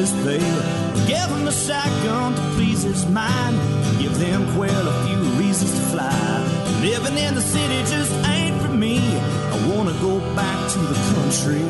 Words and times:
Corpus 0.00 1.06
Give 1.06 1.28
him 1.28 1.46
a 1.46 1.52
shotgun 1.52 2.34
to 2.34 2.40
please 2.54 2.82
his 2.82 3.06
mind. 3.06 3.56
Give 4.00 4.16
them 4.18 4.50
quail 4.54 4.88
a 4.88 5.06
few 5.06 5.20
reasons 5.38 5.72
to 5.72 5.80
fly. 5.92 6.80
Living 6.80 7.18
in 7.18 7.34
the 7.34 7.42
city 7.42 7.80
just 7.90 8.12
ain't 8.26 8.60
for 8.62 8.72
me. 8.72 8.98
I 8.98 9.56
wanna 9.68 9.92
go 10.00 10.20
back 10.34 10.58
to 10.72 10.78
the 10.78 10.98
country. 11.12 11.66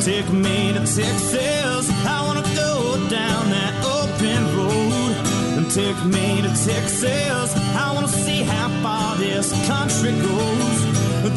Take 0.00 0.30
me 0.32 0.72
to 0.72 0.80
Texas. 0.80 1.90
I 2.06 2.22
wanna 2.26 2.46
go 2.54 2.96
down 3.10 3.50
that 3.50 3.74
open 3.98 4.40
road. 4.56 5.12
And 5.56 5.70
take 5.70 6.00
me 6.04 6.40
to 6.40 6.52
Texas. 6.70 7.54
I 7.76 7.92
wanna 7.94 8.08
see 8.08 8.42
how 8.42 8.68
far 8.82 9.16
this 9.16 9.52
country 9.66 10.12
goes. 10.22 10.76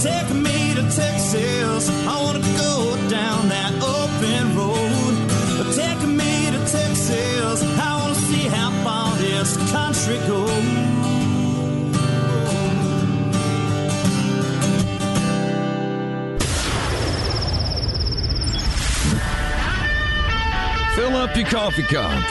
Take 0.02 0.30
me 0.34 0.76
to 0.76 0.84
Texas. 0.84 1.90
I 2.08 2.22
wanna 2.24 2.40
go 2.58 2.96
down 3.10 3.50
that 3.50 3.89
open 4.20 4.56
road. 4.56 5.74
Take 5.74 6.02
me 6.08 6.52
to 6.52 6.60
Texas. 6.72 7.64
I 7.64 7.98
wanna 8.00 8.16
see 8.16 8.48
how 8.48 8.72
far 8.84 9.16
this 9.18 9.58
country 9.72 10.18
goes. 10.28 10.50
Fill 20.96 21.16
up 21.16 21.36
your 21.36 21.46
coffee 21.48 21.84
cup. 21.84 22.24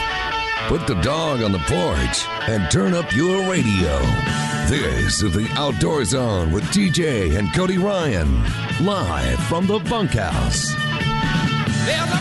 Put 0.69 0.87
the 0.87 1.01
dog 1.01 1.43
on 1.43 1.53
the 1.53 1.59
porch 1.61 2.27
and 2.49 2.71
turn 2.71 2.93
up 2.93 3.15
your 3.15 3.51
radio. 3.51 3.99
This 4.69 5.23
is 5.23 5.33
the 5.33 5.49
Outdoor 5.57 6.05
Zone 6.05 6.53
with 6.53 6.65
TJ 6.65 7.39
and 7.39 7.51
Cody 7.55 7.79
Ryan, 7.79 8.45
live 8.85 9.39
from 9.45 9.67
the 9.67 9.79
bunkhouse. 9.79 10.88
There's 11.89 12.18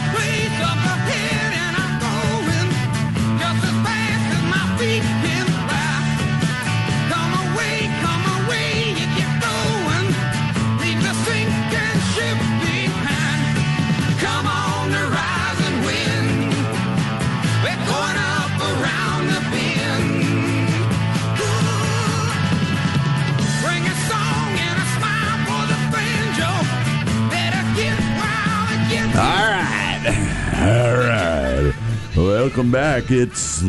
Welcome 32.57 32.71
back. 32.71 33.11
It's 33.11 33.63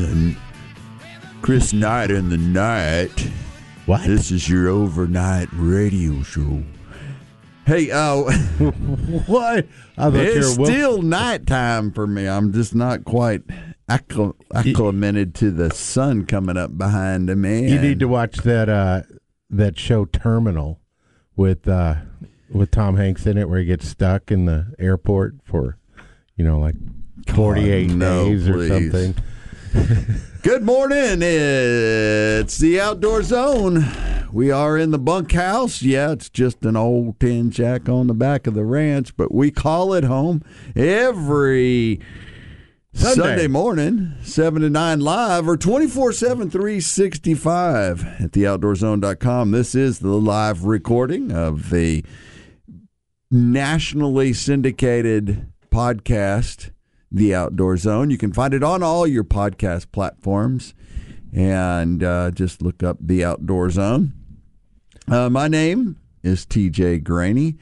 Chris 1.42 1.74
Knight 1.74 2.10
in 2.10 2.30
the 2.30 2.38
night. 2.38 3.30
What? 3.84 4.06
This 4.06 4.30
is 4.30 4.48
your 4.48 4.68
overnight 4.68 5.50
radio 5.52 6.22
show. 6.22 6.62
Hey, 7.66 7.90
uh, 7.90 8.22
what? 9.26 9.66
I 9.98 10.10
thought 10.10 10.14
you 10.14 10.38
it's 10.38 10.54
still 10.54 11.02
nighttime 11.02 11.92
for 11.92 12.06
me. 12.06 12.26
I'm 12.26 12.50
just 12.54 12.74
not 12.74 13.04
quite 13.04 13.42
accl- 13.90 14.36
acclimated 14.54 15.34
to 15.34 15.50
the 15.50 15.70
sun 15.70 16.24
coming 16.24 16.56
up 16.56 16.78
behind 16.78 17.26
me. 17.26 17.70
You 17.70 17.78
need 17.78 18.00
to 18.00 18.08
watch 18.08 18.38
that 18.38 18.70
uh, 18.70 19.02
that 19.50 19.78
show 19.78 20.06
Terminal 20.06 20.80
with 21.36 21.68
uh, 21.68 21.96
with 22.50 22.70
Tom 22.70 22.96
Hanks 22.96 23.26
in 23.26 23.36
it, 23.36 23.50
where 23.50 23.58
he 23.58 23.66
gets 23.66 23.86
stuck 23.86 24.30
in 24.30 24.46
the 24.46 24.74
airport 24.78 25.34
for 25.44 25.76
you 26.36 26.44
know 26.44 26.58
like 26.58 26.76
forty 27.30 27.70
eight 27.70 27.90
oh, 27.90 27.96
no, 27.96 28.28
days 28.28 28.48
or 28.48 28.54
please. 28.54 28.68
something. 28.68 29.14
Good 30.42 30.62
morning. 30.62 31.20
It's 31.20 32.58
the 32.58 32.80
Outdoor 32.80 33.22
Zone. 33.22 33.84
We 34.32 34.50
are 34.50 34.76
in 34.76 34.90
the 34.90 34.98
bunkhouse. 34.98 35.82
Yeah, 35.82 36.12
it's 36.12 36.28
just 36.28 36.64
an 36.64 36.76
old 36.76 37.18
tin 37.18 37.50
shack 37.50 37.88
on 37.88 38.06
the 38.06 38.14
back 38.14 38.46
of 38.46 38.54
the 38.54 38.64
ranch, 38.64 39.16
but 39.16 39.32
we 39.32 39.50
call 39.50 39.94
it 39.94 40.04
home 40.04 40.42
every 40.76 42.00
Sunday. 42.92 43.22
Sunday, 43.22 43.46
morning, 43.46 44.14
7 44.22 44.62
to 44.62 44.70
9 44.70 45.00
live 45.00 45.48
or 45.48 45.56
24 45.56 46.12
7 46.12 46.50
365 46.50 48.04
at 48.20 48.32
theoutdoorzone.com. 48.32 49.50
This 49.50 49.74
is 49.74 50.00
the 50.00 50.08
live 50.08 50.64
recording 50.64 51.32
of 51.32 51.70
the 51.70 52.04
nationally 53.30 54.32
syndicated 54.32 55.52
podcast, 55.70 56.70
The 57.10 57.34
Outdoor 57.34 57.76
Zone. 57.76 58.10
You 58.10 58.18
can 58.18 58.32
find 58.32 58.54
it 58.54 58.62
on 58.62 58.82
all 58.82 59.06
your 59.06 59.24
podcast 59.24 59.90
platforms 59.92 60.74
and 61.32 62.02
uh, 62.02 62.30
just 62.30 62.62
look 62.62 62.82
up 62.82 62.98
The 63.00 63.24
Outdoor 63.24 63.70
Zone. 63.70 64.12
Uh, 65.06 65.30
my 65.30 65.48
name 65.48 65.96
is 66.22 66.44
TJ 66.44 67.02
Graney. 67.04 67.56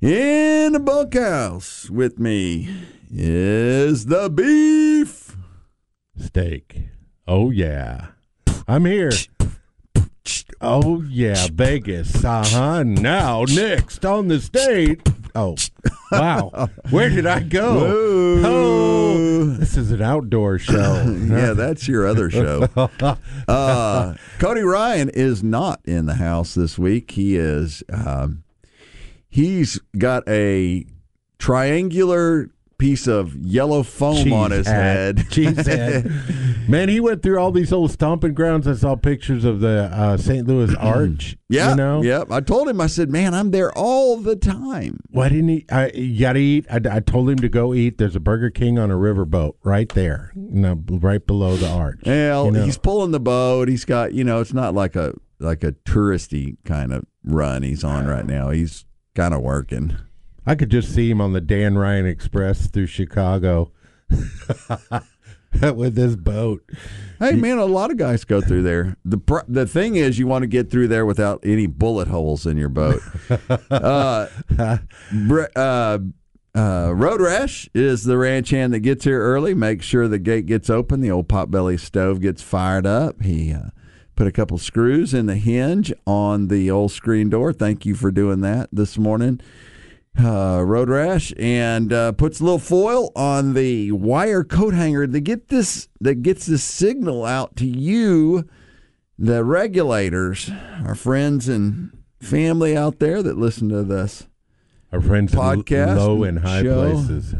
In 0.00 0.72
the 0.72 0.80
bunkhouse 0.80 1.90
with 1.90 2.18
me 2.18 2.68
is 3.10 4.06
the 4.06 4.28
beef. 4.30 5.36
Steak. 6.16 6.88
Oh 7.26 7.50
yeah, 7.50 8.08
I'm 8.68 8.84
here. 8.84 9.10
Oh 10.60 11.02
yeah, 11.08 11.46
Vegas. 11.52 12.24
Uh 12.24 12.44
huh. 12.46 12.82
Now 12.82 13.44
next 13.44 14.04
on 14.04 14.28
the 14.28 14.40
state. 14.40 15.02
Oh, 15.36 15.54
wow. 16.12 16.70
Where 16.88 17.10
did 17.10 17.26
I 17.26 17.40
go? 17.40 17.74
Whoa. 17.74 18.42
Oh, 18.46 19.44
this 19.58 19.76
is 19.76 19.92
an 19.92 20.00
outdoor 20.00 20.58
show. 20.58 21.04
yeah, 21.28 21.52
that's 21.52 21.86
your 21.86 22.06
other 22.06 22.30
show. 22.30 22.68
Uh, 23.48 24.14
Cody 24.40 24.62
Ryan 24.62 25.08
is 25.10 25.42
not 25.44 25.80
in 25.84 26.06
the 26.06 26.14
house 26.14 26.54
this 26.54 26.76
week. 26.78 27.12
He 27.12 27.36
is. 27.36 27.84
Um, 27.92 28.42
he's 29.28 29.78
got 29.96 30.28
a 30.28 30.84
triangular 31.38 32.50
piece 32.78 33.06
of 33.06 33.34
yellow 33.36 33.82
foam 33.82 34.24
Cheese 34.24 34.32
on 34.32 34.50
his 34.50 34.66
head. 34.66 35.26
Cheese 35.30 35.66
head. 35.66 36.10
Man, 36.68 36.88
he 36.88 37.00
went 37.00 37.22
through 37.22 37.38
all 37.38 37.52
these 37.52 37.72
old 37.72 37.90
stomping 37.92 38.34
grounds. 38.34 38.66
I 38.66 38.74
saw 38.74 38.96
pictures 38.96 39.44
of 39.44 39.60
the 39.60 39.88
uh, 39.92 40.16
St. 40.16 40.46
Louis 40.46 40.74
Arch. 40.78 41.36
Yeah, 41.48 41.70
you 41.70 41.76
know. 41.76 42.02
yep. 42.02 42.30
I 42.30 42.40
told 42.40 42.68
him. 42.68 42.80
I 42.80 42.88
said, 42.88 43.10
"Man, 43.10 43.34
I'm 43.34 43.52
there 43.52 43.72
all 43.72 44.16
the 44.16 44.36
time." 44.36 45.00
Why 45.10 45.28
didn't 45.28 45.48
he? 45.48 45.66
I, 45.70 45.90
you 45.92 46.20
gotta 46.20 46.40
eat. 46.40 46.66
I, 46.70 46.80
I 46.90 47.00
told 47.00 47.30
him 47.30 47.38
to 47.38 47.48
go 47.48 47.72
eat. 47.72 47.98
There's 47.98 48.16
a 48.16 48.20
Burger 48.20 48.50
King 48.50 48.78
on 48.78 48.90
a 48.90 48.96
riverboat 48.96 49.54
right 49.62 49.88
there, 49.90 50.32
you 50.34 50.60
know, 50.60 50.82
right 50.88 51.24
below 51.24 51.56
the 51.56 51.68
arch. 51.68 52.00
Well, 52.04 52.46
you 52.46 52.52
know. 52.52 52.64
he's 52.64 52.78
pulling 52.78 53.12
the 53.12 53.20
boat. 53.20 53.68
He's 53.68 53.84
got, 53.84 54.12
you 54.12 54.24
know, 54.24 54.40
it's 54.40 54.52
not 54.52 54.74
like 54.74 54.96
a 54.96 55.14
like 55.38 55.62
a 55.62 55.72
touristy 55.72 56.56
kind 56.64 56.92
of 56.92 57.04
run 57.24 57.62
he's 57.62 57.84
on 57.84 58.06
right 58.06 58.26
now. 58.26 58.50
He's 58.50 58.84
kind 59.14 59.34
of 59.34 59.42
working. 59.42 59.96
I 60.46 60.54
could 60.54 60.70
just 60.70 60.94
see 60.94 61.10
him 61.10 61.20
on 61.20 61.32
the 61.32 61.40
Dan 61.40 61.76
Ryan 61.76 62.06
Express 62.06 62.68
through 62.68 62.86
Chicago 62.86 63.72
with 65.74 65.96
this 65.96 66.14
boat. 66.14 66.62
Hey 67.18 67.32
man, 67.32 67.58
a 67.58 67.64
lot 67.64 67.90
of 67.90 67.96
guys 67.96 68.24
go 68.24 68.40
through 68.40 68.62
there. 68.62 68.96
the 69.04 69.18
pr- 69.18 69.40
The 69.48 69.66
thing 69.66 69.96
is, 69.96 70.18
you 70.18 70.26
want 70.26 70.44
to 70.44 70.46
get 70.46 70.70
through 70.70 70.88
there 70.88 71.04
without 71.04 71.40
any 71.42 71.66
bullet 71.66 72.08
holes 72.08 72.46
in 72.46 72.56
your 72.56 72.68
boat. 72.68 73.00
uh, 73.70 74.26
br- 75.12 75.44
uh, 75.56 75.98
uh, 76.54 76.92
Road 76.94 77.20
Rash 77.20 77.68
is 77.74 78.04
the 78.04 78.16
ranch 78.16 78.50
hand 78.50 78.72
that 78.72 78.80
gets 78.80 79.04
here 79.04 79.20
early. 79.20 79.52
Makes 79.52 79.86
sure 79.86 80.06
the 80.06 80.18
gate 80.18 80.46
gets 80.46 80.70
open. 80.70 81.00
The 81.00 81.10
old 81.10 81.28
potbelly 81.28 81.78
stove 81.80 82.20
gets 82.20 82.40
fired 82.40 82.86
up. 82.86 83.20
He 83.22 83.52
uh, 83.52 83.70
put 84.14 84.26
a 84.26 84.32
couple 84.32 84.58
screws 84.58 85.12
in 85.12 85.26
the 85.26 85.36
hinge 85.36 85.92
on 86.06 86.48
the 86.48 86.70
old 86.70 86.92
screen 86.92 87.30
door. 87.30 87.52
Thank 87.52 87.84
you 87.84 87.94
for 87.96 88.10
doing 88.12 88.42
that 88.42 88.68
this 88.72 88.96
morning 88.96 89.40
uh, 90.18 90.62
road 90.64 90.88
rash 90.88 91.32
and 91.38 91.92
uh, 91.92 92.12
puts 92.12 92.40
a 92.40 92.44
little 92.44 92.58
foil 92.58 93.12
on 93.14 93.54
the 93.54 93.92
wire 93.92 94.44
coat 94.44 94.74
hanger 94.74 95.06
to 95.06 95.20
get 95.20 95.48
this 95.48 95.88
that 96.00 96.22
gets 96.22 96.46
this 96.46 96.64
signal 96.64 97.24
out 97.24 97.56
to 97.56 97.66
you, 97.66 98.48
the 99.18 99.44
regulators, 99.44 100.50
our 100.84 100.94
friends 100.94 101.48
and 101.48 101.96
family 102.20 102.76
out 102.76 102.98
there 102.98 103.22
that 103.22 103.36
listen 103.36 103.68
to 103.68 103.82
this 103.82 104.26
Our 104.92 105.00
friends 105.00 105.32
in 105.32 105.38
Podcast 105.38 105.96
low 105.96 106.24
and 106.24 106.38
high 106.38 106.62
places. 106.62 107.34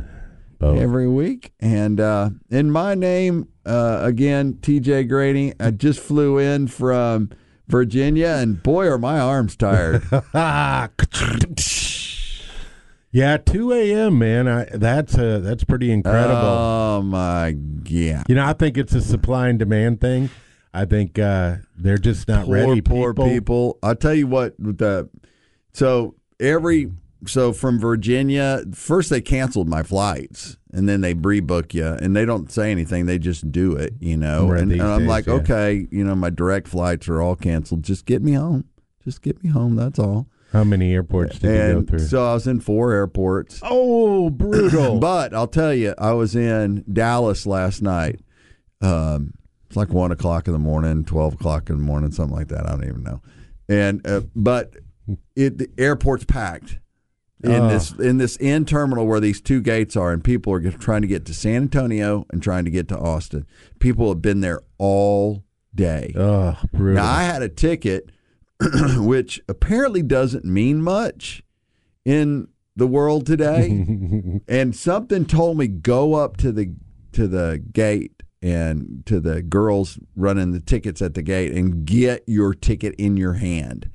Boat. 0.58 0.78
every 0.78 1.06
week. 1.06 1.52
And 1.60 2.00
uh, 2.00 2.30
in 2.48 2.70
my 2.70 2.94
name, 2.94 3.48
uh, 3.66 4.00
again, 4.02 4.54
TJ 4.54 5.06
Grady. 5.06 5.52
I 5.60 5.70
just 5.70 6.00
flew 6.00 6.38
in 6.38 6.68
from 6.68 7.28
Virginia, 7.68 8.38
and 8.40 8.62
boy, 8.62 8.86
are 8.86 8.96
my 8.96 9.18
arms 9.20 9.54
tired. 9.54 10.02
yeah, 13.16 13.38
two 13.38 13.72
a.m. 13.72 14.18
Man, 14.18 14.46
I, 14.46 14.64
that's 14.74 15.16
uh, 15.16 15.38
that's 15.38 15.64
pretty 15.64 15.90
incredible. 15.90 16.34
oh 16.34 17.02
my 17.02 17.52
god! 17.52 18.26
You 18.28 18.34
know, 18.34 18.44
I 18.44 18.52
think 18.52 18.76
it's 18.76 18.94
a 18.94 19.00
supply 19.00 19.48
and 19.48 19.58
demand 19.58 20.02
thing. 20.02 20.28
I 20.74 20.84
think 20.84 21.18
uh, 21.18 21.56
they're 21.78 21.96
just 21.96 22.28
not 22.28 22.44
poor, 22.44 22.68
ready. 22.68 22.82
poor 22.82 23.14
people. 23.14 23.78
I'll 23.82 23.96
tell 23.96 24.12
you 24.12 24.26
what. 24.26 24.54
The 24.58 25.08
so 25.72 26.14
every 26.38 26.90
so 27.26 27.54
from 27.54 27.80
Virginia, 27.80 28.62
first 28.74 29.08
they 29.08 29.22
canceled 29.22 29.70
my 29.70 29.82
flights, 29.82 30.58
and 30.70 30.86
then 30.86 31.00
they 31.00 31.14
rebook 31.14 31.72
you, 31.72 31.86
and 31.86 32.14
they 32.14 32.26
don't 32.26 32.52
say 32.52 32.70
anything. 32.70 33.06
They 33.06 33.18
just 33.18 33.50
do 33.50 33.76
it, 33.76 33.94
you 33.98 34.18
know. 34.18 34.48
Right, 34.48 34.60
and, 34.60 34.72
and 34.72 34.82
I'm 34.82 34.98
days, 35.00 35.08
like, 35.08 35.26
yeah. 35.26 35.34
okay, 35.34 35.86
you 35.90 36.04
know, 36.04 36.14
my 36.14 36.28
direct 36.28 36.68
flights 36.68 37.08
are 37.08 37.22
all 37.22 37.34
canceled. 37.34 37.82
Just 37.82 38.04
get 38.04 38.20
me 38.20 38.32
home. 38.32 38.64
Just 39.02 39.22
get 39.22 39.42
me 39.42 39.48
home. 39.48 39.74
That's 39.74 39.98
all. 39.98 40.28
How 40.56 40.64
many 40.64 40.94
airports 40.94 41.38
did 41.38 41.50
you 41.74 41.80
go 41.80 41.86
through? 41.86 41.98
so 42.00 42.26
I 42.26 42.34
was 42.34 42.46
in 42.46 42.60
four 42.60 42.92
airports. 42.92 43.60
oh, 43.62 44.30
brutal! 44.30 44.98
But 45.00 45.34
I'll 45.34 45.46
tell 45.46 45.74
you, 45.74 45.94
I 45.98 46.12
was 46.12 46.34
in 46.34 46.84
Dallas 46.92 47.46
last 47.46 47.82
night. 47.82 48.20
Um, 48.80 49.34
it's 49.66 49.76
like 49.76 49.90
one 49.90 50.12
o'clock 50.12 50.46
in 50.46 50.52
the 50.52 50.58
morning, 50.58 51.04
twelve 51.04 51.34
o'clock 51.34 51.68
in 51.70 51.76
the 51.76 51.82
morning, 51.82 52.10
something 52.10 52.34
like 52.36 52.48
that. 52.48 52.66
I 52.66 52.70
don't 52.70 52.84
even 52.84 53.02
know. 53.02 53.20
And 53.68 54.06
uh, 54.06 54.22
but 54.34 54.74
it 55.34 55.58
the 55.58 55.68
airport's 55.78 56.24
packed 56.24 56.78
in 57.44 57.50
Oh. 57.52 57.68
this 57.68 57.92
in 57.92 58.18
this 58.18 58.38
end 58.40 58.66
terminal 58.68 59.06
where 59.06 59.20
these 59.20 59.40
two 59.40 59.60
gates 59.60 59.94
are, 59.96 60.12
and 60.12 60.24
people 60.24 60.52
are 60.54 60.70
trying 60.70 61.02
to 61.02 61.08
get 61.08 61.24
to 61.26 61.34
San 61.34 61.62
Antonio 61.62 62.24
and 62.30 62.42
trying 62.42 62.64
to 62.64 62.70
get 62.70 62.88
to 62.88 62.98
Austin. 62.98 63.46
People 63.78 64.08
have 64.08 64.22
been 64.22 64.40
there 64.40 64.60
all 64.78 65.44
day. 65.74 66.14
oh, 66.16 66.56
brutal. 66.72 67.02
Now 67.02 67.10
I 67.12 67.24
had 67.24 67.42
a 67.42 67.48
ticket, 67.50 68.10
which 68.96 69.40
apparently 69.48 70.02
doesn't 70.02 70.44
mean 70.44 70.82
much 70.82 71.42
in 72.04 72.48
the 72.74 72.86
world 72.86 73.26
today. 73.26 73.84
and 74.48 74.74
something 74.76 75.24
told 75.24 75.58
me 75.58 75.66
go 75.66 76.14
up 76.14 76.36
to 76.38 76.52
the 76.52 76.74
to 77.12 77.26
the 77.26 77.62
gate 77.72 78.22
and 78.42 79.02
to 79.06 79.20
the 79.20 79.42
girls 79.42 79.98
running 80.14 80.52
the 80.52 80.60
tickets 80.60 81.00
at 81.00 81.14
the 81.14 81.22
gate 81.22 81.52
and 81.52 81.86
get 81.86 82.22
your 82.26 82.54
ticket 82.54 82.94
in 82.96 83.16
your 83.16 83.34
hand. 83.34 83.90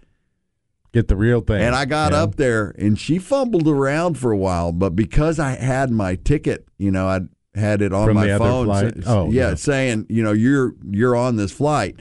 Get 0.92 1.08
the 1.08 1.16
real 1.16 1.40
thing. 1.40 1.62
And 1.62 1.74
I 1.74 1.86
got 1.86 2.12
yeah. 2.12 2.24
up 2.24 2.36
there 2.36 2.76
and 2.78 3.00
she 3.00 3.18
fumbled 3.18 3.68
around 3.68 4.16
for 4.16 4.32
a 4.32 4.38
while, 4.38 4.74
but 4.74 4.96
because 4.96 5.40
I 5.40 5.52
had 5.52 5.90
my 5.90 6.16
ticket, 6.16 6.68
you 6.78 6.92
know, 6.92 7.08
I 7.08 7.22
had 7.56 7.82
it 7.82 7.94
on 7.94 8.08
From 8.08 8.16
my 8.16 8.38
phone. 8.38 8.70
Oh, 9.06 9.32
yeah, 9.32 9.50
yeah. 9.50 9.56
saying, 9.56 10.08
you 10.10 10.24
know, 10.24 10.34
you're 10.34 10.74
you're 10.90 11.16
on 11.16 11.38
this 11.38 11.52
flight. 11.52 12.00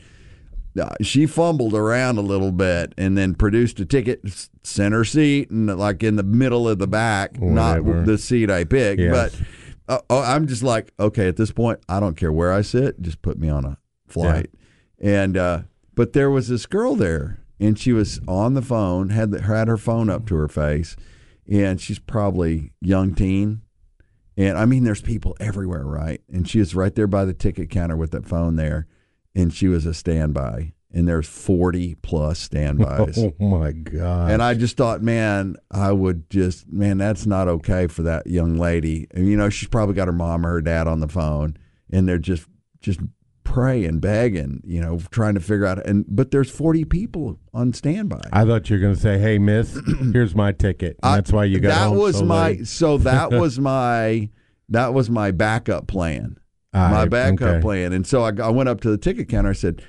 Uh, 0.79 0.89
she 1.03 1.27
fumbled 1.27 1.75
around 1.75 2.17
a 2.19 2.23
little 2.23 2.53
bit 2.53 2.95
and 2.97 3.19
then 3.19 3.35
produced 3.35 3.81
a 3.81 3.85
ticket, 3.85 4.21
center 4.63 5.05
seat, 5.05 5.51
and 5.51 5.67
like 5.79 6.03
in 6.03 6.17
the 6.17 6.23
middle 6.23 6.69
of 6.69 6.79
the 6.79 6.87
back, 6.87 7.37
Whatever. 7.37 7.95
not 7.95 8.07
the 8.07 8.19
seat 8.19 8.51
I 8.51 8.65
picked. 8.65 9.01
Yes. 9.01 9.13
But 9.13 9.95
uh, 9.95 10.01
oh, 10.09 10.23
I'm 10.23 10.47
just 10.47 10.63
like, 10.63 10.93
okay, 11.01 11.27
at 11.27 11.37
this 11.37 11.51
point, 11.51 11.81
I 11.89 11.99
don't 11.99 12.17
care 12.17 12.33
where 12.33 12.53
I 12.53 12.63
sit, 12.63 13.01
just 13.03 13.21
put 13.23 13.39
me 13.39 13.49
on 13.49 13.65
a 13.65 13.79
flight. 14.07 14.51
And 15.01 15.37
uh, 15.37 15.63
but 15.97 16.13
there 16.13 16.31
was 16.31 16.49
this 16.49 16.67
girl 16.67 16.95
there, 16.95 17.41
and 17.59 17.77
she 17.79 17.93
was 17.93 18.21
on 18.29 18.55
the 18.55 18.63
phone, 18.63 19.11
had 19.11 19.33
the, 19.33 19.43
had 19.43 19.67
her 19.67 19.77
phone 19.77 20.09
up 20.09 20.27
to 20.29 20.37
her 20.37 20.49
face, 20.49 20.95
and 21.51 21.81
she's 21.81 21.99
probably 21.99 22.73
young 22.81 23.15
teen. 23.15 23.63
And 24.37 24.57
I 24.57 24.65
mean, 24.67 24.85
there's 24.85 25.03
people 25.03 25.37
everywhere, 25.41 25.85
right? 25.85 26.21
And 26.33 26.49
she 26.49 26.61
was 26.61 26.75
right 26.75 26.95
there 26.95 27.09
by 27.09 27.25
the 27.25 27.35
ticket 27.35 27.71
counter 27.71 27.97
with 27.97 28.13
that 28.13 28.27
phone 28.27 28.57
there, 28.57 28.87
and 29.35 29.53
she 29.53 29.69
was 29.69 29.87
a 29.87 29.95
standby. 29.95 30.73
And 30.93 31.07
there's 31.07 31.29
40 31.29 31.95
plus 32.03 32.41
standbys. 32.41 33.17
Oh 33.41 33.45
my 33.47 33.71
god! 33.71 34.33
And 34.33 34.43
I 34.43 34.55
just 34.55 34.77
thought, 34.77 35.03
man, 35.03 35.55
I 35.71 35.93
would 35.93 36.29
just, 36.31 36.67
man, 36.69 36.99
that's 36.99 37.27
not 37.27 37.47
okay 37.47 37.87
for 37.87 38.03
that 38.03 38.27
young 38.27 38.57
lady. 38.59 39.07
And, 39.13 39.29
you 39.29 39.37
know, 39.37 39.51
she's 39.51 39.69
probably 39.69 39.95
got 39.95 40.09
her 40.09 40.13
mom 40.13 40.45
or 40.45 40.51
her 40.55 40.61
dad 40.61 40.89
on 40.89 40.99
the 40.99 41.07
phone, 41.07 41.57
and 41.93 42.09
they're 42.09 42.19
just, 42.19 42.49
just 42.81 42.99
praying, 43.45 44.01
begging, 44.01 44.63
you 44.65 44.81
know, 44.81 44.99
trying 45.13 45.35
to 45.35 45.41
figure 45.41 45.65
out. 45.67 45.85
And 45.87 46.05
but 46.09 46.33
there's 46.33 46.51
40 46.51 46.85
people 46.87 47.39
on 47.55 47.73
standby. 47.73 48.23
I 48.33 48.45
thought 48.45 48.69
you 48.69 48.75
were 48.77 48.81
going 48.81 48.95
to 48.97 49.01
say, 49.01 49.17
"Hey, 49.19 49.39
Miss, 49.39 49.79
here's 50.13 50.35
my 50.35 50.51
ticket." 50.51 50.97
And 51.05 51.13
I- 51.13 51.17
that's 51.19 51.33
why 51.33 51.45
you 51.45 51.61
got 51.61 51.69
that 51.91 51.97
was 51.97 52.19
so 52.19 52.25
my 52.25 52.49
late. 52.49 52.67
so 52.67 52.99
that 52.99 53.31
was 53.41 53.61
my 53.61 54.29
that 54.71 54.93
was 54.93 55.09
my 55.09 55.31
backup 55.31 55.87
plan. 55.87 56.37
My 56.73 57.07
backup 57.07 57.43
okay. 57.43 57.61
plan. 57.61 57.93
And 57.93 58.07
so 58.07 58.23
I, 58.23 58.33
I 58.43 58.49
went 58.51 58.69
up 58.69 58.81
to 58.83 58.91
the 58.91 58.99
ticket 58.99 59.29
counter. 59.29 59.51
I 59.51 59.55
said, 59.55 59.83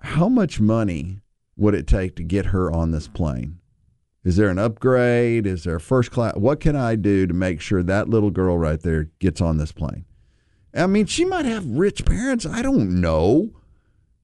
"How 0.00 0.28
much 0.28 0.60
money 0.60 1.20
would 1.56 1.74
it 1.74 1.86
take 1.86 2.16
to 2.16 2.22
get 2.22 2.46
her 2.46 2.70
on 2.70 2.90
this 2.90 3.08
plane? 3.08 3.58
Is 4.24 4.36
there 4.36 4.48
an 4.48 4.58
upgrade? 4.58 5.46
Is 5.46 5.64
there 5.64 5.76
a 5.76 5.80
first 5.80 6.10
class? 6.10 6.36
What 6.36 6.60
can 6.60 6.76
I 6.76 6.96
do 6.96 7.26
to 7.26 7.34
make 7.34 7.60
sure 7.60 7.82
that 7.82 8.08
little 8.08 8.30
girl 8.30 8.58
right 8.58 8.80
there 8.80 9.10
gets 9.18 9.40
on 9.40 9.58
this 9.58 9.72
plane?" 9.72 10.04
I 10.74 10.86
mean, 10.86 11.06
she 11.06 11.24
might 11.24 11.46
have 11.46 11.66
rich 11.66 12.04
parents. 12.04 12.44
I 12.44 12.60
don't 12.60 13.00
know, 13.00 13.50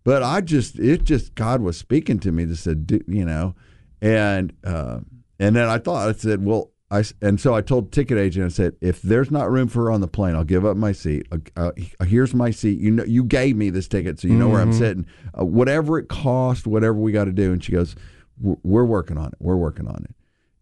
but 0.05 0.23
I 0.23 0.41
just 0.41 0.79
it 0.79 1.05
just 1.05 1.35
God 1.35 1.63
was 1.63 1.77
speaking 1.77 2.19
to 2.21 2.33
me 2.33 2.47
to 2.47 2.57
said, 2.57 3.03
you 3.07 3.25
know, 3.25 3.55
and 4.01 4.53
uh, 4.65 5.01
and 5.39 5.57
then 5.57 5.69
I 5.69 5.79
thought 5.79 6.09
I 6.09 6.13
said, 6.13 6.45
well, 6.45 6.72
I 6.93 7.03
and 7.23 7.41
so 7.41 7.55
I 7.55 7.63
told 7.63 7.87
the 7.87 7.91
ticket 7.91 8.19
agent 8.19 8.45
I 8.45 8.49
said, 8.51 8.77
if 8.81 9.01
there's 9.03 9.31
not 9.31 9.51
room 9.51 9.67
for 9.69 9.85
her 9.85 9.91
on 9.91 10.01
the 10.03 10.07
plane, 10.09 10.35
I'll 10.37 10.45
give 10.45 10.65
up 10.67 10.77
my 10.77 10.93
seat. 10.93 11.27
Uh, 11.33 11.39
uh, 11.57 12.05
here's 12.05 12.35
my 12.35 12.51
seat. 12.51 12.79
You 12.79 12.91
know, 12.91 13.05
you 13.05 13.25
gave 13.25 13.57
me 13.57 13.71
this 13.71 13.89
ticket, 13.89 14.21
so 14.21 14.29
you 14.29 14.35
know 14.35 14.49
where 14.49 14.61
I'm 14.61 14.73
sitting. 14.73 15.07
Uh, 15.39 15.45
whatever 15.45 15.99
it 15.99 16.09
cost, 16.09 16.67
whatever 16.67 16.95
we 16.95 17.11
got 17.11 17.25
to 17.25 17.33
do. 17.33 17.51
And 17.53 17.65
she 17.65 17.73
goes, 17.73 17.97
"We're- 18.41 18.87
working 18.87 19.17
on 19.17 19.29
it. 19.29 19.35
We're 19.41 19.57
working 19.57 19.89
on 19.89 20.05
it. 20.05 20.15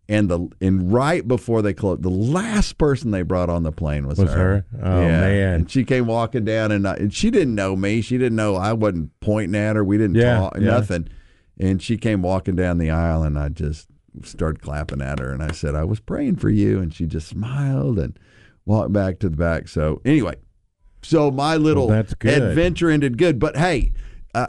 And 0.09 0.29
the 0.29 0.49
and 0.61 0.93
right 0.93 1.27
before 1.27 1.63
they 1.63 1.73
closed, 1.75 2.03
the 2.03 2.11
last 2.11 2.79
person 2.79 3.11
they 3.11 3.23
brought 3.23 3.49
on 3.51 3.63
the 3.65 3.73
plane 3.73 4.07
was, 4.07 4.19
Was 4.19 4.33
her? 4.33 4.65
Oh, 4.81 5.01
man. 5.03 5.55
And 5.55 5.71
she 5.71 5.85
came 5.85 6.07
walking 6.07 6.45
down, 6.45 6.71
and, 6.73 6.87
I, 6.87 6.95
and 6.95 7.13
she 7.13 7.31
didn't 7.31 7.55
know 7.55 7.77
me. 7.77 8.01
She 8.03 8.19
didn't 8.19 8.37
know 8.37 8.57
I 8.57 8.73
wasn't 8.73 9.11
pointing 9.21 9.55
at 9.61 9.77
her. 9.77 9.85
We 9.85 9.99
didn't 9.99 10.17
Yeah, 10.17 10.39
talk 10.39 10.57
yeah. 10.59 10.67
nothing. 10.67 11.09
And 11.59 11.83
she 11.83 11.97
came 11.97 12.23
walking 12.23 12.57
down 12.57 12.79
the 12.79 12.91
aisle, 12.91 13.23
and 13.25 13.39
I 13.39 13.51
just 13.51 13.89
started 14.23 14.61
clapping 14.63 15.01
at 15.03 15.19
her, 15.19 15.33
and 15.33 15.43
I 15.43 15.53
said, 15.53 15.75
"I 15.75 15.85
was 15.85 16.01
praying 16.01 16.37
for 16.37 16.51
you," 16.51 16.81
and 16.81 16.93
she 16.93 17.07
just 17.07 17.29
smiled 17.29 17.99
and 17.99 18.19
walked 18.67 18.93
back 18.93 19.19
to 19.21 19.29
the 19.29 19.37
back. 19.37 19.69
So 19.69 20.01
anyway, 20.05 20.35
so 21.03 21.31
my 21.31 21.57
little 21.57 21.89
Well, 21.89 21.97
that's 21.97 22.15
good. 22.15 22.43
adventure 22.43 22.91
ended 22.91 23.19
good. 23.19 23.39
But 23.39 23.57
hey, 23.57 23.93
uh, 24.35 24.49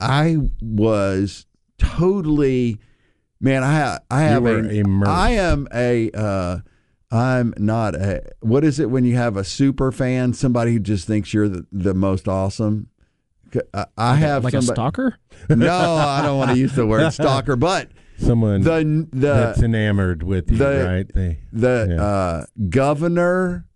I 0.00 0.38
was 0.60 1.46
totally 1.78 2.78
man. 3.40 3.62
I 3.62 3.78
ha- 3.78 3.98
I 4.10 4.22
You 4.24 4.28
have 4.30 4.42
were 4.42 4.58
a 4.60 4.68
immersed. 4.68 5.10
I 5.10 5.30
am 5.30 5.68
a 5.72 6.10
uh, 6.12 6.58
I'm 7.10 7.54
not 7.58 7.94
a 7.94 8.22
what 8.40 8.64
is 8.64 8.80
it 8.80 8.90
when 8.90 9.04
you 9.04 9.16
have 9.16 9.36
a 9.36 9.44
super 9.44 9.92
fan, 9.92 10.32
somebody 10.32 10.72
who 10.72 10.80
just 10.80 11.06
thinks 11.06 11.32
you're 11.32 11.48
the, 11.48 11.66
the 11.72 11.94
most 11.94 12.26
awesome. 12.28 12.88
I, 13.72 13.86
I 13.96 14.16
have 14.16 14.42
like 14.42 14.54
a 14.54 14.62
stalker. 14.62 15.16
No, 15.48 15.94
I 15.96 16.22
don't 16.22 16.38
want 16.38 16.50
to 16.50 16.58
use 16.58 16.72
the 16.74 16.86
word 16.86 17.10
stalker, 17.12 17.54
but 17.54 17.88
Someone 18.26 18.62
the 18.62 19.08
that's 19.12 19.62
enamored 19.62 20.22
with 20.22 20.50
you, 20.50 20.58
the- 20.58 20.84
right? 20.86 21.06
They, 21.14 21.38
the 21.52 21.86
Yeah. 21.90 22.02
uh, 22.04 22.44
governor 22.68 23.66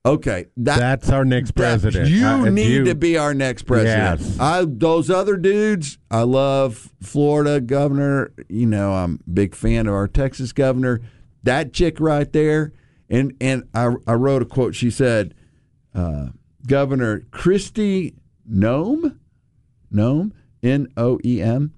okay, 0.05 0.47
that, 0.59 0.79
that's 0.79 1.11
our 1.11 1.25
next 1.25 1.53
president. 1.53 2.09
you 2.11 2.27
Uh, 2.27 2.49
need 2.51 2.71
you- 2.71 2.85
to 2.85 2.95
be 2.95 3.17
our 3.17 3.35
next 3.35 3.63
president. 3.65 4.21
Yes. 4.21 4.39
I 4.39 4.65
those 4.67 5.11
other 5.11 5.37
dudes, 5.37 5.99
I 6.11 6.23
love 6.23 6.91
Florida 7.01 7.61
governor. 7.61 8.33
You 8.49 8.67
know, 8.67 8.93
I'm 8.93 9.21
a 9.27 9.31
big 9.31 9.55
fan 9.55 9.87
of 9.87 9.95
our 9.95 10.09
Texas 10.09 10.53
governor. 10.53 11.01
That 11.43 11.73
chick 11.73 12.01
right 12.01 12.33
there, 12.33 12.73
and 13.09 13.35
and 13.41 13.65
I 13.75 13.95
I 14.07 14.15
wrote 14.15 14.43
a 14.43 14.47
quote. 14.47 14.75
She 14.75 14.91
said, 14.91 15.35
uh, 15.95 16.29
Governor 16.67 17.21
Kristi 17.31 18.15
Noem, 18.51 19.19
Noem, 19.93 20.33
N 20.63 20.89
O 20.97 21.19
E 21.25 21.43
M, 21.43 21.75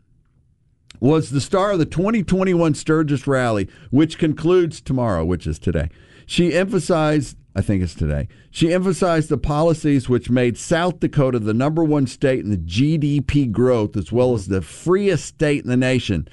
was 1.01 1.31
the 1.31 1.41
star 1.41 1.73
of 1.73 1.79
the 1.81 1.85
2021 1.85 2.75
Sturgis 2.75 3.27
rally, 3.27 3.69
which 3.91 4.19
concludes 4.19 4.81
tomorrow, 4.81 5.25
which 5.25 5.47
is 5.47 5.59
today. 5.59 5.91
She 6.27 6.55
emphasized, 6.55 7.37
I 7.57 7.63
think 7.63 7.83
it's 7.83 7.95
today, 7.95 8.29
she 8.51 8.71
emphasized 8.71 9.31
the 9.31 9.39
policies 9.39 10.11
which 10.11 10.29
made 10.29 10.59
South 10.59 11.01
Dakota 11.01 11.39
the 11.39 11.55
number 11.55 11.83
one 11.83 12.07
state 12.07 12.41
in 12.41 12.51
the 12.51 12.59
GDP 12.59 13.51
growth, 13.51 13.97
as 13.97 14.13
well 14.13 14.35
as 14.35 14.47
the 14.47 14.61
freest 14.61 15.25
state 15.25 15.65
in 15.65 15.71
the 15.71 15.77
nation. 15.77 16.29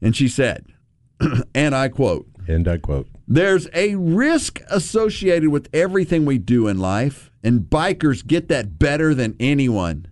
And 0.00 0.14
she 0.14 0.28
said, 0.28 0.64
and 1.56 1.74
I 1.74 1.88
quote, 1.88 2.28
and 2.46 2.68
I 2.68 2.78
quote, 2.78 3.08
There's 3.26 3.66
a 3.74 3.96
risk 3.96 4.60
associated 4.70 5.48
with 5.48 5.68
everything 5.74 6.24
we 6.24 6.38
do 6.38 6.68
in 6.68 6.78
life, 6.78 7.32
and 7.42 7.62
bikers 7.62 8.24
get 8.24 8.46
that 8.46 8.78
better 8.78 9.12
than 9.12 9.34
anyone. 9.40 10.06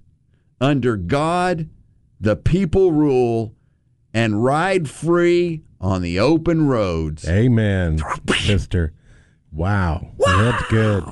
Under 0.61 0.97
God, 0.97 1.71
the 2.21 2.35
people 2.35 2.91
rule, 2.91 3.55
and 4.13 4.43
ride 4.43 4.91
free 4.91 5.63
on 5.81 6.03
the 6.03 6.19
open 6.19 6.67
roads. 6.67 7.29
Amen, 7.29 8.01
sister. 8.35 8.93
Wow, 9.53 10.12
that's 10.27 10.67
good. 10.69 11.05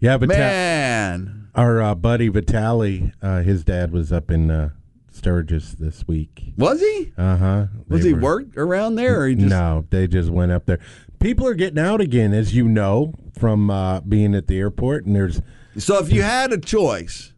Yeah, 0.00 0.18
but 0.18 0.28
Man, 0.28 1.48
our 1.54 1.80
uh, 1.82 1.94
buddy 1.94 2.28
Vitali, 2.28 3.12
uh, 3.22 3.42
his 3.42 3.64
dad 3.64 3.92
was 3.92 4.12
up 4.12 4.30
in 4.30 4.50
uh, 4.50 4.70
Sturgis 5.10 5.72
this 5.72 6.06
week. 6.06 6.52
was 6.56 6.80
he? 6.80 7.12
Uh 7.16 7.36
huh. 7.36 7.66
Was 7.88 8.04
he 8.04 8.12
worked 8.12 8.56
around 8.56 8.96
there, 8.96 9.22
or 9.22 9.28
he 9.28 9.34
just? 9.34 9.48
no, 9.48 9.86
they 9.90 10.06
just 10.06 10.30
went 10.30 10.52
up 10.52 10.66
there. 10.66 10.80
People 11.20 11.46
are 11.46 11.54
getting 11.54 11.78
out 11.78 12.00
again, 12.00 12.34
as 12.34 12.54
you 12.54 12.68
know 12.68 13.14
from 13.38 13.70
uh, 13.70 14.00
being 14.00 14.34
at 14.34 14.46
the 14.46 14.58
airport, 14.58 15.06
and 15.06 15.14
there's 15.16 15.40
So 15.78 15.98
if 15.98 16.12
you 16.12 16.22
had 16.22 16.52
a 16.52 16.58
choice 16.58 17.32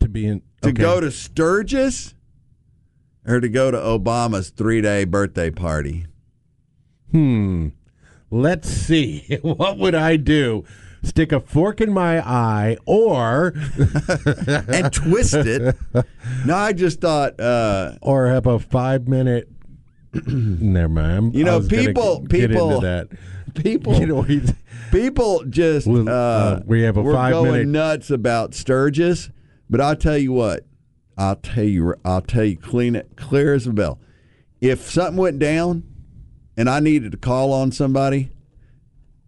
to 0.00 0.08
be 0.08 0.26
in 0.26 0.42
to 0.62 0.70
okay. 0.70 0.80
go 0.82 1.00
to 1.00 1.10
Sturgis 1.10 2.14
or 3.24 3.38
to 3.40 3.48
go 3.48 3.70
to 3.70 3.78
Obama's 3.78 4.50
three-day 4.50 5.04
birthday 5.04 5.50
party, 5.50 6.06
Hmm. 7.12 7.68
Let's 8.32 8.68
see. 8.68 9.38
what 9.42 9.78
would 9.78 9.94
I 9.94 10.16
do? 10.16 10.64
Stick 11.04 11.32
a 11.32 11.40
fork 11.40 11.80
in 11.80 11.92
my 11.92 12.20
eye, 12.26 12.76
or 12.86 13.52
and 14.68 14.92
twist 14.92 15.34
it. 15.34 15.76
No, 16.46 16.56
I 16.56 16.72
just 16.72 17.00
thought. 17.00 17.38
Uh, 17.40 17.96
or 18.00 18.28
have 18.28 18.46
a 18.46 18.58
five 18.58 19.06
minute. 19.08 19.48
Never 20.26 20.88
mind. 20.88 21.34
You 21.34 21.44
know, 21.44 21.60
people- 21.60 22.24
people- 22.28 22.80
that. 22.80 23.08
people, 23.54 23.94
You 24.00 24.06
know, 24.06 24.26
people 24.92 25.44
just 25.48 25.86
uh, 25.88 25.92
uh, 26.04 26.60
we 26.64 26.82
have 26.82 26.96
a 26.96 27.02
we're 27.02 27.12
five 27.12 27.32
going 27.32 27.52
minute- 27.52 27.68
nuts 27.68 28.10
about 28.10 28.54
Sturgis, 28.54 29.28
but 29.68 29.80
I'll 29.80 29.96
tell 29.96 30.16
you 30.18 30.32
what. 30.32 30.64
I'll 31.18 31.36
tell 31.36 31.64
you. 31.64 31.94
I'll 32.04 32.22
tell 32.22 32.44
you 32.44 32.56
clean 32.56 32.94
it 32.96 33.10
clear 33.16 33.52
as 33.54 33.66
a 33.66 33.72
bell. 33.72 33.98
If 34.60 34.88
something 34.90 35.16
went 35.16 35.38
down, 35.40 35.82
and 36.56 36.68
I 36.68 36.80
needed 36.80 37.12
to 37.12 37.18
call 37.18 37.52
on 37.52 37.72
somebody, 37.72 38.30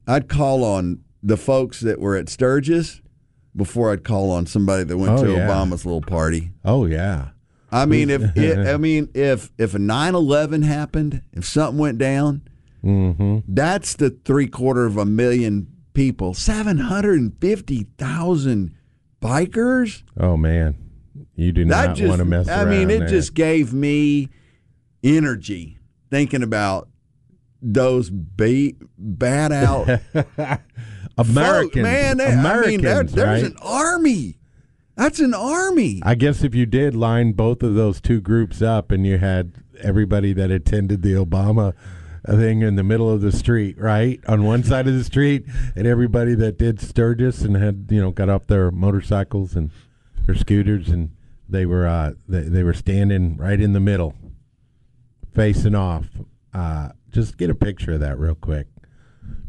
I'd 0.07 0.29
call 0.29 0.65
on 0.65 1.01
the 1.23 1.37
folks 1.37 1.81
that 1.81 2.01
were 2.01 2.17
at 2.17 2.29
Sturgis 2.29 3.01
before 3.57 3.93
I'd 3.93 4.05
call 4.05 4.31
on 4.31 4.47
somebody 4.47 4.85
that 4.85 4.97
went 4.99 5.19
Oh, 5.19 5.25
to 5.25 5.33
yeah. 5.33 5.49
Obama's 5.49 5.85
little 5.87 6.03
party. 6.03 6.51
oh 6.65 6.87
yeah. 6.87 7.29
I 7.73 7.87
mean, 7.87 8.09
if 8.11 8.23
it, 8.37 8.59
I 8.69 8.77
mean 8.77 9.09
if 9.15 9.51
if 9.59 9.75
a 9.75 9.79
9-11 9.79 10.65
happened, 10.65 11.23
if 11.33 11.45
something 11.45 11.79
went 11.79 11.99
down, 11.99 12.43
Mm-hmm. 12.85 13.39
that's 13.49 13.95
the 13.95 14.11
three 14.11 14.47
quarter 14.47 14.85
of 14.85 14.99
a 14.99 15.07
million 15.07 15.69
people, 15.95 16.35
seven 16.35 16.77
hundred 16.77 17.19
and 17.19 17.33
fifty 17.41 17.87
thousand 17.97 18.75
bikers. 19.23 20.03
Oh 20.21 20.37
man, 20.37 20.77
you 21.35 21.51
do 21.53 21.65
not 21.65 21.97
just, 21.97 22.07
want 22.11 22.19
to 22.19 22.27
mess 22.27 22.47
I 22.47 22.67
mean, 22.67 22.91
it 22.91 22.99
there. 22.99 23.09
just 23.09 23.33
gave 23.33 23.73
me 23.73 24.29
energy 25.03 25.79
thinking 26.11 26.43
about 26.43 26.89
those 27.73 28.11
be, 28.11 28.77
bad 28.99 29.51
out 29.53 29.89
Americans, 31.19 31.73
folk. 31.73 31.77
Man, 31.77 32.17
they- 32.19 32.33
Americans, 32.33 32.67
I 32.67 32.71
mean, 32.71 32.81
there- 32.83 33.05
there's 33.05 33.43
right? 33.43 33.51
an 33.51 33.57
army. 33.63 34.39
That's 34.97 35.19
an 35.19 35.35
army. 35.35 36.01
I 36.05 36.15
guess 36.15 36.45
if 36.45 36.55
you 36.55 36.67
did 36.67 36.95
line 36.95 37.33
both 37.33 37.63
of 37.65 37.75
those 37.75 38.01
two 38.01 38.21
groups 38.21 38.63
up 38.63 38.93
and 38.93 39.05
you 39.05 39.19
had 39.19 39.55
everybody 39.81 40.33
that 40.35 40.51
attended 40.53 41.03
the 41.03 41.13
Obama 41.15 41.73
thing 42.27 42.63
in 42.63 42.77
the 42.77 42.85
middle 42.85 43.11
of 43.11 43.21
the 43.21 43.33
street, 43.33 43.77
right? 43.79 44.21
On 44.29 44.45
one 44.45 44.63
side 44.65 44.87
of 44.87 44.95
the 44.95 45.03
street, 45.03 45.45
and 45.75 45.87
everybody 45.87 46.35
that 46.37 46.59
did 46.59 46.81
Sturgis 46.81 47.43
and 47.43 47.57
had, 47.57 47.87
you 47.91 48.01
know, 48.01 48.13
got 48.13 48.29
off 48.29 48.47
their 48.47 48.71
motorcycles 48.71 49.57
and 49.57 49.71
their 50.27 50.35
scooters 50.37 50.89
and 50.89 51.11
they 51.49 51.67
were 51.67 51.87
uh 51.87 52.13
they, 52.29 52.41
they 52.43 52.63
were 52.63 52.73
standing 52.73 53.37
right 53.37 53.61
in 53.61 53.73
the 53.75 53.81
middle 53.81 54.15
facing 55.35 55.75
off. 55.75 56.07
Uh 56.55 56.91
just 57.15 57.39
get 57.39 57.49
a 57.49 57.55
picture 57.55 57.93
of 57.93 58.01
that 58.01 58.19
real 58.19 58.35
quick. 58.35 58.67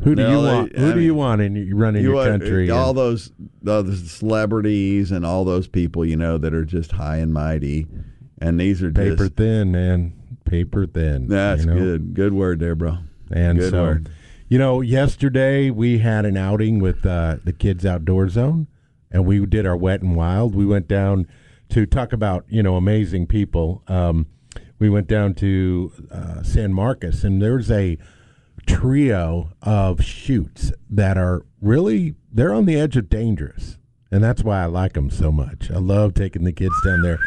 Who 0.03 0.15
do 0.15 0.24
No, 0.24 0.29
you 0.29 0.36
they- 0.45 0.53
want? 0.53 0.72
I 0.77 0.79
Who 0.79 0.89
do 0.91 0.95
mean, 0.95 1.03
you 1.05 1.15
want 1.15 1.41
in 1.41 1.55
you 1.57 1.75
running 1.75 2.01
you 2.03 2.10
your 2.10 2.15
want- 2.15 2.29
country? 2.29 2.69
all 2.69 2.89
and- 2.89 2.98
those 2.98 3.31
those 3.62 4.10
celebrities 4.12 5.12
and 5.12 5.25
all 5.25 5.43
those 5.43 5.67
people 5.67 6.05
you 6.05 6.15
know 6.15 6.38
that 6.38 6.53
are 6.53 6.63
just 6.65 6.93
high 6.93 7.17
and 7.17 7.34
mighty, 7.34 7.88
and 8.39 8.60
these 8.60 8.81
are 8.81 8.91
paper 8.91 9.15
just 9.25 9.36
thin, 9.36 9.72
man. 9.72 10.13
Paper 10.45 10.86
thin. 10.86 11.27
that's 11.27 11.65
you 11.65 11.72
know? 11.72 11.75
good. 11.77 12.13
Good 12.13 12.34
word 12.34 12.60
there, 12.60 12.75
bro. 12.75 13.00
And 13.31 13.57
Good 13.60 13.72
so, 13.72 13.81
word. 13.84 14.10
you 14.48 14.60
know, 14.60 14.81
yesterday 14.81 15.72
we 15.72 15.98
had 15.98 16.25
an 16.25 16.38
outing 16.38 16.79
with 16.79 17.03
uh, 17.05 17.38
the 17.43 17.51
Kids 17.51 17.86
Outdoor 17.86 18.29
Zone, 18.29 18.67
and 19.12 19.25
we 19.25 19.43
did 19.45 19.65
our 19.65 19.75
wet 19.75 20.01
and 20.03 20.15
wild. 20.15 20.53
We 20.55 20.65
went 20.65 20.88
down 20.88 21.25
to 21.69 21.86
talk 21.88 22.13
about 22.13 22.45
you 22.48 22.62
know 22.63 22.75
amazing 22.75 23.25
people. 23.27 23.81
Um, 23.88 24.27
we 24.79 24.89
went 24.89 25.08
down 25.08 25.34
to 25.36 25.91
uh, 26.12 26.44
San 26.44 26.74
Marcos, 26.74 27.24
and 27.24 27.41
there's 27.41 27.72
a 27.72 27.98
trio 28.65 29.51
of 29.62 30.03
shoots 30.03 30.72
that 30.89 31.17
are 31.17 31.46
really 31.62 32.15
they're 32.32 32.53
on 32.53 32.65
the 32.65 32.77
edge 32.77 32.98
of 32.98 33.10
dangerous, 33.10 33.77
and 34.12 34.24
that's 34.24 34.44
why 34.44 34.62
I 34.62 34.65
like 34.65 34.94
them 34.94 35.10
so 35.10 35.32
much. 35.32 35.72
I 35.72 35.77
love 35.77 36.13
taking 36.13 36.44
the 36.44 36.53
kids 36.53 36.75
down 36.84 37.01
there. 37.01 37.20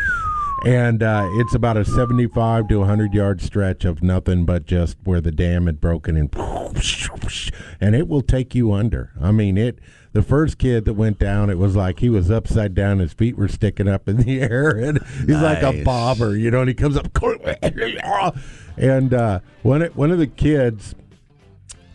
And 0.64 1.05
uh, 1.05 1.28
it's 1.35 1.55
about 1.55 1.76
a 1.76 1.85
75 1.85 2.67
to 2.69 2.78
100 2.81 3.14
yard 3.14 3.40
stretch 3.40 3.85
of 3.85 4.02
nothing 4.02 4.45
but 4.45 4.67
just 4.67 4.97
where 5.05 5.21
the 5.21 5.31
dam 5.31 5.67
had 5.67 5.81
broken 5.81 6.17
and 6.17 6.35
and 7.81 7.95
it 7.95 8.09
will 8.09 8.23
take 8.23 8.57
you 8.57 8.73
under. 8.73 9.12
I 9.21 9.31
mean, 9.31 9.57
it. 9.57 9.78
The 10.12 10.23
first 10.23 10.59
kid 10.59 10.85
that 10.87 10.95
went 10.95 11.19
down, 11.19 11.50
it 11.50 11.59
was 11.59 11.77
like 11.77 12.00
he 12.00 12.09
was 12.09 12.31
upside 12.31 12.75
down. 12.75 12.99
His 12.99 13.12
feet 13.12 13.37
were 13.37 13.49
sticking 13.49 13.87
up 13.88 14.09
in 14.09 14.17
the 14.17 14.41
air, 14.43 14.71
and 14.71 14.99
he's 15.27 15.37
like 15.41 15.62
a 15.62 15.85
bobber, 15.85 16.37
you 16.37 16.50
know. 16.50 16.61
And 16.61 16.69
he 16.69 16.75
comes 16.75 16.97
up, 16.97 17.09
and 18.79 19.12
uh, 19.15 19.41
one 19.62 19.83
of- 19.83 19.97
one 19.97 20.11
of 20.11 20.19
the 20.19 20.27
kids 20.27 20.95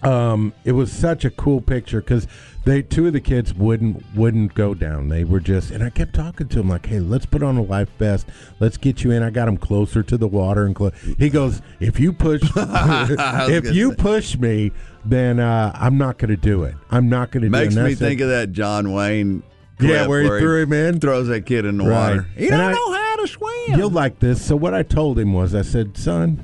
um, 0.04 0.52
it 0.66 0.74
was 0.74 0.92
such 0.92 1.24
a 1.24 1.30
cool 1.30 1.62
picture 1.62 2.02
because 2.02 2.28
they 2.66 2.82
two 2.82 3.08
of 3.08 3.14
the 3.14 3.20
kids 3.22 3.54
wouldn't 3.54 4.04
wouldn't 4.16 4.54
go 4.54 4.74
down. 4.74 5.10
They 5.10 5.24
were 5.24 5.40
just, 5.40 5.72
and 5.72 5.84
I 5.84 5.90
kept 5.90 6.14
talking 6.14 6.48
to 6.48 6.60
him 6.60 6.70
like, 6.70 6.86
"Hey, 6.86 7.00
let's 7.00 7.26
put 7.26 7.44
on 7.44 7.58
a 7.58 7.62
life 7.62 7.90
vest. 8.00 8.28
Let's 8.60 8.78
get 8.78 9.04
you 9.04 9.12
in." 9.12 9.22
I 9.24 9.30
got 9.30 9.48
him 9.48 9.58
closer 9.58 10.02
to 10.04 10.18
the 10.18 10.28
water, 10.28 10.66
and 10.66 10.76
clo- 10.76 10.92
he 11.18 11.30
goes, 11.30 11.62
"If 11.80 12.00
you 12.00 12.14
push, 12.14 12.42
if 12.56 13.74
you 13.74 13.90
say. 13.92 13.96
push 13.96 14.38
me, 14.38 14.72
then 15.06 15.40
uh, 15.40 15.72
I'm 15.76 15.98
not 15.98 16.18
going 16.18 16.32
to 16.32 16.38
do 16.38 16.64
it. 16.64 16.76
I'm 16.92 17.10
not 17.10 17.32
going 17.32 17.44
to 17.44 17.50
do 17.50 17.56
it." 17.56 17.60
Makes 17.66 17.76
me 17.76 17.92
it. 17.94 17.98
think 17.98 18.22
of 18.22 18.30
that 18.30 18.52
John 18.52 18.92
Wayne. 18.94 19.44
Yeah, 19.80 20.08
where 20.08 20.22
he 20.22 20.28
threw 20.40 20.62
him 20.62 20.72
in. 20.72 21.00
throws 21.02 21.28
that 21.28 21.46
kid 21.46 21.66
in 21.66 21.78
the 21.78 21.84
Right. 21.84 22.10
water. 22.12 22.28
He 22.38 22.44
And 22.48 22.52
don't 22.52 22.62
I- 22.62 22.72
know 22.74 22.94
how 22.94 23.16
to 23.18 23.28
swim. 23.28 23.78
You'll 23.80 23.90
like 23.90 24.20
this. 24.20 24.42
So 24.42 24.56
what 24.56 24.74
I 24.74 24.84
told 24.84 25.20
him 25.20 25.34
was, 25.34 25.54
I 25.56 25.62
said, 25.64 25.98
son, 25.98 26.40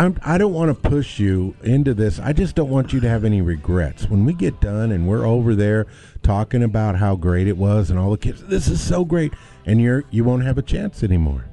I'm, 0.00 0.18
I 0.24 0.38
don't 0.38 0.54
want 0.54 0.70
to 0.70 0.88
push 0.88 1.18
you 1.18 1.54
into 1.62 1.92
this. 1.92 2.18
I 2.18 2.32
just 2.32 2.54
don't 2.54 2.70
want 2.70 2.90
you 2.94 3.00
to 3.00 3.08
have 3.10 3.22
any 3.22 3.42
regrets. 3.42 4.08
When 4.08 4.24
we 4.24 4.32
get 4.32 4.58
done 4.58 4.92
and 4.92 5.06
we're 5.06 5.26
over 5.26 5.54
there 5.54 5.88
talking 6.22 6.62
about 6.62 6.96
how 6.96 7.16
great 7.16 7.46
it 7.46 7.58
was 7.58 7.90
and 7.90 7.98
all 7.98 8.10
the 8.10 8.16
kids, 8.16 8.42
this 8.44 8.66
is 8.66 8.80
so 8.80 9.04
great, 9.04 9.34
and 9.66 9.78
you're 9.78 10.04
you 10.10 10.24
won't 10.24 10.44
have 10.44 10.56
a 10.56 10.62
chance 10.62 11.02
anymore. 11.02 11.44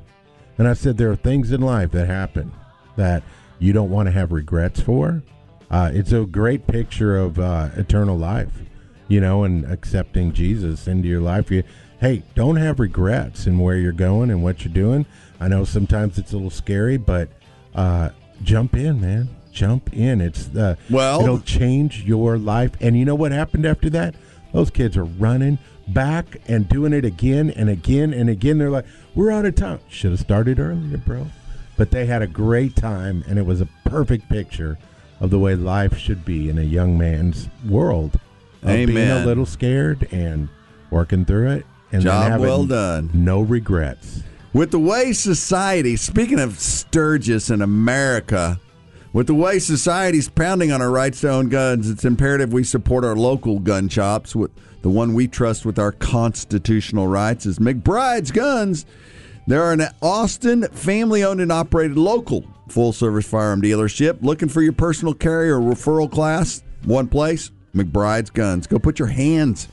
And 0.58 0.66
I 0.66 0.75
said 0.75 0.96
there 0.96 1.12
are 1.12 1.18
things 1.18 1.51
in 1.51 1.60
life 1.60 1.92
that 1.92 2.08
happen 2.08 2.54
that 2.96 3.22
you 3.60 3.74
don't 3.74 3.89
want 3.89 4.08
to 4.08 4.13
have 4.13 4.32
regrets 4.32 4.80
for. 4.80 5.22
Uh, 5.70 5.92
it's 5.94 6.13
a 6.13 6.25
great 6.25 6.68
picture 6.68 7.18
of 7.18 7.39
uh, 7.39 7.68
eternal 7.75 8.18
life, 8.18 8.62
you 9.10 9.20
know, 9.20 9.44
and 9.44 9.66
accepting 9.66 10.32
Jesus 10.32 10.88
into 10.88 11.10
your 11.10 11.20
life. 11.20 11.51
You, 11.51 11.63
hey, 12.00 12.24
don't 12.34 12.56
have 12.56 12.80
regrets 12.80 13.46
in 13.46 13.60
where 13.60 13.75
you're 13.75 13.92
going 13.92 14.32
and 14.32 14.42
what 14.42 14.63
you're 14.63 14.74
doing. 14.74 15.06
I 15.38 15.50
know 15.50 15.66
sometimes 15.66 16.18
it's 16.18 16.32
a 16.32 16.38
little 16.38 16.50
scary, 16.50 16.96
but 16.96 17.27
uh, 17.75 18.12
jump 18.44 18.75
in, 18.75 19.01
man. 19.01 19.29
Jump 19.51 19.91
in. 19.94 20.22
It's 20.22 20.46
the 20.46 20.77
Well- 20.89 21.22
it'll 21.22 21.39
change 21.39 22.03
your 22.06 22.38
life. 22.38 22.72
And 22.79 22.98
you 22.98 23.06
know 23.06 23.15
what 23.15 23.32
happened 23.32 23.65
after 23.65 23.89
that? 23.91 24.15
Those 24.53 24.70
kids 24.70 24.96
are 24.98 25.03
running 25.03 25.58
back 25.88 26.39
and 26.48 26.67
doing 26.70 26.94
it 26.94 27.06
again 27.06 27.50
and 27.50 27.70
again 27.70 28.13
and 28.13 28.29
again. 28.29 28.58
They're 28.58 28.70
like, 28.70 28.86
"We're 29.15 29.32
out 29.32 29.46
of 29.46 29.56
time. 29.56 29.79
Should 29.89 30.12
have 30.12 30.20
started 30.20 30.60
earlier, 30.60 30.98
bro." 30.98 31.27
But 31.75 31.91
they 31.91 32.06
had 32.06 32.22
a 32.22 32.27
great 32.27 32.75
time, 32.75 33.24
and 33.27 33.38
it 33.38 33.46
was 33.46 33.62
a 33.62 33.67
perfect 33.86 34.29
picture 34.29 34.77
of 35.20 35.29
the 35.29 35.39
way 35.39 35.56
life 35.56 35.98
should 35.98 36.25
be 36.25 36.50
in 36.50 36.58
a 36.58 36.63
young 36.63 36.98
man's 36.98 37.50
world. 37.67 38.20
Of 38.63 38.70
being 38.88 38.98
a 39.24 39.25
little 39.25 39.46
scared 39.46 40.08
and 40.12 40.50
working 40.89 41.25
through 41.25 41.50
it, 41.51 41.65
and 41.91 42.01
Job 42.03 42.32
having 42.32 42.46
well 42.46 42.65
done. 42.65 43.10
No 43.13 43.41
regrets. 43.41 44.24
With 44.57 44.71
the 44.71 44.79
way 44.79 45.13
society, 45.13 45.95
speaking 45.97 46.39
of 46.39 46.59
Sturgis 46.59 47.51
in 47.51 47.61
America, 47.61 48.59
with 49.13 49.27
the 49.27 49.35
way 49.35 49.59
society's 49.59 50.29
pounding 50.29 50.71
on 50.71 50.81
our 50.81 50.89
rights 50.89 51.21
to 51.21 51.29
own 51.29 51.49
guns, 51.49 51.87
it's 51.87 52.03
imperative 52.03 52.51
we 52.51 52.63
support 52.63 53.05
our 53.05 53.15
local 53.15 53.59
gun 53.59 53.87
shops. 53.87 54.35
With 54.35 54.49
the 54.81 54.89
one 54.89 55.13
we 55.13 55.27
trust 55.27 55.63
with 55.63 55.77
our 55.77 55.91
constitutional 55.91 57.07
rights 57.07 57.45
is 57.45 57.59
McBride's 57.59 58.31
Guns. 58.31 58.87
They're 59.45 59.73
an 59.73 59.83
Austin 60.01 60.63
family 60.69 61.23
owned 61.23 61.39
and 61.39 61.51
operated 61.51 61.95
local 61.95 62.43
full 62.67 62.93
service 62.93 63.29
firearm 63.29 63.61
dealership. 63.61 64.23
Looking 64.23 64.49
for 64.49 64.63
your 64.63 64.73
personal 64.73 65.13
carrier 65.13 65.59
referral 65.59 66.11
class? 66.11 66.63
One 66.83 67.07
place, 67.07 67.51
McBride's 67.75 68.31
Guns. 68.31 68.65
Go 68.65 68.79
put 68.79 68.97
your 68.97 69.09
hands 69.09 69.67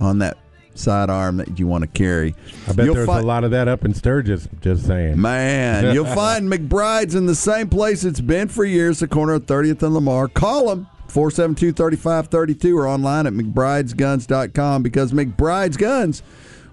on 0.00 0.20
that 0.20 0.38
sidearm 0.74 1.36
that 1.38 1.58
you 1.58 1.66
want 1.66 1.82
to 1.82 1.88
carry. 1.88 2.34
I 2.68 2.72
bet 2.72 2.86
You'll 2.86 2.94
there's 2.94 3.06
fi- 3.06 3.20
a 3.20 3.22
lot 3.22 3.44
of 3.44 3.50
that 3.52 3.68
up 3.68 3.84
in 3.84 3.94
Sturgis. 3.94 4.48
Just 4.60 4.86
saying. 4.86 5.20
Man, 5.20 5.94
you'll 5.94 6.04
find 6.14 6.50
McBride's 6.50 7.14
in 7.14 7.26
the 7.26 7.34
same 7.34 7.68
place 7.68 8.04
it's 8.04 8.20
been 8.20 8.48
for 8.48 8.64
years, 8.64 9.00
the 9.00 9.08
corner 9.08 9.34
of 9.34 9.46
30th 9.46 9.82
and 9.82 9.94
Lamar. 9.94 10.28
Call 10.28 10.68
them 10.68 10.86
472 11.08 11.72
3532 11.72 12.78
or 12.78 12.86
online 12.86 13.26
at 13.26 13.32
McBride'sGuns.com 13.32 14.82
because 14.82 15.12
McBride's 15.12 15.76
Guns, 15.76 16.22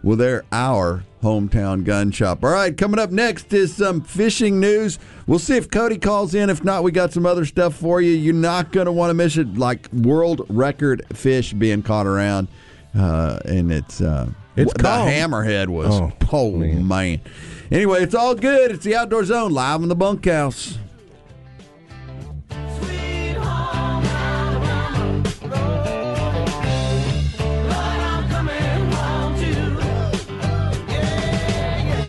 well, 0.01 0.15
they're 0.15 0.45
our 0.51 1.03
hometown 1.21 1.83
gun 1.83 2.11
shop. 2.11 2.43
All 2.43 2.51
right, 2.51 2.75
coming 2.77 2.99
up 2.99 3.11
next 3.11 3.51
is 3.53 3.75
some 3.75 4.01
fishing 4.01 4.59
news. 4.59 4.97
We'll 5.27 5.39
see 5.39 5.57
if 5.57 5.69
Cody 5.69 5.97
calls 5.97 6.33
in. 6.33 6.49
If 6.49 6.63
not, 6.63 6.83
we 6.83 6.91
got 6.91 7.11
some 7.11 7.25
other 7.25 7.45
stuff 7.45 7.75
for 7.75 8.01
you. 8.01 8.11
You're 8.11 8.33
not 8.33 8.71
going 8.71 8.85
to 8.85 8.91
want 8.91 9.09
to 9.09 9.13
miss 9.13 9.37
it, 9.37 9.57
like 9.57 9.91
world 9.91 10.45
record 10.49 11.05
fish 11.13 11.53
being 11.53 11.83
caught 11.83 12.07
around. 12.07 12.47
Uh, 12.97 13.39
and 13.45 13.71
it's 13.71 14.01
uh, 14.01 14.27
It's 14.55 14.73
the 14.73 14.83
called- 14.83 15.09
hammerhead 15.09 15.67
was 15.67 15.93
Oh, 15.99 16.11
oh, 16.31 16.51
man. 16.51 16.87
man. 16.87 17.21
Anyway, 17.71 18.01
it's 18.01 18.15
all 18.15 18.33
good. 18.35 18.71
It's 18.71 18.83
the 18.83 18.95
Outdoor 18.95 19.23
Zone 19.25 19.51
live 19.53 19.81
in 19.83 19.89
the 19.89 19.95
bunkhouse. 19.95 20.77
Sweet 22.49 23.33
home 23.35 24.03
Alabama, 24.05 25.23
Lord, 25.43 26.49
I'm 28.01 28.27
coming 28.29 28.91
home 28.91 29.35
to 29.37 29.45
you. 29.45 29.77
Yeah, 30.89 31.85
yeah. 31.85 32.05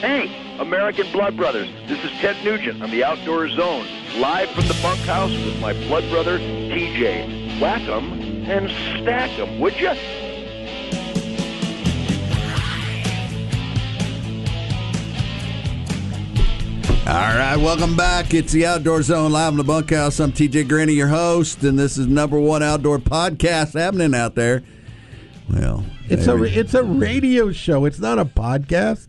Hey, 0.00 0.56
American 0.58 1.10
Blood 1.12 1.36
Brothers. 1.36 1.68
This 1.88 2.02
is 2.04 2.10
Ted 2.20 2.36
Nugent 2.44 2.82
on 2.82 2.90
the 2.90 3.04
Outdoor 3.04 3.48
Zone, 3.48 3.86
live 4.16 4.48
from 4.50 4.66
the 4.68 4.78
bunkhouse 4.82 5.30
with 5.32 5.58
my 5.60 5.72
blood 5.72 6.08
brother, 6.10 6.38
TJ. 6.38 7.60
Whack 7.60 7.82
'em 7.82 8.12
and 8.48 8.70
stack 9.02 9.30
'em, 9.38 9.58
would 9.60 9.74
you? 9.80 9.92
All 17.06 17.36
right, 17.36 17.56
welcome 17.56 17.96
back. 17.96 18.32
It's 18.32 18.50
the 18.52 18.64
Outdoor 18.64 19.02
Zone 19.02 19.30
live 19.30 19.52
in 19.52 19.58
the 19.58 19.64
bunkhouse. 19.64 20.18
I'm 20.20 20.32
TJ 20.32 20.66
Granny, 20.66 20.94
your 20.94 21.08
host, 21.08 21.62
and 21.62 21.78
this 21.78 21.98
is 21.98 22.06
number 22.06 22.40
one 22.40 22.62
outdoor 22.62 22.98
podcast 22.98 23.74
happening 23.74 24.14
out 24.14 24.34
there. 24.34 24.62
Well, 25.50 25.84
It's 26.08 26.26
a 26.26 26.42
it's 26.42 26.72
a 26.72 26.82
radio 26.82 27.52
show. 27.52 27.84
It's 27.84 27.98
not 27.98 28.18
a 28.18 28.24
podcast. 28.24 29.08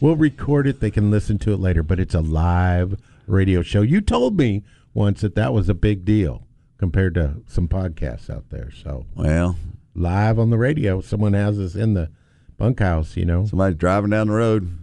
We'll 0.00 0.16
record 0.16 0.66
it. 0.66 0.80
They 0.80 0.90
can 0.90 1.10
listen 1.10 1.38
to 1.40 1.52
it 1.52 1.60
later, 1.60 1.82
but 1.82 2.00
it's 2.00 2.14
a 2.14 2.20
live 2.20 2.96
radio 3.26 3.62
show. 3.62 3.82
You 3.82 4.00
told 4.00 4.38
me 4.38 4.62
once 4.92 5.20
that 5.22 5.34
that 5.34 5.52
was 5.52 5.68
a 5.68 5.74
big 5.74 6.04
deal 6.04 6.46
compared 6.78 7.14
to 7.14 7.36
some 7.46 7.68
podcasts 7.68 8.28
out 8.30 8.50
there. 8.50 8.70
So 8.70 9.06
well, 9.14 9.56
live 9.94 10.38
on 10.38 10.50
the 10.50 10.58
radio, 10.58 11.00
someone 11.00 11.32
has 11.34 11.58
us 11.58 11.74
in 11.74 11.94
the 11.94 12.10
bunkhouse. 12.56 13.16
You 13.16 13.24
know, 13.24 13.46
somebody's 13.46 13.78
driving 13.78 14.10
down 14.10 14.28
the 14.28 14.34
road. 14.34 14.78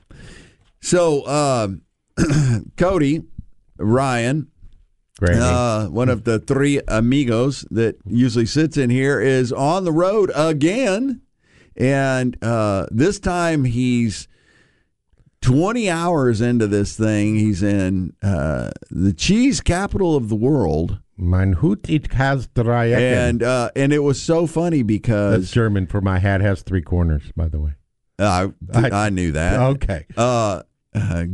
So, 0.81 1.21
uh, 1.21 1.69
Cody, 2.77 3.23
Ryan, 3.77 4.51
Granny. 5.25 5.41
uh, 5.41 5.87
one 5.89 6.09
of 6.09 6.23
the 6.23 6.39
three 6.39 6.81
amigos 6.87 7.65
that 7.71 7.97
usually 8.05 8.45
sits 8.45 8.77
in 8.77 8.89
here 8.89 9.19
is 9.21 9.51
on 9.51 9.83
the 9.83 9.91
road 9.91 10.31
again, 10.35 11.21
and 11.77 12.37
uh, 12.43 12.87
this 12.91 13.19
time 13.19 13.63
he's 13.65 14.27
twenty 15.41 15.89
hours 15.89 16.41
into 16.41 16.67
this 16.67 16.97
thing. 16.97 17.35
He's 17.35 17.63
in 17.63 18.13
uh, 18.21 18.71
the 18.89 19.13
cheese 19.13 19.61
capital 19.61 20.15
of 20.15 20.29
the 20.29 20.35
world, 20.35 20.99
Mein 21.17 21.53
Hut 21.53 21.79
it 21.87 22.13
has 22.13 22.47
drei 22.47 22.91
and 22.93 23.43
uh, 23.43 23.69
and 23.75 23.93
it 23.93 23.99
was 23.99 24.21
so 24.21 24.47
funny 24.47 24.83
because 24.83 25.41
That's 25.41 25.51
German 25.51 25.87
for 25.87 26.01
my 26.01 26.19
hat 26.19 26.41
has 26.41 26.61
three 26.63 26.81
corners. 26.81 27.31
By 27.35 27.47
the 27.47 27.59
way. 27.59 27.73
I, 28.19 28.49
I 28.73 29.09
knew 29.09 29.31
that. 29.33 29.59
Okay. 29.73 30.05
Uh, 30.15 30.63
uh 30.93 31.25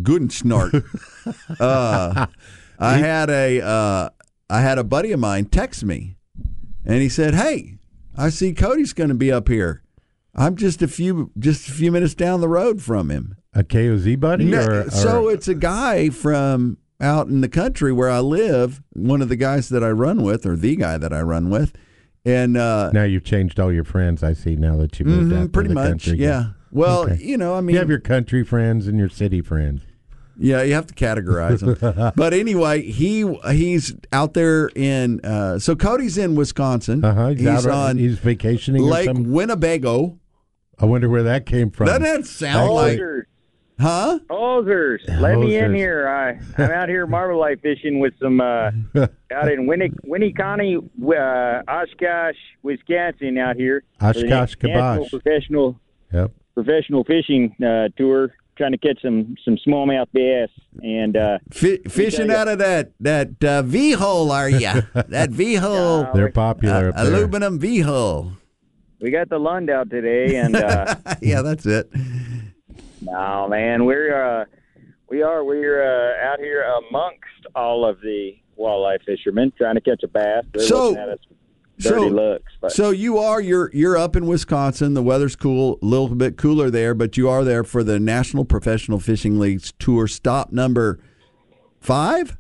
uh, 1.59 2.25
I 2.79 2.97
had 2.97 3.29
a 3.29 3.61
uh, 3.61 4.09
I 4.49 4.61
had 4.61 4.77
a 4.77 4.83
buddy 4.83 5.11
of 5.11 5.19
mine 5.19 5.45
text 5.45 5.83
me, 5.83 6.15
and 6.85 7.01
he 7.01 7.09
said, 7.09 7.35
"Hey, 7.35 7.77
I 8.17 8.29
see 8.29 8.53
Cody's 8.53 8.93
going 8.93 9.09
to 9.09 9.15
be 9.15 9.31
up 9.31 9.47
here. 9.47 9.83
I'm 10.35 10.55
just 10.55 10.81
a 10.81 10.87
few 10.87 11.31
just 11.37 11.67
a 11.67 11.71
few 11.71 11.91
minutes 11.91 12.13
down 12.15 12.41
the 12.41 12.47
road 12.47 12.81
from 12.81 13.09
him." 13.11 13.35
A 13.53 13.63
KOZ 13.63 14.19
buddy? 14.19 14.45
No, 14.45 14.63
or, 14.63 14.81
or- 14.87 14.89
so 14.91 15.27
it's 15.27 15.47
a 15.47 15.55
guy 15.55 16.09
from 16.09 16.77
out 17.01 17.27
in 17.27 17.41
the 17.41 17.49
country 17.49 17.91
where 17.91 18.09
I 18.09 18.19
live. 18.19 18.81
One 18.93 19.21
of 19.21 19.29
the 19.29 19.35
guys 19.35 19.69
that 19.69 19.83
I 19.83 19.89
run 19.89 20.21
with, 20.23 20.45
or 20.45 20.55
the 20.55 20.75
guy 20.75 20.97
that 20.97 21.11
I 21.13 21.21
run 21.21 21.49
with, 21.49 21.73
and 22.23 22.55
uh, 22.57 22.91
now 22.93 23.03
you've 23.03 23.23
changed 23.25 23.59
all 23.59 23.73
your 23.73 23.83
friends. 23.83 24.23
I 24.23 24.33
see 24.33 24.55
now 24.55 24.75
that 24.77 24.99
you 24.99 25.05
moved 25.05 25.31
mhm, 25.33 25.43
out 25.43 25.51
pretty 25.51 25.73
much, 25.73 25.87
country. 26.05 26.17
yeah. 26.19 26.51
Well, 26.71 27.01
Okay. 27.05 27.17
you 27.21 27.35
know, 27.37 27.55
I 27.55 27.61
mean, 27.61 27.73
You 27.73 27.79
have 27.79 27.89
your 27.89 27.99
country 27.99 28.43
friends 28.43 28.87
and 28.87 28.99
your 28.99 29.09
city 29.09 29.41
friends. 29.41 29.81
Yeah, 30.41 30.61
you 30.63 30.73
have 30.73 30.87
to 30.87 30.93
categorize 30.93 31.59
them. 31.59 32.11
but 32.15 32.33
anyway, 32.33 32.81
he 32.81 33.25
he's 33.51 33.93
out 34.13 34.33
there 34.33 34.69
in 34.75 35.19
uh, 35.25 35.59
so 35.59 35.75
Cody's 35.75 36.17
in 36.17 36.35
Wisconsin. 36.35 37.03
Uh 37.03 37.13
huh. 37.13 37.27
He's, 37.29 37.41
He's, 37.41 37.67
on 37.67 37.97
He's 37.97 38.17
vacationing. 38.19 38.83
or 38.83 38.89
Lake 38.89 39.05
something? 39.05 39.31
Winnebago. 39.31 40.17
I 40.79 40.85
wonder 40.85 41.09
where 41.09 41.23
that 41.23 41.45
came 41.45 41.71
from. 41.71 41.87
Doesn't 41.87 42.03
that 42.03 42.25
sound 42.25 42.71
like 42.73 42.97
Hosers, 42.99 43.23
huh? 43.79 44.19
hosers, 44.29 44.99
let 45.19 45.37
me 45.39 45.57
in 45.57 45.73
here. 45.75 46.07
I, 46.07 46.39
I'm 46.61 46.71
out 46.71 46.87
here 46.87 47.05
marble 47.05 47.37
light 47.39 47.61
fishing 47.61 47.99
with 47.99 48.13
some 48.21 48.39
uh, 48.39 48.71
out 49.33 49.51
in 49.51 49.67
Winnie, 49.67 49.91
Winnie 50.05 50.31
County, 50.31 50.77
uh, 50.77 51.61
Oshkosh, 51.67 52.37
Wisconsin. 52.63 53.37
Out 53.37 53.57
here, 53.57 53.83
Oshkosh 54.01 54.23
National 54.23 54.73
Kabosh. 55.03 55.09
professional 55.09 55.79
Yep. 56.13 56.31
professional 56.55 57.03
fishing 57.03 57.53
uh, 57.63 57.89
tour, 57.97 58.33
trying 58.59 58.73
to 58.73 58.77
catch 58.77 59.01
some 59.01 59.35
some 59.43 59.57
smallmouth 59.65 60.07
bass. 60.13 60.49
And 60.83 61.17
uh, 61.17 61.39
Fi- 61.51 61.81
fishing 61.87 62.29
out 62.29 62.47
of 62.47 62.59
that 62.59 62.91
that 62.99 63.43
uh, 63.43 63.61
V 63.63 63.93
hull, 63.93 64.31
are 64.31 64.49
you 64.49 64.59
that 64.93 65.29
V 65.31 65.55
hull, 65.55 66.01
Yeah. 66.01 66.11
They're 66.13 66.31
popular 66.31 66.87
uh, 66.87 66.89
up 66.89 66.95
there. 66.97 67.15
aluminum 67.15 67.57
V 67.59 67.79
hull. 67.79 68.33
we 69.01 69.09
got 69.11 69.29
the 69.29 69.39
Lund 69.39 69.69
out 69.69 69.89
today. 69.89 70.35
And 70.35 70.55
uh, 70.55 70.95
yeah, 71.21 71.41
that's 71.41 71.65
it. 71.65 71.89
no, 73.01 73.47
man, 73.49 73.85
we're 73.85 74.13
uh, 74.41 74.45
we 75.09 75.21
are 75.23 75.43
we're 75.43 75.81
uh, 75.81 76.27
out 76.31 76.39
here 76.39 76.61
amongst 76.89 77.45
all 77.55 77.85
of 77.85 77.99
the 78.01 78.33
walleye 78.59 79.01
fishermen 79.05 79.51
trying 79.57 79.75
to 79.75 79.81
catch 79.81 80.03
a 80.03 80.07
bass. 80.07 80.43
They're 80.53 80.63
So- 80.63 80.89
looking 80.89 80.97
at 81.03 81.09
us 81.09 81.19
dirty 81.79 82.01
so- 82.01 82.07
looks. 82.07 82.51
But 82.61 82.71
So 82.71 82.89
you 82.91 83.17
are 83.17 83.41
you're 83.41 83.69
you're 83.73 83.97
up 83.97 84.15
in 84.15 84.27
Wisconsin. 84.27 84.93
The 84.93 85.03
weather's 85.03 85.35
cool, 85.35 85.79
a 85.81 85.85
little 85.85 86.09
bit 86.15 86.37
cooler 86.37 86.69
there, 86.69 86.93
but 86.93 87.17
you 87.17 87.29
are 87.29 87.43
there 87.43 87.63
for 87.63 87.83
the 87.83 87.99
National 87.99 88.45
Professional 88.45 88.99
Fishing 88.99 89.39
League's 89.39 89.73
tour 89.79 90.07
stop 90.07 90.51
number 90.51 90.99
five. 91.79 92.37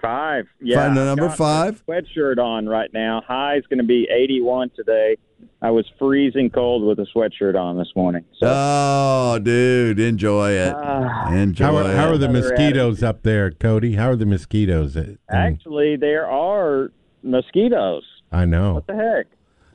Five. 0.00 0.46
Yeah. 0.60 0.76
Find 0.84 0.96
the 0.96 1.04
number 1.04 1.28
five? 1.28 1.82
Sweatshirt 1.86 2.38
on 2.38 2.68
right 2.68 2.88
now. 2.94 3.20
High 3.26 3.56
is 3.56 3.64
going 3.68 3.80
to 3.80 3.84
be 3.84 4.06
81 4.08 4.70
today. 4.76 5.16
I 5.60 5.70
was 5.72 5.86
freezing 5.98 6.50
cold 6.50 6.84
with 6.84 7.00
a 7.00 7.06
sweatshirt 7.12 7.60
on 7.60 7.76
this 7.76 7.88
morning. 7.96 8.24
So 8.38 8.46
Oh, 8.48 9.40
dude, 9.42 9.98
enjoy 9.98 10.52
it. 10.52 10.72
Ah. 10.76 11.32
enjoy 11.32 11.64
How 11.64 11.76
are, 11.78 11.90
it. 11.90 11.96
how 11.96 12.08
are 12.10 12.18
the 12.18 12.28
mosquitoes 12.28 13.02
up 13.02 13.22
there, 13.24 13.50
Cody? 13.50 13.94
How 13.94 14.10
are 14.10 14.16
the 14.16 14.26
mosquitoes? 14.26 14.96
Actually, 15.28 15.96
there 15.96 16.28
are 16.30 16.92
mosquitoes. 17.24 18.04
I 18.32 18.44
know. 18.44 18.74
What 18.74 18.86
the 18.86 18.94
heck, 18.94 19.26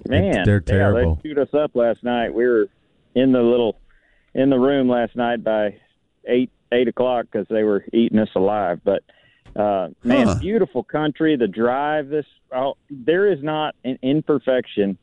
man? 0.07 0.43
they're 0.45 0.63
Yeah, 0.65 0.73
terrible. 0.73 1.15
they 1.15 1.29
chewed 1.29 1.39
us 1.39 1.53
up 1.53 1.75
last 1.75 2.03
night. 2.03 2.33
We 2.33 2.45
were 2.45 2.67
in 3.15 3.31
the 3.31 3.41
little 3.41 3.77
in 4.33 4.49
the 4.49 4.59
room 4.59 4.89
last 4.89 5.15
night 5.15 5.43
by 5.43 5.75
eight 6.27 6.51
eight 6.71 6.87
o'clock 6.87 7.27
because 7.31 7.47
they 7.49 7.63
were 7.63 7.85
eating 7.93 8.19
us 8.19 8.29
alive. 8.35 8.81
But 8.83 9.03
uh, 9.55 9.89
man, 10.03 10.27
Huh. 10.27 10.35
beautiful 10.39 10.83
country. 10.83 11.35
The 11.35 11.47
drive. 11.47 12.09
This 12.09 12.25
oh, 12.55 12.75
there 12.89 13.31
is 13.31 13.43
not 13.43 13.75
an 13.83 13.97
imperfection 14.01 14.97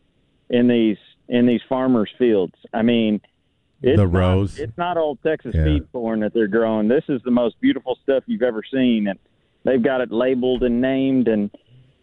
in 0.48 0.68
these 0.68 0.96
in 1.28 1.46
these 1.46 1.60
farmers' 1.68 2.10
fields. 2.18 2.54
I 2.72 2.82
mean. 2.82 3.20
It's 3.82 3.96
The 3.96 4.04
not- 4.04 4.12
rows. 4.12 4.58
It's 4.58 4.76
not 4.76 4.98
old 4.98 5.22
Texas 5.22 5.54
Yeah. 5.54 5.64
feed 5.64 5.90
corn 5.90 6.20
that 6.20 6.34
they're 6.34 6.48
growing. 6.48 6.86
This 6.88 7.04
is 7.08 7.22
the 7.22 7.30
most 7.30 7.58
beautiful 7.62 7.96
stuff 8.02 8.24
you've 8.26 8.42
ever 8.42 8.62
seen, 8.70 9.08
and 9.08 9.18
they've 9.64 9.82
got 9.82 10.02
it 10.02 10.12
labeled 10.12 10.62
and 10.64 10.82
named, 10.82 11.28
and 11.28 11.48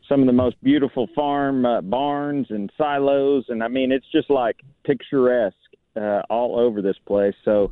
some 0.08 0.22
of 0.22 0.28
the 0.28 0.34
most 0.34 0.62
beautiful 0.64 1.08
farm 1.16 1.66
uh, 1.66 1.82
barns 1.82 2.48
and 2.50 2.72
silos, 2.78 3.46
and 3.50 3.64
I 3.64 3.68
mean 3.68 3.92
it's 3.92 4.10
just 4.12 4.30
like 4.30 4.58
picturesque 4.84 5.56
uh, 5.96 6.22
all 6.30 6.60
over 6.60 6.82
this 6.82 6.98
place. 7.06 7.36
So 7.44 7.72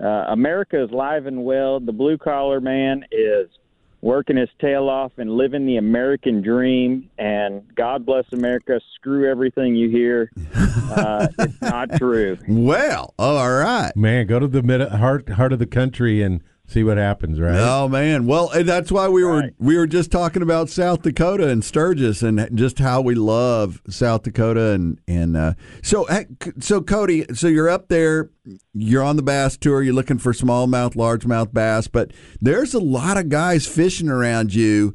uh, 0.00 0.24
America 0.28 0.82
is 0.82 0.90
live 0.90 1.26
and 1.26 1.44
well. 1.44 1.80
The 1.80 1.92
blue 1.92 2.18
collar 2.18 2.60
man 2.60 3.04
is 3.10 3.48
working 4.02 4.36
his 4.36 4.48
tail 4.60 4.88
off 4.88 5.12
and 5.18 5.30
living 5.30 5.66
the 5.66 5.76
American 5.76 6.42
dream. 6.42 7.10
And 7.18 7.62
God 7.74 8.06
bless 8.06 8.24
America. 8.32 8.80
Screw 8.94 9.30
everything 9.30 9.76
you 9.76 9.90
hear. 9.90 10.30
Uh, 10.54 11.28
it's 11.38 11.60
not 11.60 11.92
true. 11.98 12.38
Well, 12.48 13.14
all 13.18 13.50
right. 13.52 13.94
Man, 13.94 14.26
go 14.26 14.38
to 14.38 14.48
the 14.48 14.62
mid- 14.62 14.90
heart 14.92 15.28
heart 15.30 15.52
of 15.52 15.58
the 15.58 15.66
country 15.66 16.22
and 16.22 16.42
see 16.70 16.84
what 16.84 16.98
happens, 16.98 17.40
right? 17.40 17.56
Oh 17.58 17.88
man, 17.88 18.26
well 18.26 18.50
and 18.50 18.68
that's 18.68 18.92
why 18.92 19.08
we 19.08 19.24
were 19.24 19.50
we 19.58 19.76
were 19.76 19.86
just 19.86 20.10
talking 20.10 20.42
about 20.42 20.68
South 20.68 21.02
Dakota 21.02 21.48
and 21.48 21.64
Sturgis 21.64 22.22
and 22.22 22.48
just 22.56 22.78
how 22.78 23.00
we 23.00 23.14
love 23.14 23.82
South 23.88 24.22
Dakota 24.22 24.70
and 24.70 25.00
and 25.08 25.36
uh, 25.36 25.54
so 25.82 26.06
so 26.60 26.80
Cody, 26.80 27.26
so 27.34 27.48
you're 27.48 27.68
up 27.68 27.88
there, 27.88 28.30
you're 28.72 29.02
on 29.02 29.16
the 29.16 29.22
bass 29.22 29.56
tour, 29.56 29.82
you're 29.82 29.94
looking 29.94 30.18
for 30.18 30.32
smallmouth, 30.32 30.94
largemouth 30.94 31.52
bass, 31.52 31.88
but 31.88 32.12
there's 32.40 32.72
a 32.72 32.80
lot 32.80 33.16
of 33.16 33.28
guys 33.28 33.66
fishing 33.66 34.08
around 34.08 34.54
you. 34.54 34.94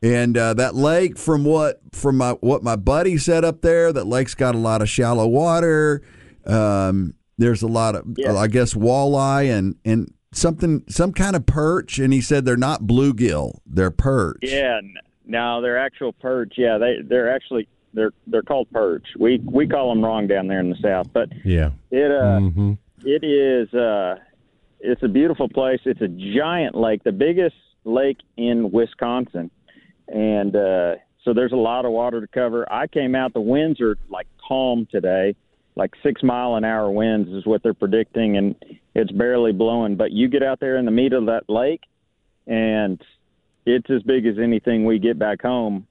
And 0.00 0.36
uh, 0.38 0.54
that 0.54 0.76
lake, 0.76 1.18
from 1.18 1.44
what 1.44 1.80
from 1.90 2.18
my 2.18 2.32
what 2.34 2.62
my 2.62 2.76
buddy 2.76 3.18
said 3.18 3.44
up 3.44 3.62
there, 3.62 3.92
that 3.92 4.06
lake's 4.06 4.36
got 4.36 4.54
a 4.54 4.58
lot 4.58 4.80
of 4.80 4.88
shallow 4.88 5.26
water. 5.26 6.02
Um, 6.46 7.14
there's 7.36 7.62
a 7.62 7.66
lot 7.66 7.96
of. 7.96 8.04
I 8.36 8.46
guess, 8.46 8.74
walleye 8.74 9.50
and 9.52 9.74
and 9.84 10.12
something 10.32 10.84
some 10.88 11.12
kind 11.12 11.36
of 11.36 11.46
perch. 11.46 11.98
And 11.98 12.12
he 12.12 12.20
said 12.20 12.44
they're 12.44 12.56
not 12.56 12.82
bluegill, 12.82 13.58
they're 13.66 13.90
perch. 13.90 14.38
Yeah, 14.42 14.80
no, 15.26 15.60
they're 15.62 15.78
actual 15.78 16.12
perch. 16.12 16.54
Yeah, 16.56 16.78
they 16.78 16.96
they're 17.02 17.34
actually 17.34 17.68
they're 17.94 18.12
they're 18.26 18.42
called 18.42 18.70
perch. 18.70 19.06
We 19.18 19.38
we 19.44 19.66
call 19.66 19.88
them 19.90 20.04
wrong 20.04 20.26
down 20.26 20.46
there 20.46 20.60
in 20.60 20.70
the 20.70 20.76
south, 20.82 21.12
but 21.12 21.28
Yeah. 21.44 21.70
it 21.90 22.10
uh 22.10 22.40
hmm 22.40 22.72
it 23.04 23.24
is 23.24 23.72
uh 23.74 24.16
it's 24.80 25.02
a 25.02 25.08
beautiful 25.08 25.48
place. 25.48 25.80
It's 25.84 26.00
a 26.00 26.08
giant 26.08 26.74
lake, 26.74 27.02
the 27.04 27.12
biggest 27.12 27.56
lake 27.84 28.18
in 28.36 28.70
Wisconsin, 28.70 29.50
and 30.08 30.54
uh 30.54 30.94
so 31.24 31.34
there's 31.34 31.52
a 31.52 31.56
lot 31.56 31.84
of 31.84 31.92
water 31.92 32.20
to 32.20 32.26
cover. 32.28 32.70
I 32.72 32.86
came 32.86 33.14
out. 33.14 33.34
The 33.34 33.40
winds 33.40 33.80
are 33.80 33.96
like 34.08 34.26
calm 34.46 34.86
today, 34.90 35.34
like 35.78 35.92
six 36.02 36.22
mile 36.22 36.56
an 36.56 36.64
hour 36.64 36.90
winds 36.90 37.30
is 37.30 37.46
what 37.46 37.62
they're 37.62 37.72
predicting, 37.72 38.36
and 38.36 38.54
it's 38.94 39.12
barely 39.12 39.52
blowing. 39.52 39.96
But 39.96 40.10
you 40.12 40.28
get 40.28 40.42
out 40.42 40.58
there 40.60 40.76
in 40.76 40.84
the 40.84 40.90
meat 40.90 41.12
of 41.14 41.26
that 41.26 41.44
lake, 41.48 41.82
and 42.46 43.00
it's 43.64 43.88
as 43.88 44.02
big 44.02 44.26
as 44.26 44.34
anything 44.42 44.84
we 44.84 44.98
get 44.98 45.18
back 45.18 45.40
home 45.40 45.86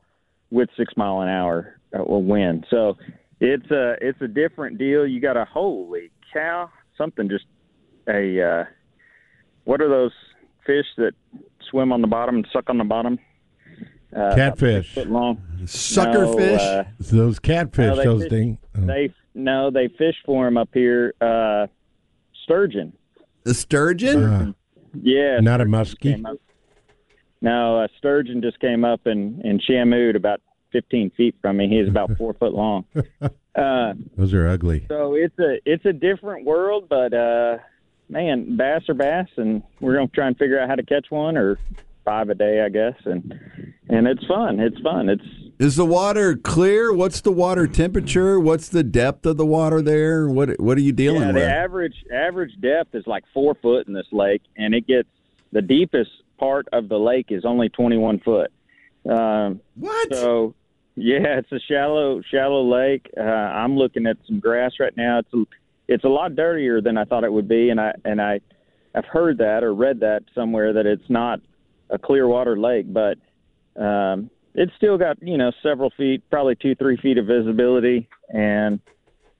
with 0.51 0.69
six 0.77 0.93
mile 0.97 1.21
an 1.21 1.29
hour 1.29 1.79
uh, 1.97 2.03
wind. 2.03 2.65
So 2.69 2.97
it's 3.39 3.69
a 3.71 3.95
it's 4.01 4.21
a 4.21 4.27
different 4.27 4.77
deal. 4.77 5.07
You 5.07 5.19
got 5.21 5.37
a 5.37 5.45
holy 5.45 6.11
cow, 6.33 6.69
something 6.97 7.29
just 7.29 7.45
a 8.09 8.41
uh, 8.41 8.63
what 9.63 9.81
are 9.81 9.89
those 9.89 10.11
fish 10.65 10.85
that 10.97 11.13
swim 11.69 11.91
on 11.93 12.01
the 12.01 12.07
bottom 12.07 12.35
and 12.35 12.47
suck 12.51 12.69
on 12.69 12.77
the 12.77 12.83
bottom? 12.83 13.19
Uh, 14.15 14.33
Catfish. 14.35 14.95
long. 15.05 15.41
Suckerfish. 15.63 16.57
No, 16.57 16.79
uh, 16.79 16.83
Those 16.99 17.39
catfish, 17.39 17.95
No, 17.97 18.03
those 18.03 18.21
fish- 18.23 18.29
thing. 18.31 18.57
oh. 18.77 18.85
they 18.85 19.13
no, 19.37 19.71
they 19.71 19.87
fish 19.87 20.15
for 20.25 20.45
them 20.45 20.57
up 20.57 20.69
here. 20.73 21.13
Uh, 21.21 21.67
sturgeon. 22.43 22.93
the 23.43 23.53
sturgeon. 23.53 24.23
Uh, 24.23 24.51
Yeah, 25.01 25.39
not 25.39 25.61
a 25.61 25.65
muskie. 25.65 26.21
No, 27.41 27.81
a 27.83 27.87
sturgeon 27.99 28.41
just 28.41 28.59
came 28.59 28.83
up 28.83 29.05
in 29.05 29.41
in 29.43 29.59
Shamood 29.59 30.15
about 30.15 30.41
15 30.71 31.11
feet 31.11 31.35
from 31.41 31.57
me. 31.57 31.69
He's 31.69 31.87
about 31.87 32.17
four 32.17 32.33
foot 32.33 32.53
long. 32.53 32.85
Uh, 33.57 33.95
Those 34.15 34.35
are 34.35 34.47
ugly. 34.47 34.85
so 34.87 35.15
it's 35.15 35.33
a 35.39 35.57
it's 35.65 35.83
a 35.83 35.91
different 35.91 36.45
world, 36.45 36.87
but 36.87 37.11
uh, 37.11 37.57
man, 38.07 38.55
bass 38.55 38.83
are 38.87 38.93
bass, 38.93 39.25
and 39.35 39.63
we're 39.79 39.95
gonna 39.95 40.07
try 40.09 40.27
and 40.27 40.37
figure 40.37 40.59
out 40.59 40.69
how 40.69 40.75
to 40.75 40.83
catch 40.83 41.07
one 41.09 41.35
or 41.35 41.57
five 42.07 42.29
a 42.29 42.35
day, 42.35 42.61
I 42.61 42.69
guess, 42.69 42.95
and 43.05 43.33
and 43.89 44.07
it's 44.07 44.25
fun. 44.25 44.61
It's 44.61 44.79
fun. 44.79 45.09
It's 45.09 45.23
Is 45.59 45.75
the 45.75 45.85
water 45.85 46.37
clear? 46.37 46.93
What's 46.93 47.19
the 47.21 47.33
water 47.33 47.67
temperature? 47.67 48.39
What's 48.39 48.69
the 48.69 48.83
depth 48.83 49.25
of 49.25 49.35
the 49.35 49.45
water 49.45 49.81
there? 49.81 50.29
What 50.29 50.59
what 50.59 50.77
are 50.77 50.81
you 50.81 50.93
dealing 50.93 51.21
yeah, 51.21 51.27
with? 51.27 51.35
the 51.35 51.51
average 51.51 52.05
average 52.13 52.53
depth 52.61 52.95
is 52.95 53.05
like 53.05 53.25
four 53.33 53.55
foot 53.55 53.87
in 53.87 53.93
this 53.93 54.07
lake, 54.13 54.41
and 54.55 54.73
it 54.73 54.87
gets 54.87 55.09
the 55.51 55.61
deepest 55.61 56.11
part 56.37 56.67
of 56.71 56.87
the 56.87 56.97
lake 56.97 57.27
is 57.29 57.43
only 57.45 57.69
21 57.69 58.19
foot. 58.19 58.51
Um, 59.09 59.61
what? 59.75 60.13
So, 60.13 60.53
yeah, 60.95 61.39
it's 61.39 61.51
a 61.51 61.59
shallow, 61.59 62.21
shallow 62.29 62.63
lake. 62.63 63.09
Uh, 63.17 63.21
I'm 63.21 63.75
looking 63.75 64.05
at 64.05 64.17
some 64.27 64.39
grass 64.39 64.73
right 64.79 64.95
now. 64.95 65.19
It's 65.19 65.33
a, 65.33 65.43
it's 65.87 66.03
a 66.03 66.09
lot 66.09 66.35
dirtier 66.35 66.81
than 66.81 66.97
I 66.97 67.05
thought 67.05 67.23
it 67.23 67.31
would 67.31 67.47
be, 67.47 67.69
and 67.69 67.79
I 67.79 67.93
and 68.05 68.21
I, 68.21 68.39
I've 68.93 69.05
heard 69.05 69.37
that 69.39 69.63
or 69.63 69.73
read 69.73 70.01
that 70.01 70.23
somewhere 70.35 70.73
that 70.73 70.85
it's 70.85 71.09
not 71.09 71.39
a 71.89 71.97
clear 71.97 72.27
water 72.27 72.57
lake, 72.57 72.85
but 72.91 73.17
um, 73.81 74.29
it's 74.55 74.71
still 74.75 74.97
got 74.97 75.17
you 75.21 75.37
know 75.37 75.51
several 75.63 75.91
feet, 75.97 76.23
probably 76.29 76.55
two, 76.55 76.75
three 76.75 76.97
feet 76.97 77.17
of 77.17 77.25
visibility, 77.27 78.07
and 78.29 78.79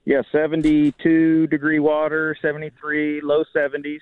yeah, 0.04 0.22
72 0.32 1.46
degree 1.48 1.78
water, 1.80 2.34
73, 2.40 3.20
low 3.22 3.44
70s 3.54 3.98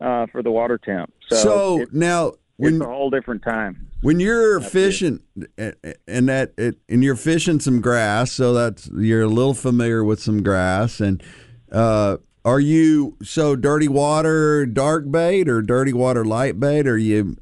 uh, 0.00 0.26
for 0.32 0.42
the 0.42 0.50
water 0.50 0.78
temp. 0.78 1.12
So, 1.28 1.36
So, 1.36 1.86
now 1.92 2.32
when 2.56 2.76
it's 2.76 2.82
a 2.82 2.86
whole 2.86 3.10
different 3.10 3.42
time. 3.42 3.88
when 4.00 4.20
you're 4.20 4.60
fishing 4.60 5.20
and- 5.58 5.74
and 6.06 6.28
that 6.28 6.52
it, 6.56 6.76
and 6.88 7.04
you're 7.04 7.14
fishing 7.16 7.60
some 7.60 7.80
grass, 7.80 8.32
so 8.32 8.54
that's 8.54 8.88
you're 8.96 9.22
a 9.22 9.26
little 9.28 9.54
familiar 9.54 10.02
with 10.02 10.20
some 10.20 10.42
grass 10.42 11.00
and 11.00 11.22
uh 11.70 12.16
are 12.44 12.60
you 12.60 13.16
so 13.22 13.56
dirty 13.56 13.88
water 13.88 14.64
dark 14.66 15.10
bait 15.10 15.48
or 15.48 15.60
dirty 15.62 15.92
water 15.92 16.24
light 16.24 16.58
bait 16.58 16.86
or 16.86 16.96
you 16.96 17.36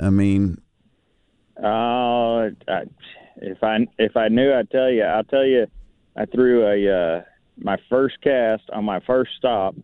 I 0.00 0.10
mean 0.10 0.60
Uh, 1.62 2.50
I, 2.68 2.84
if 3.36 3.62
I 3.62 3.86
if 3.98 4.16
I 4.16 4.28
knew, 4.28 4.52
I'd 4.52 4.70
tell 4.70 4.90
you. 4.90 5.02
I'll 5.02 5.24
tell 5.24 5.44
you. 5.46 5.66
I 6.16 6.24
threw 6.26 6.66
a 6.66 7.18
uh, 7.18 7.22
my 7.58 7.76
first 7.88 8.20
cast 8.22 8.68
on 8.72 8.84
my 8.84 9.00
first 9.00 9.32
stop 9.36 9.74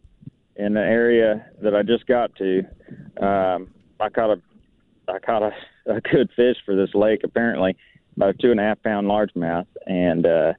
in 0.57 0.75
the 0.75 0.81
area 0.81 1.47
that 1.63 1.75
I 1.75 1.83
just 1.83 2.07
got 2.07 2.35
to. 2.37 2.59
Um, 3.21 3.71
I 3.99 4.09
caught 4.09 4.31
a 4.31 4.43
I 5.09 5.19
caught 5.19 5.43
a, 5.43 5.53
a 5.87 6.01
good 6.01 6.31
fish 6.37 6.57
for 6.65 6.77
this 6.77 6.95
lake. 6.95 7.21
Apparently, 7.25 7.77
about 8.17 8.31
a 8.31 8.35
two 8.35 8.51
and 8.51 8.61
a 8.61 8.63
half 8.63 8.83
pound 8.83 9.07
largemouth, 9.07 9.67
and 9.87 10.27
uh, 10.27 10.53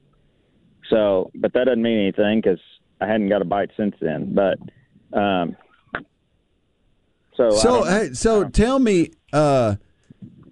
so. 0.88 1.30
But 1.34 1.52
that 1.54 1.64
doesn't 1.64 1.82
mean 1.82 1.98
anything 1.98 2.40
because 2.40 2.60
I 3.02 3.06
hadn't 3.06 3.28
got 3.28 3.42
a 3.42 3.44
bite 3.44 3.70
since 3.76 3.94
then. 4.00 4.32
But 4.34 4.58
um, 5.18 5.56
so 7.34 7.50
so 7.50 7.84
hey, 7.84 8.12
so 8.12 8.48
tell 8.48 8.78
me 8.78 9.10
uh 9.32 9.76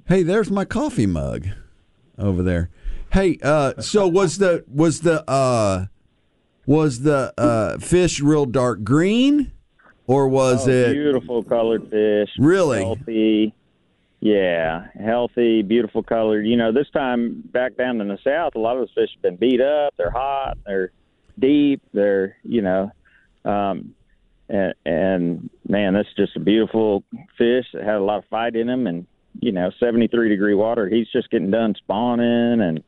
hey 0.08 0.22
there's 0.22 0.50
my 0.50 0.64
coffee 0.64 1.06
mug 1.06 1.46
over 2.18 2.42
there. 2.42 2.70
Hey 3.12 3.38
uh 3.42 3.80
so 3.80 4.06
was 4.08 4.38
the 4.38 4.64
was 4.68 5.00
the 5.00 5.28
uh 5.30 5.86
was 6.66 7.00
the 7.00 7.32
uh 7.38 7.78
fish 7.78 8.20
real 8.20 8.46
dark 8.46 8.82
green 8.82 9.52
or 10.06 10.28
was 10.28 10.66
Oh, 10.66 10.70
it 10.72 10.92
beautiful 10.92 11.42
colored 11.42 11.88
fish? 11.90 12.30
Really? 12.38 12.80
healthy? 12.82 13.54
Yeah, 14.22 14.88
healthy, 15.02 15.62
beautiful 15.62 16.02
colored. 16.02 16.46
You 16.46 16.56
know, 16.56 16.72
this 16.72 16.90
time 16.90 17.42
back 17.52 17.76
down 17.76 18.00
in 18.02 18.08
the 18.08 18.18
south, 18.22 18.54
a 18.54 18.58
lot 18.58 18.76
of 18.76 18.80
those 18.82 18.92
fish 18.94 19.10
have 19.14 19.22
been 19.22 19.36
beat 19.36 19.62
up. 19.62 19.94
They're 19.96 20.10
hot. 20.10 20.58
They're 20.66 20.92
deep. 21.40 21.82
They're 21.92 22.36
you 22.42 22.62
know, 22.62 22.90
um, 23.44 23.94
and, 24.48 24.74
and 24.84 25.50
man, 25.68 25.94
that's 25.94 26.12
just 26.16 26.36
a 26.36 26.40
beautiful 26.40 27.04
fish 27.38 27.66
that 27.72 27.82
had 27.82 27.96
a 27.96 28.02
lot 28.04 28.18
of 28.18 28.24
fight 28.26 28.56
in 28.56 28.66
them, 28.66 28.86
and 28.86 29.06
you 29.40 29.52
know, 29.52 29.70
73 29.78 30.28
degree 30.28 30.54
water. 30.54 30.88
He's 30.88 31.08
just 31.12 31.30
getting 31.30 31.50
done 31.50 31.74
spawning 31.76 32.60
and 32.60 32.82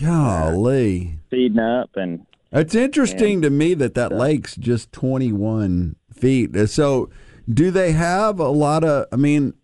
Golly. 0.00 1.18
feeding 1.30 1.58
up. 1.58 1.90
And 1.96 2.26
It's 2.52 2.74
interesting 2.74 3.42
to 3.42 3.50
me 3.50 3.74
that 3.74 3.94
that 3.94 4.12
lake's 4.12 4.56
just 4.56 4.92
21 4.92 5.96
feet. 6.12 6.56
Uh, 6.56 6.66
So, 6.66 7.10
do 7.52 7.70
they 7.70 7.92
have 7.92 8.40
a 8.40 8.48
lot 8.48 8.84
of, 8.84 9.06
I 9.12 9.16
mean, 9.16 9.54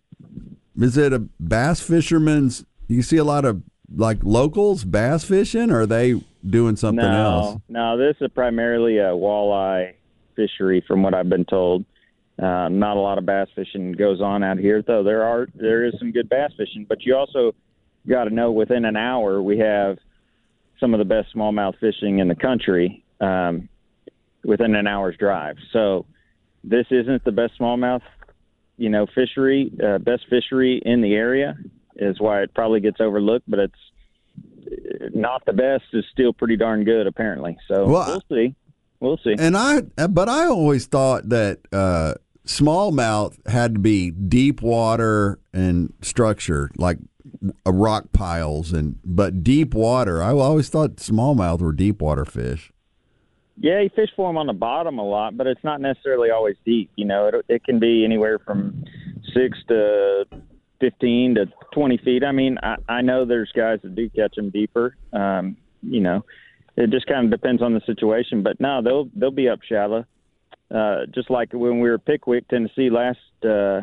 is 0.79 0.97
it 0.97 1.13
a 1.13 1.19
bass 1.39 1.81
fisherman's, 1.81 2.63
you 2.87 3.01
see 3.01 3.17
a 3.17 3.23
lot 3.23 3.43
of 3.43 3.61
like 3.95 4.19
locals 4.23 4.83
bass 4.83 5.23
fishing, 5.23 5.71
or 5.71 5.81
are 5.81 5.85
they 5.85 6.21
doing 6.47 6.75
something 6.75 7.05
no, 7.05 7.23
else? 7.23 7.61
no, 7.69 7.97
this 7.97 8.15
is 8.21 8.29
primarily 8.33 8.97
a 8.97 9.11
walleye 9.11 9.93
fishery, 10.35 10.83
from 10.87 11.03
what 11.03 11.13
I've 11.13 11.29
been 11.29 11.45
told. 11.45 11.85
Uh, 12.41 12.69
not 12.69 12.97
a 12.97 12.99
lot 12.99 13.17
of 13.17 13.25
bass 13.25 13.47
fishing 13.55 13.91
goes 13.91 14.21
on 14.21 14.43
out 14.43 14.57
here, 14.57 14.81
though. 14.81 15.03
There 15.03 15.23
are 15.23 15.47
there 15.53 15.85
is 15.85 15.93
some 15.99 16.11
good 16.11 16.29
bass 16.29 16.51
fishing, 16.57 16.85
but 16.87 17.03
you 17.03 17.15
also 17.15 17.53
got 18.07 18.23
to 18.23 18.29
know 18.31 18.51
within 18.51 18.85
an 18.85 18.95
hour 18.95 19.41
we 19.41 19.59
have 19.59 19.97
some 20.79 20.93
of 20.93 20.97
the 20.97 21.05
best 21.05 21.35
smallmouth 21.35 21.77
fishing 21.79 22.19
in 22.19 22.27
the 22.27 22.35
country 22.35 23.03
um, 23.19 23.69
within 24.43 24.73
an 24.75 24.87
hour's 24.87 25.15
drive. 25.17 25.57
So 25.71 26.07
this 26.63 26.87
isn't 26.89 27.23
the 27.23 27.31
best 27.31 27.59
smallmouth, 27.59 28.01
you 28.77 28.89
know, 28.89 29.05
fishery, 29.13 29.71
uh, 29.83 29.99
best 29.99 30.23
fishery 30.27 30.81
in 30.83 31.01
the 31.01 31.13
area 31.13 31.55
is 31.95 32.19
why 32.19 32.41
it 32.41 32.53
probably 32.53 32.79
gets 32.79 32.99
overlooked, 32.99 33.49
but 33.49 33.59
it's 33.59 35.13
not 35.13 35.43
the 35.45 35.53
best 35.53 35.83
is 35.93 36.05
still 36.11 36.33
pretty 36.33 36.57
darn 36.57 36.83
good 36.83 37.07
apparently. 37.07 37.57
So 37.67 37.87
Well, 37.87 38.07
we'll 38.07 38.37
see. 38.37 38.55
We'll 38.99 39.19
see. 39.23 39.35
And 39.37 39.57
I, 39.57 39.81
but 40.07 40.29
I 40.29 40.45
always 40.45 40.85
thought 40.85 41.29
that 41.29 41.59
uh, 41.73 42.13
smallmouth 42.45 43.35
had 43.47 43.75
to 43.75 43.79
be 43.79 44.11
deep 44.11 44.61
water 44.61 45.39
and 45.53 45.93
structure, 46.01 46.69
like 46.77 46.99
uh, 47.65 47.71
rock 47.71 48.11
piles, 48.13 48.73
and 48.73 48.99
but 49.03 49.43
deep 49.43 49.73
water. 49.73 50.21
I 50.21 50.31
always 50.31 50.69
thought 50.69 50.97
smallmouth 50.97 51.61
were 51.61 51.73
deep 51.73 52.01
water 52.01 52.25
fish. 52.25 52.71
Yeah, 53.57 53.81
you 53.81 53.89
fish 53.89 54.09
for 54.15 54.29
them 54.29 54.37
on 54.37 54.47
the 54.47 54.53
bottom 54.53 54.97
a 54.97 55.03
lot, 55.03 55.37
but 55.37 55.45
it's 55.45 55.63
not 55.63 55.81
necessarily 55.81 56.29
always 56.31 56.55
deep. 56.65 56.89
You 56.95 57.05
know, 57.05 57.27
it, 57.27 57.45
it 57.47 57.63
can 57.63 57.79
be 57.79 58.03
anywhere 58.05 58.39
from 58.39 58.83
six 59.33 59.57
to 59.67 60.25
fifteen 60.79 61.35
to 61.35 61.47
twenty 61.71 61.97
feet. 61.97 62.23
I 62.23 62.31
mean, 62.31 62.57
I, 62.61 62.75
I 62.87 63.01
know 63.01 63.25
there's 63.25 63.51
guys 63.51 63.79
that 63.83 63.95
do 63.95 64.09
catch 64.09 64.35
them 64.35 64.49
deeper. 64.49 64.95
Um, 65.13 65.57
you 65.81 66.01
know, 66.01 66.23
it 66.75 66.89
just 66.89 67.07
kind 67.07 67.25
of 67.25 67.31
depends 67.31 67.61
on 67.61 67.73
the 67.73 67.81
situation. 67.85 68.43
But 68.43 68.59
no, 68.59 68.81
they'll 68.81 69.09
they'll 69.15 69.31
be 69.31 69.49
up 69.49 69.59
shallow. 69.63 70.05
Uh, 70.69 71.05
just 71.13 71.29
like 71.29 71.51
when 71.53 71.79
we 71.79 71.89
were 71.89 71.97
Pickwick, 71.97 72.47
Tennessee 72.47 72.89
last 72.89 73.19
uh, 73.43 73.81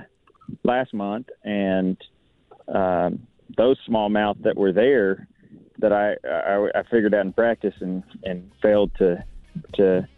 last 0.64 0.94
month, 0.94 1.28
and 1.44 1.96
um, 2.68 3.26
those 3.56 3.76
smallmouth 3.88 4.42
that 4.42 4.56
were 4.56 4.72
there 4.72 5.28
that 5.78 5.92
I, 5.92 6.16
I 6.26 6.80
I 6.80 6.82
figured 6.90 7.14
out 7.14 7.26
in 7.26 7.32
practice 7.32 7.74
and 7.80 8.02
and 8.24 8.50
failed 8.62 8.90
to 8.98 9.22
to 9.74 10.08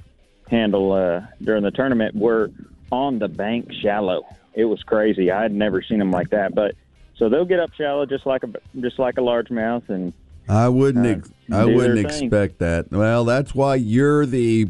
handle 0.48 0.92
uh, 0.92 1.20
during 1.42 1.62
the 1.62 1.70
tournament 1.70 2.14
were 2.14 2.50
on 2.92 3.18
the 3.18 3.28
bank 3.28 3.70
shallow. 3.82 4.26
It 4.54 4.64
was 4.64 4.82
crazy. 4.82 5.30
I 5.30 5.42
had 5.42 5.52
never 5.52 5.82
seen 5.82 5.98
them 5.98 6.10
like 6.10 6.30
that. 6.30 6.54
But 6.54 6.74
so 7.20 7.28
they'll 7.28 7.44
get 7.44 7.60
up 7.60 7.72
shallow 7.74 8.06
just 8.06 8.24
like 8.24 8.42
a 8.42 8.48
just 8.80 8.98
like 8.98 9.18
a 9.18 9.20
largemouth, 9.20 9.88
and 9.90 10.12
I 10.48 10.68
wouldn't. 10.68 11.06
ex- 11.06 11.30
I 11.52 11.66
wouldn't 11.66 11.98
expect 11.98 12.58
that. 12.58 12.90
Well, 12.90 13.24
that's 13.26 13.54
why 13.54 13.74
you're 13.74 14.24
the 14.24 14.68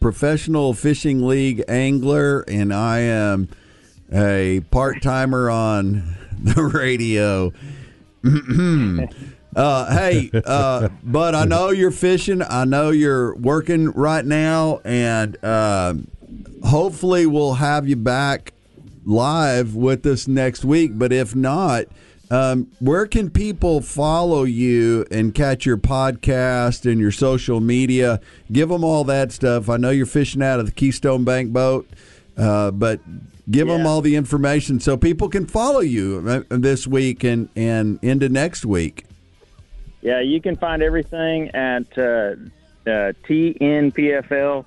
professional 0.00 0.74
fishing 0.74 1.24
league 1.24 1.62
angler, 1.68 2.40
and 2.48 2.74
I 2.74 2.98
am 2.98 3.48
a 4.12 4.60
part 4.72 5.02
timer 5.02 5.48
on 5.48 6.16
the 6.42 6.64
radio. 6.64 7.52
uh, 9.56 9.96
hey, 9.96 10.30
uh, 10.44 10.88
but 11.04 11.36
I 11.36 11.44
know 11.44 11.70
you're 11.70 11.92
fishing. 11.92 12.42
I 12.42 12.64
know 12.64 12.90
you're 12.90 13.36
working 13.36 13.92
right 13.92 14.24
now, 14.24 14.80
and 14.84 15.42
uh, 15.44 15.94
hopefully 16.64 17.26
we'll 17.26 17.54
have 17.54 17.86
you 17.86 17.96
back 17.96 18.52
live 19.04 19.74
with 19.74 20.06
us 20.06 20.26
next 20.28 20.64
week. 20.64 20.92
But 20.94 21.12
if 21.12 21.34
not, 21.34 21.86
um, 22.30 22.70
where 22.80 23.06
can 23.06 23.30
people 23.30 23.80
follow 23.80 24.44
you 24.44 25.06
and 25.10 25.34
catch 25.34 25.66
your 25.66 25.76
podcast 25.76 26.90
and 26.90 27.00
your 27.00 27.12
social 27.12 27.60
media? 27.60 28.20
Give 28.50 28.68
them 28.68 28.82
all 28.82 29.04
that 29.04 29.30
stuff. 29.32 29.68
I 29.68 29.76
know 29.76 29.90
you're 29.90 30.06
fishing 30.06 30.42
out 30.42 30.58
of 30.58 30.66
the 30.66 30.72
Keystone 30.72 31.24
Bank 31.24 31.52
boat, 31.52 31.88
uh, 32.36 32.70
but 32.70 33.00
give 33.50 33.68
them 33.68 33.86
all 33.86 34.00
the 34.00 34.16
information 34.16 34.80
so 34.80 34.96
people 34.96 35.28
can 35.28 35.46
follow 35.46 35.80
you 35.80 36.24
uh, 36.26 36.42
this 36.48 36.86
week 36.86 37.24
and, 37.24 37.50
and 37.54 37.98
into 38.02 38.28
next 38.28 38.64
week. 38.64 39.04
Yeah, 40.00 40.20
you 40.20 40.40
can 40.40 40.56
find 40.56 40.82
everything 40.82 41.50
at 41.54 41.86
uh, 41.96 42.34
uh, 42.86 43.12
tnpfl.com, 43.26 44.64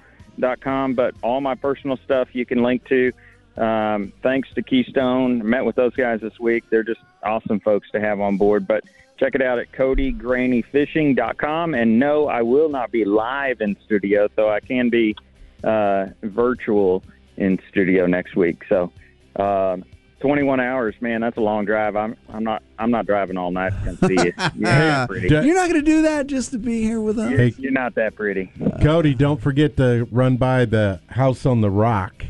but 0.94 1.16
all 1.22 1.42
my 1.42 1.56
personal 1.56 1.98
stuff 1.98 2.30
you 2.34 2.46
can 2.46 2.64
link 2.64 2.86
to. 2.86 3.12
Um, 3.58 4.14
thanks 4.22 4.50
to 4.56 4.62
Keystone. 4.62 5.48
Met 5.48 5.66
with 5.66 5.76
those 5.76 5.96
guys 5.96 6.22
this 6.22 6.40
week. 6.40 6.64
They're 6.70 6.84
just 6.84 7.00
awesome 7.24 7.60
folks 7.60 7.90
to 7.92 8.00
have 8.00 8.20
on 8.20 8.38
board. 8.38 8.68
But 8.68 8.84
check 9.18 9.36
it 9.36 9.42
out 9.42 9.60
at 9.60 9.72
codygrannyfishing.com. 9.72 11.74
And 11.74 12.00
no, 12.00 12.28
I 12.28 12.44
will 12.44 12.70
not 12.70 12.92
be 12.92 13.06
live 13.06 13.62
in 13.62 13.76
studio, 13.86 14.28
though 14.36 14.50
I 14.50 14.60
can 14.60 14.90
be 14.90 15.16
uh, 15.64 16.08
virtual 16.22 17.04
in 17.38 17.60
studio 17.70 18.06
next 18.06 18.36
week. 18.36 18.64
So, 18.70 18.92
um, 19.38 19.84
21 20.20 20.60
hours, 20.60 20.96
man, 21.00 21.22
that's 21.22 21.38
a 21.38 21.42
long 21.42 21.66
drive. 21.66 21.96
I'm 21.96 22.16
I'm 22.30 22.44
not 22.44 22.64
I'm 22.80 22.90
not 22.90 23.06
driving 23.06 23.38
all 23.38 23.52
night 23.52 23.70
to 23.70 23.86
come 23.86 24.10
see 24.10 24.26
you. 24.26 24.34
Yeah, 24.56 25.06
pretty. 25.06 25.28
Yeah. 25.28 25.44
You're 25.44 25.56
not 25.56 25.70
going 25.70 25.80
to 25.80 25.86
do 25.86 26.02
that 26.04 26.26
just 26.26 26.50
to 26.52 26.58
be 26.58 26.82
here 26.82 27.00
with 27.00 27.20
us? 27.20 27.30
You're, 27.30 27.48
you're 27.60 27.72
not 27.72 27.94
that 27.96 28.16
pretty. 28.16 28.52
Cody, 28.82 29.14
don't 29.14 29.40
forget 29.40 29.78
to 29.78 30.08
run 30.12 30.38
by 30.38 30.66
the 30.66 31.02
House 31.10 31.46
on 31.46 31.62
the 31.62 31.70
Rock 31.70 32.26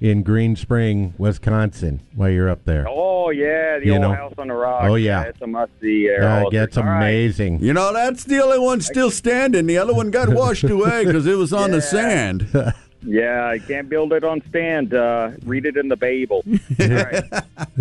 in 0.00 0.22
Green 0.22 0.54
Spring, 0.56 1.12
Wisconsin, 1.18 2.00
while 2.14 2.30
you're 2.30 2.48
up 2.48 2.64
there. 2.64 2.86
Oh 2.88 3.30
yeah, 3.30 3.78
the 3.78 3.86
You 3.86 3.92
old 3.94 4.02
know. 4.02 4.12
house 4.14 4.34
on 4.38 4.48
the 4.48 4.54
rock. 4.54 4.84
Oh, 4.84 4.94
yeah. 4.94 5.22
it's 5.24 5.40
a 5.42 5.46
must 5.46 5.72
see. 5.80 6.06
there. 6.06 6.22
Yeah, 6.52 6.62
it's 6.64 6.76
all 6.76 6.84
right. 6.84 6.96
amazing. 6.98 7.60
You 7.62 7.72
know, 7.72 7.92
that's 7.92 8.24
the 8.24 8.42
only 8.42 8.58
one 8.58 8.80
still 8.80 9.10
standing. 9.10 9.66
The 9.66 9.78
other 9.78 9.92
one 9.94 10.10
got 10.10 10.28
washed 10.28 10.64
away 10.64 11.04
because 11.04 11.26
it 11.26 11.36
was 11.36 11.52
on 11.52 11.70
the 11.70 11.82
sand. 11.82 12.48
Yeah, 13.00 13.52
you 13.52 13.60
can't 13.60 13.88
build 13.88 14.12
it 14.12 14.24
on 14.24 14.42
stand. 14.48 14.92
Uh, 14.92 15.30
read 15.44 15.66
it 15.66 15.76
in 15.76 15.86
the 15.86 15.94
Bible. 15.96 16.42
all 16.80 16.88
right, 16.88 17.22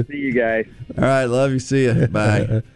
see 0.07 0.15
you 0.17 0.31
guys. 0.31 0.67
All 0.95 1.03
right, 1.03 1.25
love 1.25 1.51
you. 1.53 1.57
See 1.59 1.85
you. 1.85 2.05
Bye. 2.07 2.61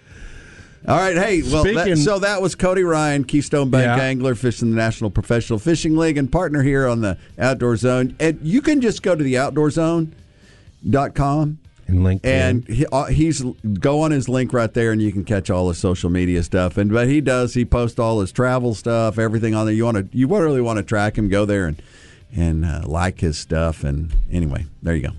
All 0.87 0.97
right, 0.97 1.15
hey, 1.15 1.43
well, 1.43 1.63
that, 1.63 1.95
so 1.99 2.17
that 2.19 2.41
was 2.41 2.55
Cody 2.55 2.81
Ryan, 2.83 3.23
Keystone 3.23 3.69
Bank 3.69 3.85
Yeah. 3.85 4.03
Angler, 4.03 4.33
fishing 4.33 4.71
the 4.71 4.75
National 4.75 5.11
Professional 5.11 5.59
Fishing 5.59 5.95
League, 5.95 6.17
and 6.17 6.31
partner 6.31 6.63
here 6.63 6.87
on 6.87 7.01
the 7.01 7.17
Outdoor 7.37 7.75
Zone. 7.77 8.15
And 8.19 8.39
you 8.41 8.61
can 8.63 8.81
just 8.81 9.03
go 9.03 9.15
to 9.15 9.23
the 9.23 9.35
outdoorzone.com 9.35 11.59
And 11.87 11.99
LinkedIn. 11.99 12.25
and 12.25 12.67
he, 12.67 12.85
uh, 12.91 13.05
he's 13.05 13.41
go 13.79 14.01
on 14.01 14.09
his 14.11 14.27
link 14.27 14.53
right 14.53 14.73
there, 14.73 14.91
and 14.91 14.99
you 15.01 15.11
can 15.11 15.23
catch 15.23 15.49
all 15.51 15.67
his 15.69 15.77
social 15.77 16.09
media 16.09 16.41
stuff. 16.43 16.77
And 16.77 16.91
but 16.91 17.07
he 17.07 17.21
does 17.21 17.53
he 17.53 17.63
posts 17.65 17.99
all 17.99 18.19
his 18.21 18.31
travel 18.31 18.73
stuff, 18.73 19.19
everything 19.19 19.53
on 19.53 19.65
there. 19.67 19.75
You 19.75 19.85
want 19.85 19.97
to 20.11 20.17
you 20.17 20.27
really 20.27 20.61
want 20.61 20.77
to 20.77 20.83
track 20.83 21.15
him, 21.17 21.29
go 21.29 21.45
there 21.45 21.67
and 21.67 21.79
and 22.35 22.65
uh, 22.65 22.81
like 22.85 23.19
his 23.19 23.37
stuff. 23.37 23.83
And 23.83 24.11
anyway, 24.31 24.65
there 24.81 24.95
you 24.95 25.03
go. 25.03 25.11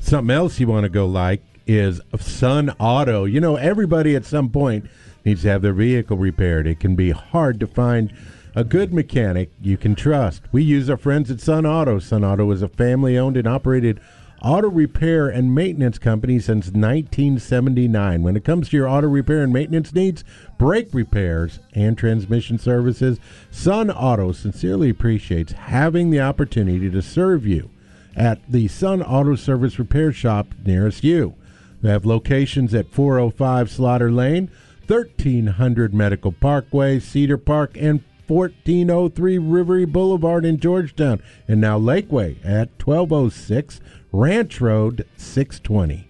Something 0.00 0.34
else 0.34 0.58
you 0.58 0.66
want 0.66 0.82
to 0.84 0.88
go 0.88 1.06
like 1.06 1.42
is 1.68 2.00
Sun 2.18 2.70
Auto. 2.80 3.24
You 3.24 3.40
know, 3.40 3.56
everybody 3.56 4.16
at 4.16 4.24
some 4.24 4.48
point 4.48 4.86
needs 5.24 5.42
to 5.42 5.48
have 5.48 5.62
their 5.62 5.74
vehicle 5.74 6.16
repaired. 6.16 6.66
It 6.66 6.80
can 6.80 6.96
be 6.96 7.10
hard 7.10 7.60
to 7.60 7.66
find 7.66 8.12
a 8.56 8.64
good 8.64 8.92
mechanic 8.92 9.50
you 9.60 9.76
can 9.76 9.94
trust. 9.94 10.42
We 10.50 10.64
use 10.64 10.88
our 10.90 10.96
friends 10.96 11.30
at 11.30 11.40
Sun 11.40 11.66
Auto. 11.66 11.98
Sun 11.98 12.24
Auto 12.24 12.50
is 12.50 12.62
a 12.62 12.68
family 12.68 13.16
owned 13.18 13.36
and 13.36 13.46
operated 13.46 14.00
auto 14.42 14.68
repair 14.70 15.28
and 15.28 15.54
maintenance 15.54 15.98
company 15.98 16.38
since 16.38 16.66
1979. 16.66 18.22
When 18.22 18.36
it 18.36 18.44
comes 18.44 18.68
to 18.68 18.76
your 18.76 18.88
auto 18.88 19.08
repair 19.08 19.42
and 19.42 19.52
maintenance 19.52 19.92
needs, 19.92 20.24
brake 20.58 20.88
repairs, 20.92 21.60
and 21.74 21.98
transmission 21.98 22.58
services, 22.58 23.18
Sun 23.50 23.90
Auto 23.90 24.32
sincerely 24.32 24.90
appreciates 24.90 25.52
having 25.52 26.10
the 26.10 26.20
opportunity 26.20 26.90
to 26.90 27.02
serve 27.02 27.46
you 27.46 27.70
at 28.16 28.40
the 28.50 28.68
Sun 28.68 29.02
Auto 29.02 29.34
Service 29.34 29.78
Repair 29.78 30.12
Shop 30.12 30.46
nearest 30.64 31.04
you. 31.04 31.34
They 31.80 31.90
have 31.90 32.04
locations 32.04 32.74
at 32.74 32.92
405 32.92 33.70
Slaughter 33.70 34.10
Lane, 34.10 34.50
1300 34.86 35.94
Medical 35.94 36.32
Parkway, 36.32 36.98
Cedar 36.98 37.38
Park, 37.38 37.76
and 37.76 38.02
1403 38.26 39.38
Rivery 39.38 39.90
Boulevard 39.90 40.44
in 40.44 40.58
Georgetown, 40.58 41.22
and 41.46 41.60
now 41.60 41.78
Lakeway 41.78 42.36
at 42.44 42.70
1206 42.82 43.80
Ranch 44.12 44.60
Road 44.60 45.06
620. 45.16 46.08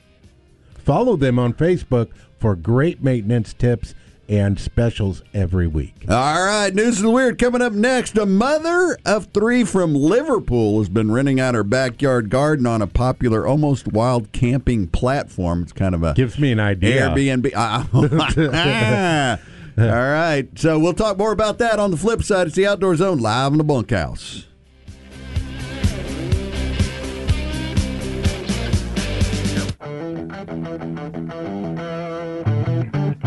Follow 0.75 1.17
them 1.17 1.39
on 1.39 1.53
Facebook 1.53 2.09
for 2.39 2.57
great 2.57 3.03
maintenance 3.03 3.53
tips 3.53 3.95
and 4.29 4.59
specials 4.61 5.23
every 5.33 5.67
week. 5.67 6.05
All 6.09 6.45
right, 6.45 6.75
news 6.75 6.99
of 6.99 7.05
the 7.05 7.11
weird 7.11 7.39
coming 7.39 7.63
up 7.63 7.73
next. 7.73 8.17
A 8.19 8.27
mother 8.27 8.99
of 9.07 9.27
three 9.33 9.65
from 9.65 9.95
Liverpool 9.95 10.79
has 10.79 10.89
been 10.89 11.11
renting 11.11 11.41
out 11.41 11.55
her 11.55 11.65
backyard 11.65 12.29
garden 12.29 12.67
on 12.67 12.83
a 12.83 12.87
popular, 12.87 13.47
almost 13.47 13.89
wild 13.89 14.33
camping 14.33 14.87
platform. 14.89 15.63
It's 15.63 15.73
kind 15.73 15.95
of 15.95 16.03
a 16.03 16.15
Gives 16.15 16.39
me 16.39 16.53
an 16.53 16.61
idea. 16.61 17.09
Airbnb. 17.09 17.53
Ah. 19.81 19.85
All 19.85 19.85
right, 19.87 20.49
so 20.59 20.77
we'll 20.77 20.93
talk 20.93 21.19
more 21.19 21.31
about 21.31 21.59
that 21.59 21.79
on 21.79 21.93
the 21.93 21.97
flip 21.97 22.25
side. 22.25 22.49
It's 22.49 22.57
the 22.57 22.67
Outdoor 22.67 22.97
Zone 22.97 23.19
live 23.19 23.53
in 23.53 23.59
the 23.59 23.65
bunkhouse. 23.65 24.45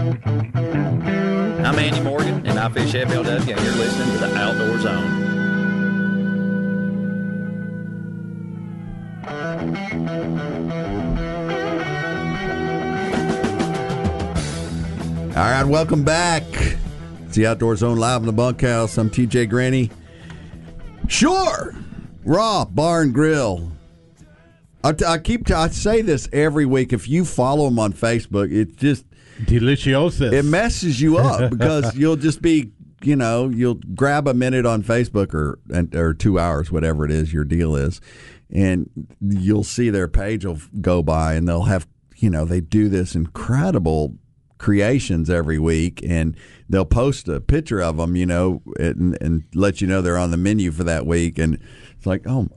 I'm 0.01 1.77
Andy 1.77 1.99
Morgan, 2.01 2.43
and 2.47 2.57
I 2.57 2.67
fish 2.69 2.93
FLW, 2.93 3.37
and 3.37 3.47
you're 3.47 3.55
listening 3.55 4.11
to 4.13 4.17
the 4.17 4.35
Outdoor 4.35 4.79
Zone. 4.79 5.21
All 15.37 15.51
right, 15.51 15.63
welcome 15.65 16.03
back. 16.03 16.45
It's 17.25 17.35
the 17.35 17.45
Outdoor 17.45 17.75
Zone 17.75 17.99
live 17.99 18.21
in 18.21 18.25
the 18.25 18.33
bunkhouse. 18.33 18.97
I'm 18.97 19.11
TJ 19.11 19.51
Graney. 19.51 19.91
Shore, 21.09 21.75
Raw 22.25 22.65
Bar 22.65 23.03
and 23.03 23.13
Grill. 23.13 23.71
I, 24.83 24.95
I 25.05 25.19
keep 25.19 25.51
I 25.51 25.67
say 25.67 26.01
this 26.01 26.27
every 26.33 26.65
week. 26.65 26.91
If 26.91 27.07
you 27.07 27.23
follow 27.23 27.65
them 27.65 27.77
on 27.77 27.93
Facebook, 27.93 28.51
it's 28.51 28.75
just 28.77 29.05
Deliciosus. 29.45 30.31
it 30.31 30.45
messes 30.45 31.01
you 31.01 31.17
up 31.17 31.51
because 31.57 31.95
you'll 31.95 32.15
just 32.15 32.41
be 32.41 32.71
you 33.03 33.15
know 33.15 33.49
you'll 33.49 33.79
grab 33.95 34.27
a 34.27 34.33
minute 34.33 34.65
on 34.65 34.83
Facebook 34.83 35.33
or 35.33 35.59
or 35.93 36.13
two 36.13 36.39
hours 36.39 36.71
whatever 36.71 37.05
it 37.05 37.11
is 37.11 37.33
your 37.33 37.43
deal 37.45 37.75
is, 37.75 38.01
and 38.49 38.89
you'll 39.19 39.63
see 39.63 39.89
their 39.89 40.07
page 40.07 40.45
will 40.45 40.59
go 40.79 41.01
by 41.01 41.33
and 41.33 41.47
they'll 41.47 41.63
have 41.63 41.87
you 42.17 42.29
know 42.29 42.45
they 42.45 42.61
do 42.61 42.89
this 42.89 43.15
incredible 43.15 44.15
creations 44.57 45.27
every 45.27 45.57
week 45.57 46.03
and 46.07 46.37
they'll 46.69 46.85
post 46.85 47.27
a 47.27 47.41
picture 47.41 47.81
of 47.81 47.97
them 47.97 48.15
you 48.15 48.27
know 48.27 48.61
and, 48.79 49.17
and 49.19 49.43
let 49.55 49.81
you 49.81 49.87
know 49.87 50.03
they're 50.03 50.19
on 50.19 50.29
the 50.29 50.37
menu 50.37 50.71
for 50.71 50.83
that 50.83 51.07
week 51.07 51.39
and 51.39 51.57
it's 51.97 52.05
like 52.05 52.21
oh 52.27 52.47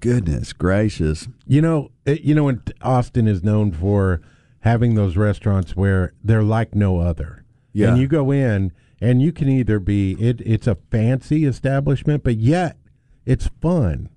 goodness 0.00 0.52
gracious 0.52 1.28
You 1.46 1.62
know, 1.62 1.90
it, 2.04 2.22
you 2.22 2.34
know, 2.34 2.48
and 2.48 2.60
Austin 2.82 3.28
is 3.28 3.44
known 3.44 3.70
for 3.70 4.20
having 4.64 4.94
those 4.94 5.14
restaurants 5.14 5.76
where 5.76 6.14
they're 6.24 6.42
like 6.42 6.74
no 6.74 6.98
other. 6.98 7.44
Yeah. 7.74 7.90
And 7.90 7.98
you 7.98 8.08
go 8.08 8.30
in, 8.30 8.72
and 8.98 9.20
you 9.20 9.30
can 9.30 9.46
either 9.46 9.78
be 9.78 10.12
it. 10.12 10.40
It's 10.40 10.66
a 10.66 10.78
fancy 10.90 11.44
establishment, 11.44 12.24
but 12.24 12.36
yet 12.36 12.78
it's 13.26 13.50
fun, 13.60 14.08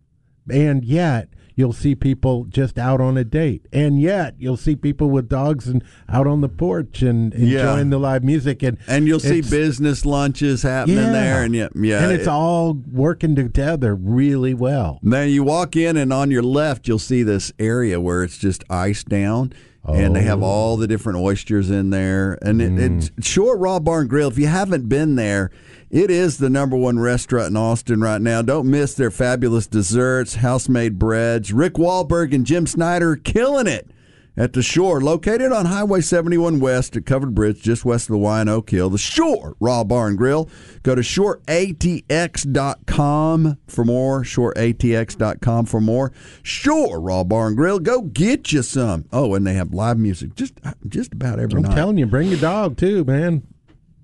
and 0.50 0.86
yet 0.86 1.28
you'll 1.58 1.74
see 1.74 1.96
people 1.96 2.46
just 2.46 2.78
out 2.78 3.02
on 3.02 3.18
a 3.18 3.24
date, 3.26 3.68
and 3.74 4.00
yet 4.00 4.36
you'll 4.38 4.56
see 4.56 4.76
people 4.76 5.10
with 5.10 5.28
dogs 5.28 5.68
and 5.68 5.84
out 6.08 6.28
on 6.28 6.40
the 6.40 6.48
porch 6.48 7.02
and 7.02 7.34
Yeah. 7.34 7.60
enjoying 7.60 7.90
the 7.90 7.98
live 7.98 8.24
music, 8.24 8.64
and 8.64 8.78
and 8.88 9.08
you'll 9.08 9.20
see 9.20 9.42
business 9.42 10.06
lunches 10.06 10.62
happening 10.62 10.98
Yeah. 10.98 11.12
there 11.12 11.44
and 11.44 11.56
yeah 11.56 11.68
yeah 11.76 12.04
and 12.04 12.14
it's 12.14 12.28
it- 12.28 12.30
all 12.30 12.78
working 12.90 13.36
together 13.36 13.96
really 13.96 14.54
well. 14.54 15.00
Now 15.02 15.24
you 15.24 15.44
walk 15.44 15.76
in, 15.76 15.98
and 15.98 16.14
on 16.14 16.32
your 16.32 16.44
left, 16.44 16.88
you'll 16.88 17.00
see 17.00 17.24
this 17.24 17.52
area 17.60 18.00
where 18.00 18.24
it's 18.24 18.38
just 18.38 18.64
iced 18.70 19.10
down, 19.10 19.52
and 19.84 20.16
they 20.16 20.22
have 20.22 20.44
all 20.44 20.76
oh. 20.76 20.78
the 20.78 20.88
different 20.88 21.18
oysters 21.18 21.72
in 21.72 21.90
there. 21.90 22.38
And 22.44 22.62
it, 22.62 22.78
it's 22.78 23.10
mm. 23.10 23.26
Shore 23.26 23.58
Raw 23.58 23.80
Bar 23.80 24.02
and 24.02 24.10
Grill. 24.10 24.28
If 24.28 24.38
you 24.38 24.48
haven't 24.48 24.88
been 24.88 25.16
there, 25.16 25.50
it 25.90 26.12
is 26.12 26.38
the 26.38 26.50
number 26.50 26.76
one 26.76 27.00
restaurant 27.00 27.50
in 27.50 27.58
Austin 27.58 28.02
right 28.02 28.22
now. 28.22 28.42
Don't 28.42 28.70
miss 28.70 28.94
their 28.94 29.12
fabulous 29.12 29.68
desserts, 29.68 30.36
house 30.36 30.68
made 30.68 31.00
breads. 31.00 31.54
Rick 31.54 31.74
Wahlberg 31.74 32.34
and 32.34 32.46
Jim 32.46 32.68
Snyder 32.68 33.12
are 33.12 33.18
killing 33.18 33.68
it 33.68 33.90
at 34.38 34.54
the 34.54 34.62
shore, 34.62 35.02
located 35.02 35.52
on 35.52 35.66
Highway 35.66 36.00
71 36.00 36.60
West 36.60 36.96
at 36.96 37.08
Covered 37.08 37.34
Bridge, 37.34 37.60
just 37.62 37.84
west 37.84 38.08
of 38.08 38.14
the 38.14 38.20
Y 38.20 38.40
and 38.40 38.50
Oak 38.50 38.70
Hill. 38.70 38.92
The 38.92 39.00
Shore 39.00 39.56
Raw 39.60 39.84
Bar 39.84 40.10
and 40.10 40.18
Grill. 40.18 40.48
Go 40.84 40.94
to 40.94 41.02
shoreatx.com 41.02 43.58
for 43.68 43.84
more. 43.84 44.22
Shoreatx.com 44.22 45.66
for 45.66 45.82
more. 45.82 46.12
Shore 46.44 47.02
Raw 47.02 47.24
Bar 47.24 47.48
and 47.48 47.58
Grill. 47.58 47.80
Go 47.80 48.04
get 48.04 48.52
you 48.52 48.62
some. 48.62 49.06
Oh, 49.12 49.34
and 49.34 49.48
they 49.48 49.56
have 49.56 49.74
live 49.74 49.98
music 49.98 50.36
just 50.36 50.54
just 50.88 51.14
about 51.14 51.40
every 51.40 51.58
I'm 51.58 51.64
night. 51.64 51.76
telling 51.76 51.98
you, 51.98 52.06
bring 52.06 52.30
your 52.30 52.40
dog 52.40 52.78
too, 52.78 53.04
man. 53.06 53.42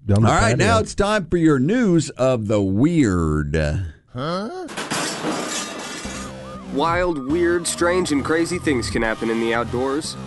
On 0.10 0.22
the 0.22 0.28
All 0.28 0.34
right, 0.34 0.52
patio. 0.52 0.66
now 0.66 0.80
it's 0.80 0.94
time 0.96 1.28
for 1.28 1.38
your 1.38 1.60
news 1.60 2.10
of 2.12 2.48
the 2.48 2.62
weird. 2.62 3.56
Huh? 4.12 4.68
Wild, 6.74 7.32
weird, 7.32 7.66
strange, 7.66 8.12
and 8.12 8.24
crazy 8.26 8.60
things 8.60 8.90
can 8.90 9.02
happen 9.02 9.30
in 9.30 9.40
the 9.40 9.54
outdoors. 9.54 10.18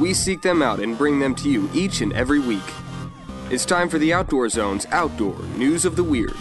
We 0.00 0.14
seek 0.14 0.40
them 0.40 0.62
out 0.62 0.80
and 0.80 0.96
bring 0.96 1.18
them 1.18 1.34
to 1.36 1.50
you 1.50 1.68
each 1.74 2.00
and 2.00 2.12
every 2.14 2.38
week. 2.38 2.62
It's 3.50 3.66
time 3.66 3.88
for 3.90 3.98
the 3.98 4.14
Outdoor 4.14 4.48
Zone's 4.48 4.86
Outdoor 4.92 5.38
News 5.56 5.84
of 5.84 5.96
the 5.96 6.04
Weird. 6.04 6.36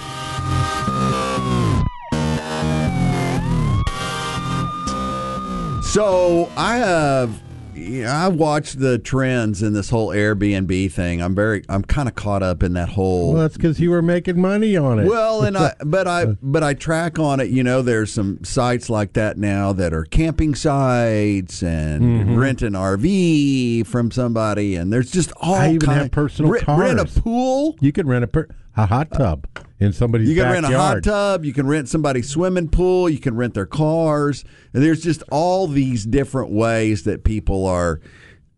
So 5.81 6.49
I 6.55 6.77
have, 6.77 7.41
yeah, 7.87 8.25
I 8.25 8.27
watched 8.27 8.79
the 8.79 8.97
trends 8.99 9.63
in 9.63 9.73
this 9.73 9.89
whole 9.89 10.09
Airbnb 10.09 10.91
thing. 10.91 11.21
I'm 11.21 11.33
very, 11.35 11.63
I'm 11.69 11.83
kind 11.83 12.07
of 12.07 12.15
caught 12.15 12.43
up 12.43 12.63
in 12.63 12.73
that 12.73 12.89
whole. 12.89 13.33
Well, 13.33 13.41
that's 13.43 13.57
because 13.57 13.79
you 13.79 13.89
were 13.91 14.01
making 14.01 14.39
money 14.39 14.75
on 14.77 14.99
it. 14.99 15.05
Well, 15.07 15.43
and 15.43 15.57
I, 15.57 15.73
but 15.85 16.07
I, 16.07 16.25
but 16.41 16.63
I 16.63 16.73
track 16.73 17.19
on 17.19 17.39
it. 17.39 17.49
You 17.49 17.63
know, 17.63 17.81
there's 17.81 18.11
some 18.13 18.43
sites 18.43 18.89
like 18.89 19.13
that 19.13 19.37
now 19.37 19.73
that 19.73 19.93
are 19.93 20.03
camping 20.05 20.55
sites 20.55 21.63
and 21.63 21.97
Mm-hmm. 21.97 22.35
rent 22.37 22.61
an 22.61 22.73
RV 22.73 23.85
from 23.87 24.11
somebody, 24.11 24.75
and 24.75 24.91
there's 24.91 25.11
just 25.11 25.31
all. 25.37 25.55
I 25.55 25.69
even 25.69 25.79
kind 25.81 26.01
have 26.01 26.11
personal 26.11 26.51
rent, 26.51 26.67
Rent 26.67 26.99
a 26.99 27.05
pool. 27.05 27.75
you 27.81 27.91
can 27.91 28.07
rent 28.07 28.23
a, 28.23 28.27
per- 28.27 28.47
a 28.75 28.85
hot 28.85 29.11
tub 29.11 29.47
in 29.79 29.93
somebody's 29.93 30.27
You 30.29 30.35
can 30.35 30.43
backyard. 30.45 30.63
rent 30.63 30.73
a 30.75 30.77
hot 30.79 31.03
tub. 31.03 31.45
You 31.45 31.53
can 31.53 31.67
rent 31.67 31.89
somebody's 31.89 32.29
swimming 32.29 32.69
pool. 32.69 33.09
You 33.09 33.19
can 33.19 33.35
rent 33.35 33.53
their 33.53 33.65
cars. 33.65 34.43
And 34.73 34.81
there's 34.83 35.01
just 35.03 35.23
all 35.31 35.67
these 35.67 36.05
different 36.05 36.51
ways 36.51 37.03
that 37.03 37.23
people 37.23 37.65
are 37.65 37.99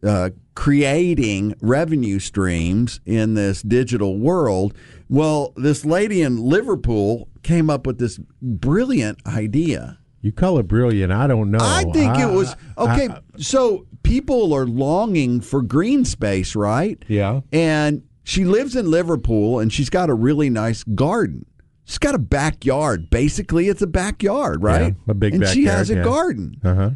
uh, 0.01 0.29
creating 0.55 1.55
revenue 1.62 2.19
streams 2.19 3.01
in 3.05 3.34
this 3.34 3.62
digital 3.62 4.17
world. 4.17 4.73
Well, 5.10 5.53
this 5.58 5.84
lady 5.84 6.21
in 6.21 6.38
Liverpool 6.38 7.27
came 7.43 7.69
up 7.69 7.86
with 7.86 7.97
this 7.99 8.19
brilliant 8.41 9.19
idea. 9.25 9.97
You 10.21 10.32
call 10.32 10.60
it 10.60 10.67
brilliant. 10.67 11.12
I 11.12 11.27
don't 11.27 11.49
know. 11.51 11.60
I 11.62 11.84
think 11.93 12.17
it 12.19 12.29
was 12.29 12.55
okay. 12.77 13.08
I- 13.10 13.19
so 13.38 13.86
people 14.03 14.53
are 14.53 14.65
longing 14.65 15.39
for 15.41 15.62
green 15.62 16.03
space, 16.05 16.55
right? 16.55 17.01
Yeah. 17.08 17.41
And 17.53 18.03
she 18.29 18.45
lives 18.45 18.75
in 18.75 18.91
Liverpool 18.91 19.57
and 19.59 19.73
she's 19.73 19.89
got 19.89 20.07
a 20.07 20.13
really 20.13 20.51
nice 20.51 20.83
garden. 20.83 21.47
She's 21.85 21.97
got 21.97 22.13
a 22.13 22.19
backyard. 22.19 23.09
Basically, 23.09 23.67
it's 23.69 23.81
a 23.81 23.87
backyard, 23.87 24.61
right? 24.61 24.93
Yeah, 24.93 25.11
a 25.11 25.13
big 25.15 25.33
and 25.33 25.47
she 25.47 25.65
backyard, 25.65 25.77
has 25.77 25.89
a 25.89 25.95
yeah. 25.95 26.03
garden. 26.03 26.61
Uh-huh. 26.63 26.89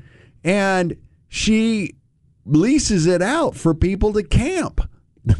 And 0.44 0.96
she 1.30 1.96
leases 2.46 3.08
it 3.08 3.24
out 3.24 3.56
for 3.56 3.74
people 3.74 4.14
to 4.14 4.24
camp. 4.24 4.88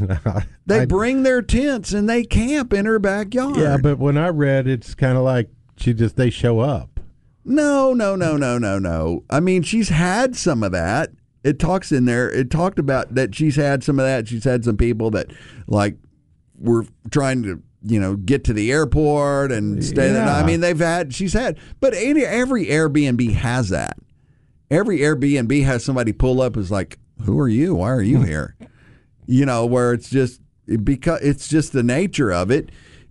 They 0.66 0.80
I- 0.80 0.86
bring 0.86 1.24
their 1.24 1.42
tents 1.42 1.92
and 1.92 2.08
they 2.08 2.24
camp 2.24 2.72
in 2.72 2.86
her 2.86 2.98
backyard. 2.98 3.56
Yeah, 3.56 3.76
but 3.76 3.98
when 3.98 4.16
I 4.16 4.28
read, 4.28 4.66
it's 4.66 4.94
kind 4.94 5.18
of 5.18 5.22
like 5.22 5.50
she 5.76 5.92
just 5.92 6.16
they 6.16 6.30
show 6.30 6.60
up. 6.60 7.00
No, 7.44 7.92
no, 7.92 8.16
no, 8.16 8.38
no, 8.38 8.56
no, 8.56 8.78
no. 8.78 9.24
I 9.28 9.40
mean, 9.40 9.62
she's 9.62 9.90
had 9.90 10.34
some 10.34 10.62
of 10.62 10.72
that. 10.72 11.10
It 11.44 11.58
talks 11.58 11.92
in 11.92 12.06
there. 12.06 12.30
It 12.30 12.50
talked 12.50 12.78
about 12.78 13.14
that 13.14 13.34
she's 13.34 13.56
had 13.56 13.84
some 13.84 14.00
of 14.00 14.06
that. 14.06 14.26
She's 14.28 14.44
had 14.44 14.64
some 14.64 14.76
people 14.76 15.10
that 15.10 15.30
like 15.66 15.96
were 16.58 16.86
trying 17.10 17.42
to, 17.42 17.62
you 17.82 18.00
know, 18.00 18.16
get 18.16 18.44
to 18.44 18.52
the 18.52 18.72
airport 18.72 19.52
and 19.52 19.84
stay 19.84 20.10
there. 20.10 20.26
I 20.26 20.44
mean, 20.44 20.60
they've 20.60 20.78
had. 20.78 21.14
She's 21.14 21.34
had, 21.34 21.58
but 21.80 21.94
any 21.94 22.24
every 22.24 22.66
Airbnb 22.66 23.34
has 23.34 23.68
that. 23.68 23.98
Every 24.70 25.00
Airbnb 25.00 25.64
has 25.64 25.84
somebody 25.84 26.12
pull 26.12 26.40
up 26.40 26.56
is 26.56 26.70
like, 26.70 26.98
"Who 27.24 27.38
are 27.38 27.48
you? 27.48 27.74
Why 27.76 27.90
are 27.90 28.02
you 28.02 28.22
here?" 28.22 28.56
you 29.26 29.46
know, 29.46 29.66
where 29.66 29.92
it's 29.92 30.10
just 30.10 30.40
it 30.66 30.84
because 30.84 31.20
it's 31.22 31.48
just 31.48 31.72
the 31.72 31.82
nature 31.82 32.32
of 32.32 32.50
it. 32.50 32.70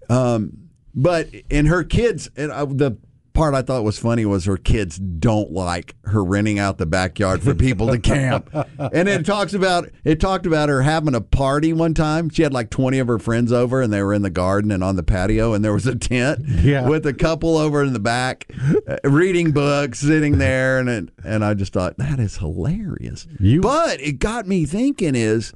Um, 0.09 0.69
but 0.95 1.29
in 1.49 1.67
her 1.67 1.84
kids, 1.84 2.29
and 2.36 2.51
I, 2.51 2.65
the 2.65 2.97
part 3.34 3.53
I 3.55 3.61
thought 3.61 3.84
was 3.84 3.97
funny 3.97 4.25
was 4.25 4.45
her 4.45 4.57
kids 4.57 4.97
don't 4.97 5.51
like 5.51 5.95
her 6.05 6.23
renting 6.23 6.59
out 6.59 6.77
the 6.77 6.86
backyard 6.86 7.41
for 7.41 7.53
people 7.55 7.88
to 7.88 7.99
camp. 7.99 8.49
And 8.93 9.07
it 9.09 9.25
talks 9.25 9.53
about 9.53 9.89
it 10.03 10.19
talked 10.19 10.45
about 10.45 10.69
her 10.69 10.81
having 10.81 11.15
a 11.15 11.21
party 11.21 11.73
one 11.73 11.93
time. 11.93 12.29
She 12.29 12.43
had 12.43 12.53
like 12.53 12.69
twenty 12.69 12.99
of 12.99 13.07
her 13.07 13.17
friends 13.19 13.51
over, 13.51 13.81
and 13.81 13.91
they 13.91 14.01
were 14.03 14.13
in 14.13 14.21
the 14.21 14.29
garden 14.29 14.71
and 14.71 14.84
on 14.84 14.95
the 14.95 15.03
patio, 15.03 15.53
and 15.53 15.63
there 15.63 15.73
was 15.73 15.88
a 15.88 15.95
tent 15.95 16.39
Yeah. 16.47 16.88
with 16.88 17.05
a 17.05 17.13
couple 17.13 17.57
over 17.57 17.84
in 17.84 17.93
the 17.93 17.99
back 17.99 18.45
uh, 18.88 18.97
reading 19.09 19.51
books, 19.51 19.99
sitting 19.99 20.38
there, 20.38 20.79
and 20.79 20.89
it, 20.89 21.09
and 21.23 21.43
I 21.45 21.53
just 21.53 21.73
thought 21.73 21.97
that 21.97 22.19
is 22.19 22.38
hilarious. 22.38 23.25
You- 23.39 23.61
but 23.61 23.99
it 24.01 24.19
got 24.19 24.47
me 24.47 24.65
thinking: 24.65 25.15
is 25.15 25.53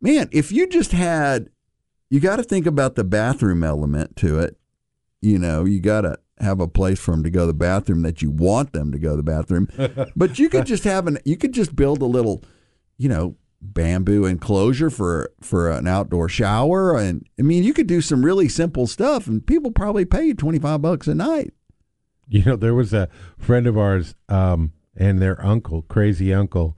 man, 0.00 0.28
if 0.32 0.52
you 0.52 0.68
just 0.68 0.92
had 0.92 1.48
you 2.10 2.20
got 2.20 2.36
to 2.36 2.42
think 2.44 2.66
about 2.66 2.94
the 2.94 3.04
bathroom 3.04 3.64
element 3.64 4.16
to 4.16 4.38
it. 4.38 4.56
You 5.22 5.38
know, 5.38 5.64
you 5.64 5.80
got 5.80 6.02
to 6.02 6.18
have 6.38 6.60
a 6.60 6.68
place 6.68 6.98
for 6.98 7.12
them 7.12 7.22
to 7.22 7.30
go 7.30 7.42
to 7.42 7.46
the 7.48 7.54
bathroom 7.54 8.02
that 8.02 8.22
you 8.22 8.30
want 8.30 8.72
them 8.72 8.92
to 8.92 8.98
go 8.98 9.10
to 9.10 9.16
the 9.16 9.22
bathroom. 9.22 9.68
but 10.16 10.38
you 10.38 10.48
could 10.48 10.66
just 10.66 10.84
have 10.84 11.06
an 11.06 11.18
you 11.24 11.36
could 11.36 11.52
just 11.52 11.74
build 11.74 12.02
a 12.02 12.06
little, 12.06 12.42
you 12.98 13.08
know, 13.08 13.36
bamboo 13.62 14.26
enclosure 14.26 14.90
for 14.90 15.32
for 15.40 15.70
an 15.70 15.86
outdoor 15.86 16.28
shower 16.28 16.96
and 16.96 17.26
I 17.38 17.42
mean, 17.42 17.64
you 17.64 17.72
could 17.72 17.86
do 17.86 18.00
some 18.00 18.24
really 18.24 18.48
simple 18.48 18.86
stuff 18.86 19.26
and 19.26 19.46
people 19.46 19.70
probably 19.70 20.04
pay 20.04 20.26
you 20.26 20.34
25 20.34 20.82
bucks 20.82 21.06
a 21.06 21.14
night. 21.14 21.52
You 22.28 22.44
know, 22.44 22.56
there 22.56 22.74
was 22.74 22.92
a 22.92 23.08
friend 23.38 23.66
of 23.66 23.78
ours, 23.78 24.14
um, 24.28 24.72
and 24.96 25.20
their 25.20 25.44
uncle, 25.44 25.82
crazy 25.82 26.34
uncle, 26.34 26.76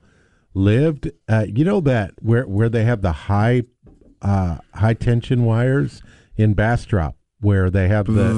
lived. 0.53 1.09
Uh, 1.27 1.45
you 1.47 1.65
know 1.65 1.81
that 1.81 2.13
where 2.21 2.43
where 2.43 2.69
they 2.69 2.83
have 2.83 3.01
the 3.01 3.11
high 3.11 3.63
uh, 4.21 4.57
high 4.75 4.93
tension 4.93 5.45
wires 5.45 6.03
in 6.35 6.53
Bastrop, 6.53 7.15
where 7.39 7.69
they 7.69 7.87
have 7.87 8.05
the, 8.05 8.33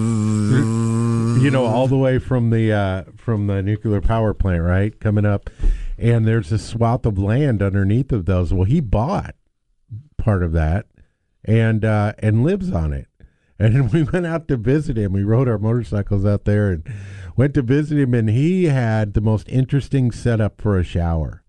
you 1.39 1.51
know, 1.51 1.65
all 1.65 1.87
the 1.87 1.97
way 1.97 2.19
from 2.19 2.49
the 2.49 2.73
uh, 2.73 3.03
from 3.15 3.47
the 3.47 3.61
nuclear 3.61 4.01
power 4.01 4.33
plant, 4.33 4.63
right, 4.63 4.99
coming 4.99 5.25
up, 5.25 5.49
and 5.97 6.27
there's 6.27 6.51
a 6.51 6.57
swath 6.57 7.05
of 7.05 7.17
land 7.17 7.61
underneath 7.61 8.11
of 8.11 8.25
those. 8.25 8.53
Well, 8.53 8.65
he 8.65 8.79
bought 8.79 9.35
part 10.17 10.43
of 10.43 10.51
that 10.53 10.87
and 11.43 11.83
uh, 11.85 12.13
and 12.19 12.43
lives 12.43 12.71
on 12.71 12.93
it. 12.93 13.07
And 13.59 13.91
we 13.93 14.03
went 14.03 14.25
out 14.25 14.47
to 14.47 14.57
visit 14.57 14.97
him. 14.97 15.13
We 15.13 15.23
rode 15.23 15.47
our 15.47 15.59
motorcycles 15.59 16.25
out 16.25 16.45
there 16.45 16.71
and 16.71 16.93
went 17.35 17.53
to 17.53 17.61
visit 17.61 17.97
him. 17.97 18.13
And 18.13 18.29
he 18.29 18.65
had 18.65 19.13
the 19.13 19.21
most 19.21 19.47
interesting 19.49 20.11
setup 20.11 20.61
for 20.61 20.77
a 20.77 20.83
shower. 20.83 21.43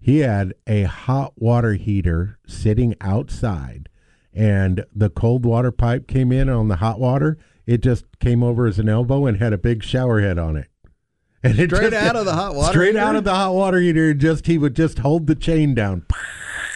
He 0.00 0.20
had 0.20 0.54
a 0.66 0.84
hot 0.84 1.34
water 1.36 1.74
heater 1.74 2.38
sitting 2.46 2.94
outside, 3.02 3.90
and 4.32 4.86
the 4.94 5.10
cold 5.10 5.44
water 5.44 5.70
pipe 5.70 6.06
came 6.06 6.32
in 6.32 6.48
on 6.48 6.68
the 6.68 6.76
hot 6.76 6.98
water. 6.98 7.36
It 7.70 7.82
just 7.82 8.04
came 8.18 8.42
over 8.42 8.66
as 8.66 8.80
an 8.80 8.88
elbow 8.88 9.26
and 9.26 9.36
had 9.38 9.52
a 9.52 9.58
big 9.58 9.84
shower 9.84 10.20
head 10.20 10.38
on 10.38 10.56
it. 10.56 10.66
And 11.42 11.58
it 11.58 11.70
Straight 11.70 11.92
just- 11.92 12.06
out 12.06 12.16
of 12.16 12.26
the 12.26 12.34
hot 12.34 12.54
water 12.54 12.72
Straight 12.72 12.86
heater? 12.88 12.98
out 12.98 13.16
of 13.16 13.24
the 13.24 13.34
hot 13.34 13.54
water 13.54 13.80
heater. 13.80 14.12
Just 14.12 14.46
he 14.46 14.58
would 14.58 14.74
just 14.76 14.98
hold 14.98 15.26
the 15.26 15.34
chain 15.34 15.74
down 15.74 16.04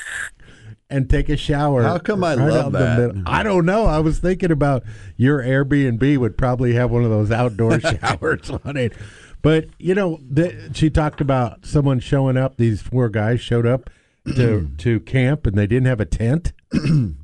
and 0.91 1.11
take 1.11 1.29
a 1.29 1.37
shower. 1.37 1.83
How 1.83 1.99
come 1.99 2.23
I 2.25 2.35
right 2.37 2.49
love 2.51 2.73
that? 2.73 3.25
I 3.27 3.43
don't 3.43 3.67
know. 3.67 3.85
I 3.87 3.99
was 3.99 4.21
thinking 4.21 4.51
about 4.51 4.83
your 5.17 5.43
Airbnb 5.43 6.17
would 6.19 6.39
probably 6.39 6.75
have 6.75 6.91
one 6.91 7.05
of 7.05 7.11
those 7.11 7.31
outdoor 7.31 7.79
showers 7.81 8.51
on 8.65 8.77
it. 8.79 8.95
But 9.43 9.67
you 9.79 9.95
know, 9.95 10.19
the, 10.27 10.71
she 10.73 10.89
talked 10.89 11.21
about 11.21 11.67
someone 11.67 12.01
showing 12.01 12.37
up. 12.39 12.57
These 12.57 12.81
four 12.81 13.09
guys 13.11 13.41
showed 13.41 13.67
up 13.67 13.91
to 14.37 14.71
to 14.79 15.01
camp, 15.01 15.47
and 15.47 15.59
they 15.59 15.67
didn't 15.67 15.89
have 15.89 16.01
a 16.01 16.07
tent. 16.07 16.53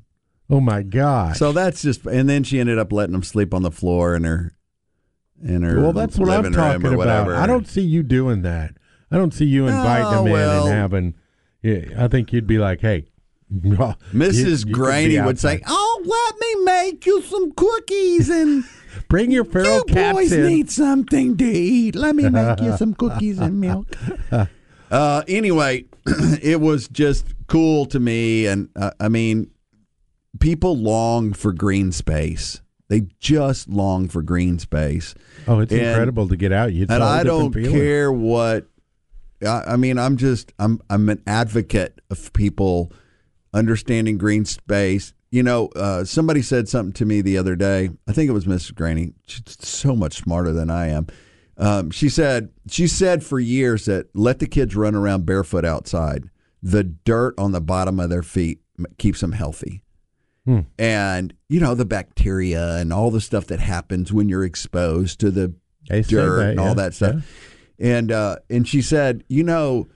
oh 0.51 0.61
my 0.61 0.83
god! 0.83 1.37
So 1.37 1.53
that's 1.53 1.81
just 1.83 2.05
and 2.07 2.29
then 2.29 2.43
she 2.43 2.59
ended 2.61 2.79
up 2.79 2.93
letting 2.93 3.13
them 3.13 3.23
sleep 3.23 3.55
on 3.55 3.63
the 3.63 3.71
floor 3.71 4.15
in 4.15 4.25
her 4.25 4.55
in 5.43 5.63
her 5.63 5.81
well, 5.81 5.93
that's 5.93 6.19
what 6.19 6.29
I'm 6.29 6.53
talking 6.53 6.85
about. 6.85 6.99
whatever. 6.99 7.35
I 7.35 7.47
don't 7.47 7.67
see 7.67 7.81
you 7.83 8.03
doing 8.03 8.43
that. 8.43 8.75
I 9.11 9.17
don't 9.17 9.33
see 9.33 9.47
you 9.47 9.67
inviting 9.67 10.07
Oh, 10.07 10.25
them 10.25 10.27
in 10.35 10.39
and 10.39 10.69
having. 10.69 11.15
Yeah, 11.63 12.05
I 12.05 12.09
think 12.09 12.33
you'd 12.33 12.47
be 12.47 12.59
like, 12.59 12.81
"Hey, 12.81 13.07
well, 13.51 13.99
you- 14.13 14.19
Mrs. 14.21 14.61
you 14.67 14.67
could 14.67 14.75
Graney 14.75 15.21
would 15.21 15.39
say, 15.39 15.63
"Oh, 15.67 16.03
let 16.05 16.41
me 16.41 16.65
make 16.65 17.07
you 17.07 17.23
some 17.23 17.53
cookies 17.53 18.29
and 18.31 18.65
bring 19.09 19.31
your 19.31 19.45
feral 19.45 19.77
you 19.79 19.85
cats 19.89 20.15
boys 20.15 20.33
in." 20.33 20.47
need 20.47 20.71
something 20.71 21.37
to 21.39 21.45
eat. 21.45 21.95
Let 21.97 22.15
me 22.17 22.29
make 22.29 22.61
you 22.61 22.77
some 22.77 22.95
cookies 22.95 23.39
and 23.39 23.61
milk." 23.67 23.95
Uh, 24.91 25.23
anyway, 25.29 25.85
it 26.43 26.61
was 26.61 26.89
just 26.89 27.27
cool 27.47 27.87
to 27.87 28.01
me, 28.01 28.47
and 28.47 28.69
uh, 28.77 28.91
I 29.01 29.09
mean, 29.09 29.51
people 30.39 30.77
long 30.77 31.33
for 31.33 31.53
green 31.53 31.93
space. 31.93 32.61
They 32.89 33.03
just 33.21 33.69
long 33.69 34.09
for 34.09 34.21
green 34.23 34.59
space. 34.59 35.15
Oh, 35.47 35.61
it's 35.61 35.73
And- 35.73 35.81
incredible 35.83 36.29
to 36.29 36.37
get 36.37 36.53
out. 36.53 36.73
You 36.73 36.87
and 36.89 37.03
I 37.03 37.23
don't 37.23 37.53
care 37.55 38.11
what. 38.13 38.67
I, 39.47 39.63
I 39.69 39.77
mean, 39.77 39.99
I'm 39.99 40.17
just 40.17 40.53
I'm 40.59 40.81
I'm 40.91 41.09
an 41.09 41.23
advocate 41.27 42.01
of 42.11 42.33
people 42.33 42.93
understanding 43.55 44.19
green 44.19 44.45
space. 44.45 45.13
You 45.31 45.45
know, 45.45 45.69
uh, 45.77 46.05
somebody 46.05 46.43
said 46.43 46.69
something 46.69 46.93
to 46.95 47.05
me 47.05 47.21
the 47.21 47.39
other 47.39 47.55
day. 47.55 47.91
I 48.09 48.13
think 48.13 48.29
it 48.29 48.33
was 48.33 48.47
Mrs. 48.47 48.75
Graney. 48.75 49.13
She's 49.27 49.43
so 49.61 49.95
much 49.95 50.15
smarter 50.15 50.53
than 50.53 50.71
I 50.71 50.89
am. 50.89 51.07
Um, 51.57 51.91
she 51.93 52.09
said 52.09 52.51
she 52.69 52.89
said 52.89 53.23
for 53.23 53.39
years 53.39 53.85
that 53.85 54.07
let 54.15 54.41
the 54.41 54.47
kids 54.49 54.75
run 54.75 54.95
around 54.97 55.27
barefoot 55.27 55.65
outside. 55.65 56.29
The 56.63 56.83
dirt 56.83 57.35
on 57.39 57.53
the 57.53 57.61
bottom 57.61 58.01
of 58.01 58.11
their 58.11 58.23
feet 58.25 58.61
keeps 58.99 59.21
them 59.21 59.33
healthy 59.33 59.83
and 60.79 61.35
you 61.49 61.61
know 61.61 61.75
the 61.75 61.85
bacteria 61.85 62.77
and 62.77 62.93
all 62.93 63.11
the 63.11 63.21
stuff 63.21 63.47
that 63.47 63.61
happens 63.61 64.13
when 64.13 64.29
you're 64.29 64.45
exposed 64.45 65.21
to 65.21 65.31
the 65.31 65.55
say 65.89 66.03
dirt 66.03 66.39
that, 66.39 66.51
and 66.51 66.61
all 66.61 66.75
that 66.75 66.95
stuff. 66.95 67.15
And 67.79 68.13
uh, 68.13 68.37
and 68.49 68.67
she 68.67 68.83
said, 68.83 69.25
you 69.29 69.43
know, 69.43 69.89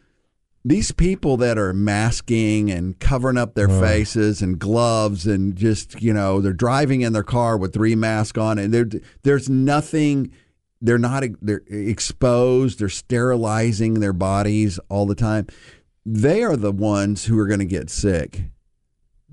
these 0.64 0.92
people 0.92 1.36
that 1.38 1.58
are 1.58 1.74
masking 1.74 2.70
and 2.70 2.98
covering 2.98 3.36
up 3.36 3.54
their 3.54 3.68
faces 3.68 4.40
and 4.42 4.58
gloves 4.58 5.26
and 5.26 5.56
just 5.56 6.00
you 6.00 6.12
know 6.12 6.40
they're 6.40 6.52
driving 6.52 7.02
in 7.02 7.12
their 7.12 7.22
car 7.22 7.56
with 7.56 7.74
three 7.74 7.94
masks 7.94 8.38
on 8.38 8.58
and 8.58 8.72
there 8.72 8.88
there's 9.22 9.48
nothing. 9.48 10.32
They're 10.80 10.98
not 10.98 11.24
they're 11.40 11.62
exposed. 11.68 12.78
They're 12.78 12.90
sterilizing 12.90 13.94
their 14.00 14.12
bodies 14.12 14.78
all 14.90 15.06
the 15.06 15.14
time. 15.14 15.46
They 16.04 16.42
are 16.42 16.56
the 16.56 16.72
ones 16.72 17.24
who 17.24 17.38
are 17.38 17.46
going 17.46 17.60
to 17.60 17.64
get 17.64 17.88
sick 17.88 18.44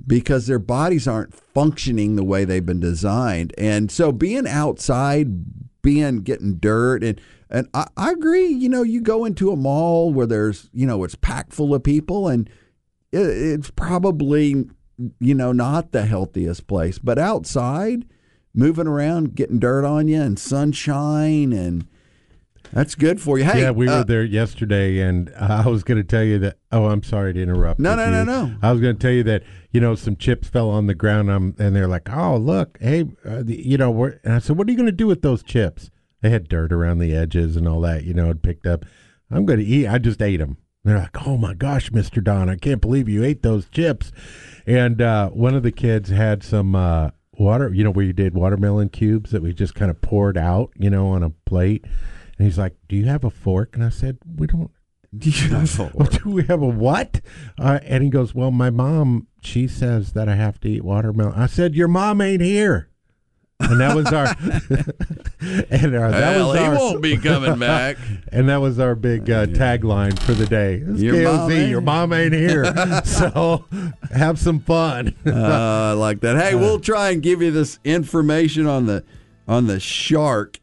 because 0.07 0.47
their 0.47 0.59
bodies 0.59 1.07
aren't 1.07 1.33
functioning 1.33 2.15
the 2.15 2.23
way 2.23 2.45
they've 2.45 2.65
been 2.65 2.79
designed. 2.79 3.53
And 3.57 3.91
so 3.91 4.11
being 4.11 4.47
outside, 4.47 5.81
being 5.81 6.21
getting 6.21 6.55
dirt 6.55 7.03
and 7.03 7.19
and 7.51 7.67
I, 7.73 7.87
I 7.97 8.11
agree, 8.11 8.47
you 8.47 8.69
know, 8.69 8.81
you 8.81 9.01
go 9.01 9.25
into 9.25 9.51
a 9.51 9.57
mall 9.57 10.13
where 10.13 10.25
there's, 10.25 10.69
you 10.73 10.87
know, 10.87 11.03
it's 11.03 11.15
packed 11.15 11.51
full 11.51 11.75
of 11.75 11.83
people 11.83 12.29
and 12.29 12.49
it, 13.11 13.19
it's 13.19 13.69
probably, 13.69 14.69
you 15.19 15.35
know, 15.35 15.51
not 15.51 15.91
the 15.91 16.05
healthiest 16.05 16.67
place. 16.67 16.97
But 16.97 17.19
outside, 17.19 18.05
moving 18.53 18.87
around, 18.87 19.35
getting 19.35 19.59
dirt 19.59 19.83
on 19.83 20.07
you 20.07 20.21
and 20.21 20.39
sunshine 20.39 21.51
and 21.51 21.87
that's 22.73 22.95
good 22.95 23.21
for 23.21 23.37
you. 23.37 23.43
Hey, 23.43 23.61
yeah, 23.61 23.71
we 23.71 23.87
uh, 23.87 23.99
were 23.99 24.03
there 24.03 24.23
yesterday, 24.23 24.99
and 24.99 25.31
I 25.37 25.67
was 25.67 25.83
going 25.83 25.97
to 25.97 26.03
tell 26.03 26.23
you 26.23 26.39
that. 26.39 26.57
Oh, 26.71 26.85
I'm 26.85 27.03
sorry 27.03 27.33
to 27.33 27.41
interrupt. 27.41 27.79
No, 27.79 27.95
no, 27.95 28.09
no, 28.09 28.19
you. 28.19 28.25
no. 28.25 28.55
I 28.61 28.71
was 28.71 28.81
going 28.81 28.95
to 28.95 29.01
tell 29.01 29.11
you 29.11 29.23
that 29.23 29.43
you 29.71 29.81
know 29.81 29.95
some 29.95 30.15
chips 30.15 30.47
fell 30.47 30.69
on 30.69 30.87
the 30.87 30.95
ground, 30.95 31.29
um, 31.29 31.55
and 31.59 31.75
they're 31.75 31.87
like, 31.87 32.09
"Oh, 32.09 32.37
look, 32.37 32.77
hey, 32.79 33.05
uh, 33.25 33.43
the, 33.43 33.61
you 33.65 33.77
know," 33.77 33.91
we're, 33.91 34.19
and 34.23 34.33
I 34.33 34.39
said, 34.39 34.57
"What 34.57 34.67
are 34.67 34.71
you 34.71 34.77
going 34.77 34.85
to 34.85 34.91
do 34.91 35.07
with 35.07 35.21
those 35.21 35.43
chips?" 35.43 35.89
They 36.21 36.29
had 36.29 36.47
dirt 36.47 36.71
around 36.71 36.99
the 36.99 37.15
edges 37.15 37.55
and 37.55 37.67
all 37.67 37.81
that. 37.81 38.03
You 38.03 38.13
know, 38.13 38.29
it 38.29 38.41
picked 38.41 38.67
up. 38.67 38.85
I'm 39.29 39.45
going 39.45 39.59
to 39.59 39.65
eat. 39.65 39.87
I 39.87 39.97
just 39.97 40.21
ate 40.21 40.37
them. 40.37 40.57
They're 40.83 40.97
like, 40.97 41.27
"Oh 41.27 41.37
my 41.37 41.53
gosh, 41.53 41.91
Mister 41.91 42.21
Don, 42.21 42.49
I 42.49 42.55
can't 42.55 42.81
believe 42.81 43.09
you 43.09 43.23
ate 43.23 43.43
those 43.43 43.67
chips." 43.69 44.11
And 44.65 45.01
uh, 45.01 45.29
one 45.29 45.55
of 45.55 45.63
the 45.63 45.71
kids 45.71 46.09
had 46.09 46.43
some 46.43 46.75
uh, 46.75 47.09
water. 47.33 47.73
You 47.73 47.83
know, 47.83 47.91
we 47.91 48.13
did 48.13 48.33
watermelon 48.33 48.89
cubes 48.89 49.31
that 49.31 49.41
we 49.41 49.53
just 49.53 49.75
kind 49.75 49.91
of 49.91 50.01
poured 50.01 50.37
out. 50.37 50.71
You 50.77 50.89
know, 50.89 51.07
on 51.07 51.23
a 51.23 51.31
plate. 51.31 51.85
And 52.41 52.47
he's 52.47 52.57
like, 52.57 52.73
"Do 52.89 52.95
you 52.95 53.05
have 53.05 53.23
a 53.23 53.29
fork?" 53.29 53.75
And 53.75 53.83
I 53.83 53.89
said, 53.89 54.17
"We 54.35 54.47
don't." 54.47 54.71
Do 55.15 55.29
you 55.29 55.49
have 55.49 55.79
a 55.79 55.91
Well, 55.93 56.07
do 56.07 56.29
we 56.31 56.43
have 56.45 56.59
a 56.63 56.65
what? 56.67 57.21
Uh, 57.59 57.77
and 57.83 58.03
he 58.03 58.09
goes, 58.09 58.33
"Well, 58.33 58.49
my 58.49 58.71
mom, 58.71 59.27
she 59.43 59.67
says 59.67 60.13
that 60.13 60.27
I 60.27 60.33
have 60.33 60.59
to 60.61 60.67
eat 60.69 60.83
watermelon." 60.83 61.33
I 61.39 61.45
said, 61.45 61.75
"Your 61.75 61.87
mom 61.87 62.19
ain't 62.19 62.41
here." 62.41 62.89
And 63.59 63.79
that 63.79 63.95
was 63.95 64.07
our, 64.07 64.25
and 65.69 65.95
our, 65.95 66.09
that 66.09 66.35
Well, 66.35 66.47
was 66.49 66.57
he 66.57 66.65
our, 66.65 66.75
won't 66.75 67.01
be 67.03 67.15
coming 67.17 67.59
back. 67.59 67.97
and 68.31 68.49
that 68.49 68.57
was 68.57 68.79
our 68.79 68.95
big 68.95 69.29
uh, 69.29 69.45
tagline 69.45 70.17
for 70.17 70.33
the 70.33 70.47
day. 70.47 70.77
Your 70.95 71.13
KOZ, 71.13 71.23
mom 71.37 71.51
ain't- 71.51 71.69
your 71.69 71.81
mom 71.81 72.13
ain't 72.13 72.33
here, 72.33 72.65
so 73.05 73.65
have 74.11 74.39
some 74.39 74.61
fun. 74.61 75.15
uh, 75.27 75.31
I 75.31 75.91
like 75.91 76.21
that. 76.21 76.37
Hey, 76.37 76.55
we'll 76.55 76.79
try 76.79 77.11
and 77.11 77.21
give 77.21 77.43
you 77.43 77.51
this 77.51 77.77
information 77.83 78.65
on 78.65 78.87
the 78.87 79.03
on 79.47 79.67
the 79.67 79.79
shark. 79.79 80.57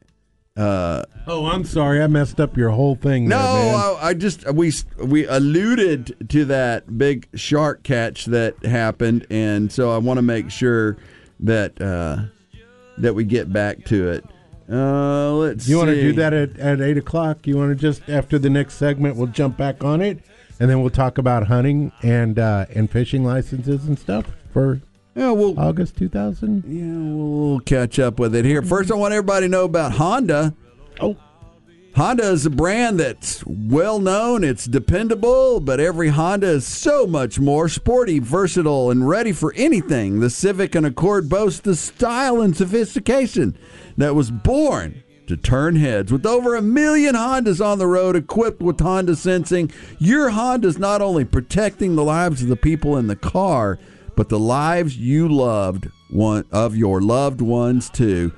Uh, 0.59 1.05
oh, 1.29 1.47
I'm 1.47 1.65
sorry, 1.65 2.03
I 2.03 2.09
messed 2.09 2.41
up 2.41 2.57
your 2.57 2.71
whole 2.71 2.97
thing. 2.97 3.29
no, 3.29 3.37
there. 3.39 3.77
I, 3.77 3.99
I 4.09 4.15
just 4.15 4.51
we 4.53 4.73
we 4.99 5.25
alluded 5.25 6.31
to 6.31 6.45
that 6.47 6.99
big 6.99 7.29
shark 7.35 7.85
catch 7.85 8.25
that 8.27 8.65
happened, 8.65 9.25
and 9.31 9.71
so 9.71 9.93
I 9.93 9.99
want 9.99 10.19
to 10.19 10.23
make 10.23 10.51
sure 10.51 10.97
that 11.41 11.81
uh, 11.81 12.25
that 12.99 13.15
we 13.15 13.23
get 13.23 13.53
back 13.53 13.85
to 13.87 14.09
it. 14.09 14.25
Uh, 14.71 15.33
let's. 15.35 15.69
You 15.69 15.79
want 15.79 15.91
to 15.91 16.01
do 16.01 16.13
that 16.15 16.35
at, 16.35 16.59
at 16.59 16.81
8 16.81 16.99
o'clock? 16.99 17.47
You 17.47 17.57
want 17.57 17.71
to 17.71 17.75
just, 17.75 18.07
after 18.09 18.39
the 18.39 18.51
next 18.51 18.75
segment, 18.75 19.17
we'll 19.17 19.29
jump 19.29 19.57
back 19.57 19.83
on 19.83 20.03
it, 20.03 20.19
and 20.61 20.69
then 20.69 20.81
we'll 20.81 20.91
talk 20.91 21.19
about 21.19 21.47
hunting 21.47 21.93
and 22.03 22.39
uh, 22.39 22.67
and 22.75 22.91
fishing 22.91 23.25
licenses 23.25 23.87
and 23.87 23.99
stuff 23.99 24.27
for 24.53 24.81
Yeah, 25.19 25.33
we'll 25.33 25.59
August 25.59 25.97
2000? 25.97 26.63
yeah 26.69 27.15
we'll 27.17 27.59
catch 27.61 27.99
up 27.99 28.21
with 28.21 28.37
it 28.37 28.45
here. 28.45 28.63
First, 28.63 28.93
I 28.93 28.95
want 28.95 29.13
everybody 29.13 29.47
to 29.47 29.51
know 29.51 29.65
about 29.65 29.91
Honda. 29.93 30.55
Oh. 31.01 31.17
Honda 31.97 32.31
is 32.31 32.47
a 32.47 32.51
brand 32.51 33.01
that's 33.01 33.45
well 33.45 33.99
known, 33.99 34.45
it's 34.45 34.67
dependable, 34.67 35.59
but 35.59 35.81
every 35.81 36.11
Honda 36.11 36.47
is 36.47 36.65
so 36.65 37.05
much 37.05 37.41
more 37.41 37.69
sporty, 37.69 38.21
versatile, 38.21 38.93
and 38.93 39.09
ready 39.09 39.33
for 39.33 39.53
anything. 39.57 40.21
The 40.21 40.31
Civic 40.31 40.77
and 40.77 40.87
Accord 40.87 41.29
boast 41.29 41.65
the 41.65 41.75
style 41.75 42.41
and 42.41 42.57
sophistication 42.57 43.59
that 43.97 44.15
was 44.15 44.31
born 44.31 45.03
to 45.27 45.37
turn 45.37 45.75
heads. 45.75 46.13
With 46.13 46.27
over 46.27 46.55
a 46.55 46.63
million 46.63 47.17
Hondas 47.17 47.65
on 47.65 47.81
the 47.81 47.89
road 47.89 48.15
equipped 48.15 48.63
with 48.63 48.79
Honda 48.79 49.17
sensing, 49.17 49.73
your 49.99 50.31
Honda 50.31 50.69
is 50.69 50.79
not 50.79 51.03
only 51.03 51.25
protecting 51.25 51.97
the 51.97 52.05
lives 52.05 52.41
of 52.41 52.49
the 52.49 52.55
people 52.55 52.97
in 52.97 53.09
the 53.09 53.17
car, 53.17 53.81
but 54.19 54.29
the 54.31 54.39
lives 54.39 54.97
you 54.97 55.29
loved 55.29 55.89
one 56.11 56.45
of 56.51 56.75
your 56.75 57.01
loved 57.01 57.41
ones 57.41 57.89
too. 57.89 58.33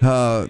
Uh, 0.00 0.46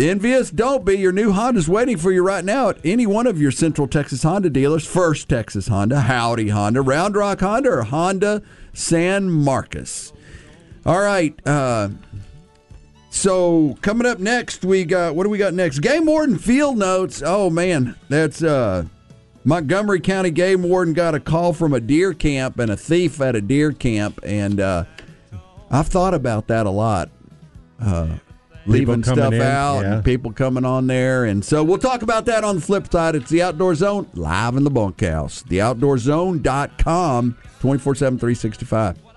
Envious, 0.00 0.50
don't 0.50 0.84
be. 0.84 0.94
Your 0.98 1.12
new 1.12 1.30
Honda's 1.30 1.68
waiting 1.68 1.96
for 1.96 2.10
you 2.10 2.24
right 2.24 2.44
now 2.44 2.70
at 2.70 2.78
any 2.84 3.06
one 3.06 3.28
of 3.28 3.40
your 3.40 3.52
Central 3.52 3.86
Texas 3.86 4.24
Honda 4.24 4.50
dealers. 4.50 4.84
First 4.84 5.28
Texas 5.28 5.68
Honda, 5.68 6.00
Howdy 6.00 6.48
Honda, 6.48 6.82
Round 6.82 7.14
Rock 7.14 7.38
Honda, 7.38 7.70
or 7.70 7.82
Honda 7.82 8.42
San 8.72 9.30
Marcos. 9.30 10.12
All 10.84 11.00
right. 11.00 11.38
Uh, 11.46 11.90
so 13.10 13.78
coming 13.80 14.08
up 14.08 14.18
next, 14.18 14.64
we 14.64 14.84
got 14.84 15.14
what 15.14 15.22
do 15.22 15.30
we 15.30 15.38
got 15.38 15.54
next? 15.54 15.78
Game 15.78 16.06
warden 16.06 16.36
field 16.36 16.78
notes. 16.78 17.22
Oh 17.24 17.48
man, 17.48 17.94
that's 18.08 18.42
uh, 18.42 18.86
Montgomery 19.44 20.00
County 20.00 20.30
game 20.30 20.62
warden 20.62 20.94
got 20.94 21.14
a 21.14 21.20
call 21.20 21.52
from 21.52 21.72
a 21.72 21.80
deer 21.80 22.12
camp 22.12 22.58
and 22.58 22.70
a 22.70 22.76
thief 22.76 23.20
at 23.20 23.36
a 23.36 23.40
deer 23.40 23.72
camp, 23.72 24.18
and 24.22 24.60
uh, 24.60 24.84
I've 25.70 25.88
thought 25.88 26.14
about 26.14 26.48
that 26.48 26.66
a 26.66 26.70
lot. 26.70 27.10
Uh, 27.80 28.16
leaving 28.68 29.02
stuff 29.02 29.32
in, 29.32 29.40
out 29.40 29.80
yeah. 29.80 29.94
and 29.94 30.04
people 30.04 30.32
coming 30.32 30.64
on 30.64 30.86
there. 30.86 31.24
And 31.24 31.44
so 31.44 31.64
we'll 31.64 31.78
talk 31.78 32.02
about 32.02 32.26
that 32.26 32.44
on 32.44 32.56
the 32.56 32.60
flip 32.60 32.90
side. 32.90 33.14
It's 33.14 33.30
the 33.30 33.42
Outdoor 33.42 33.74
Zone 33.74 34.08
live 34.14 34.56
in 34.56 34.64
the 34.64 34.70
bunkhouse. 34.70 35.42
TheOutdoorZone.com 35.44 37.38
24 37.60 37.94
7, 37.94 38.18
365. 38.18 39.07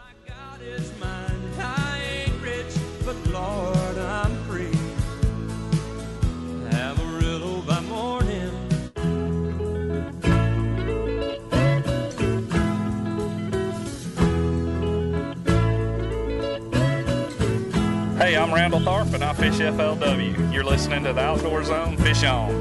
Randall 18.71 18.93
Tharp 18.93 19.13
and 19.13 19.21
I 19.21 19.33
fish 19.33 19.55
FLW. 19.55 20.53
You're 20.53 20.63
listening 20.63 21.03
to 21.03 21.11
the 21.11 21.19
Outdoor 21.19 21.61
Zone. 21.65 21.97
Fish 21.97 22.23
on. 22.23 22.53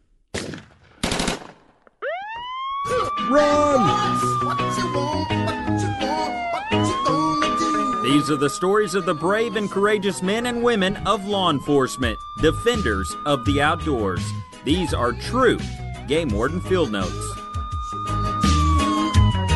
Run! 3.28 4.06
These 8.04 8.30
are 8.30 8.36
the 8.36 8.48
stories 8.48 8.94
of 8.94 9.04
the 9.04 9.14
brave 9.14 9.56
and 9.56 9.68
courageous 9.70 10.22
men 10.22 10.46
and 10.46 10.62
women 10.62 10.96
of 11.06 11.26
law 11.26 11.50
enforcement, 11.50 12.16
defenders 12.40 13.12
of 13.26 13.44
the 13.44 13.60
outdoors. 13.60 14.24
These 14.64 14.94
are 14.94 15.12
true 15.12 15.58
Game 16.06 16.28
Warden 16.28 16.60
Field 16.60 16.92
Notes. 16.92 17.35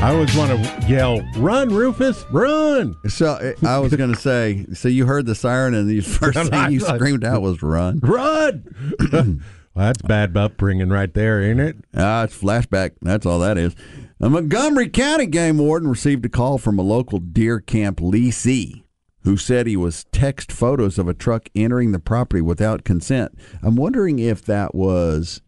I 0.03 0.15
always 0.15 0.35
want 0.35 0.51
to 0.51 0.87
yell, 0.89 1.21
"Run, 1.37 1.69
Rufus, 1.69 2.25
run!" 2.31 2.97
So 3.07 3.55
I 3.67 3.79
was 3.81 3.95
going 3.95 4.11
to 4.15 4.19
say. 4.19 4.65
So 4.73 4.89
you 4.89 5.05
heard 5.05 5.27
the 5.27 5.35
siren, 5.35 5.75
and 5.75 5.91
the 5.91 6.01
first 6.01 6.39
thing 6.51 6.73
you 6.73 6.81
screamed 6.81 7.23
out 7.23 7.43
was 7.43 7.63
"run." 7.63 8.01
Run! 8.03 8.65
well, 9.13 9.37
that's 9.75 10.01
bad 10.01 10.35
upbringing 10.35 10.89
right 10.89 11.13
there, 11.13 11.43
ain't 11.43 11.61
it? 11.61 11.77
Ah, 11.95 12.25
it's 12.25 12.35
flashback. 12.37 12.93
That's 13.03 13.27
all 13.27 13.41
that 13.41 13.59
is. 13.59 13.77
A 14.21 14.31
Montgomery 14.31 14.89
County 14.89 15.27
game 15.27 15.59
warden 15.59 15.91
received 15.91 16.25
a 16.25 16.31
call 16.31 16.57
from 16.57 16.79
a 16.79 16.83
local 16.83 17.19
deer 17.19 17.61
camp 17.61 18.01
leasee 18.01 18.85
who 19.25 19.37
said 19.37 19.67
he 19.67 19.77
was 19.77 20.05
text 20.13 20.51
photos 20.51 20.99
of 20.99 21.09
a 21.09 21.15
truck 21.15 21.51
entering 21.55 21.93
the 21.93 21.99
property 21.99 22.41
without 22.41 22.85
consent. 22.85 23.39
I'm 23.63 23.77
wondering 23.77 24.19
if 24.19 24.47
that 24.47 24.75
was 24.75 25.43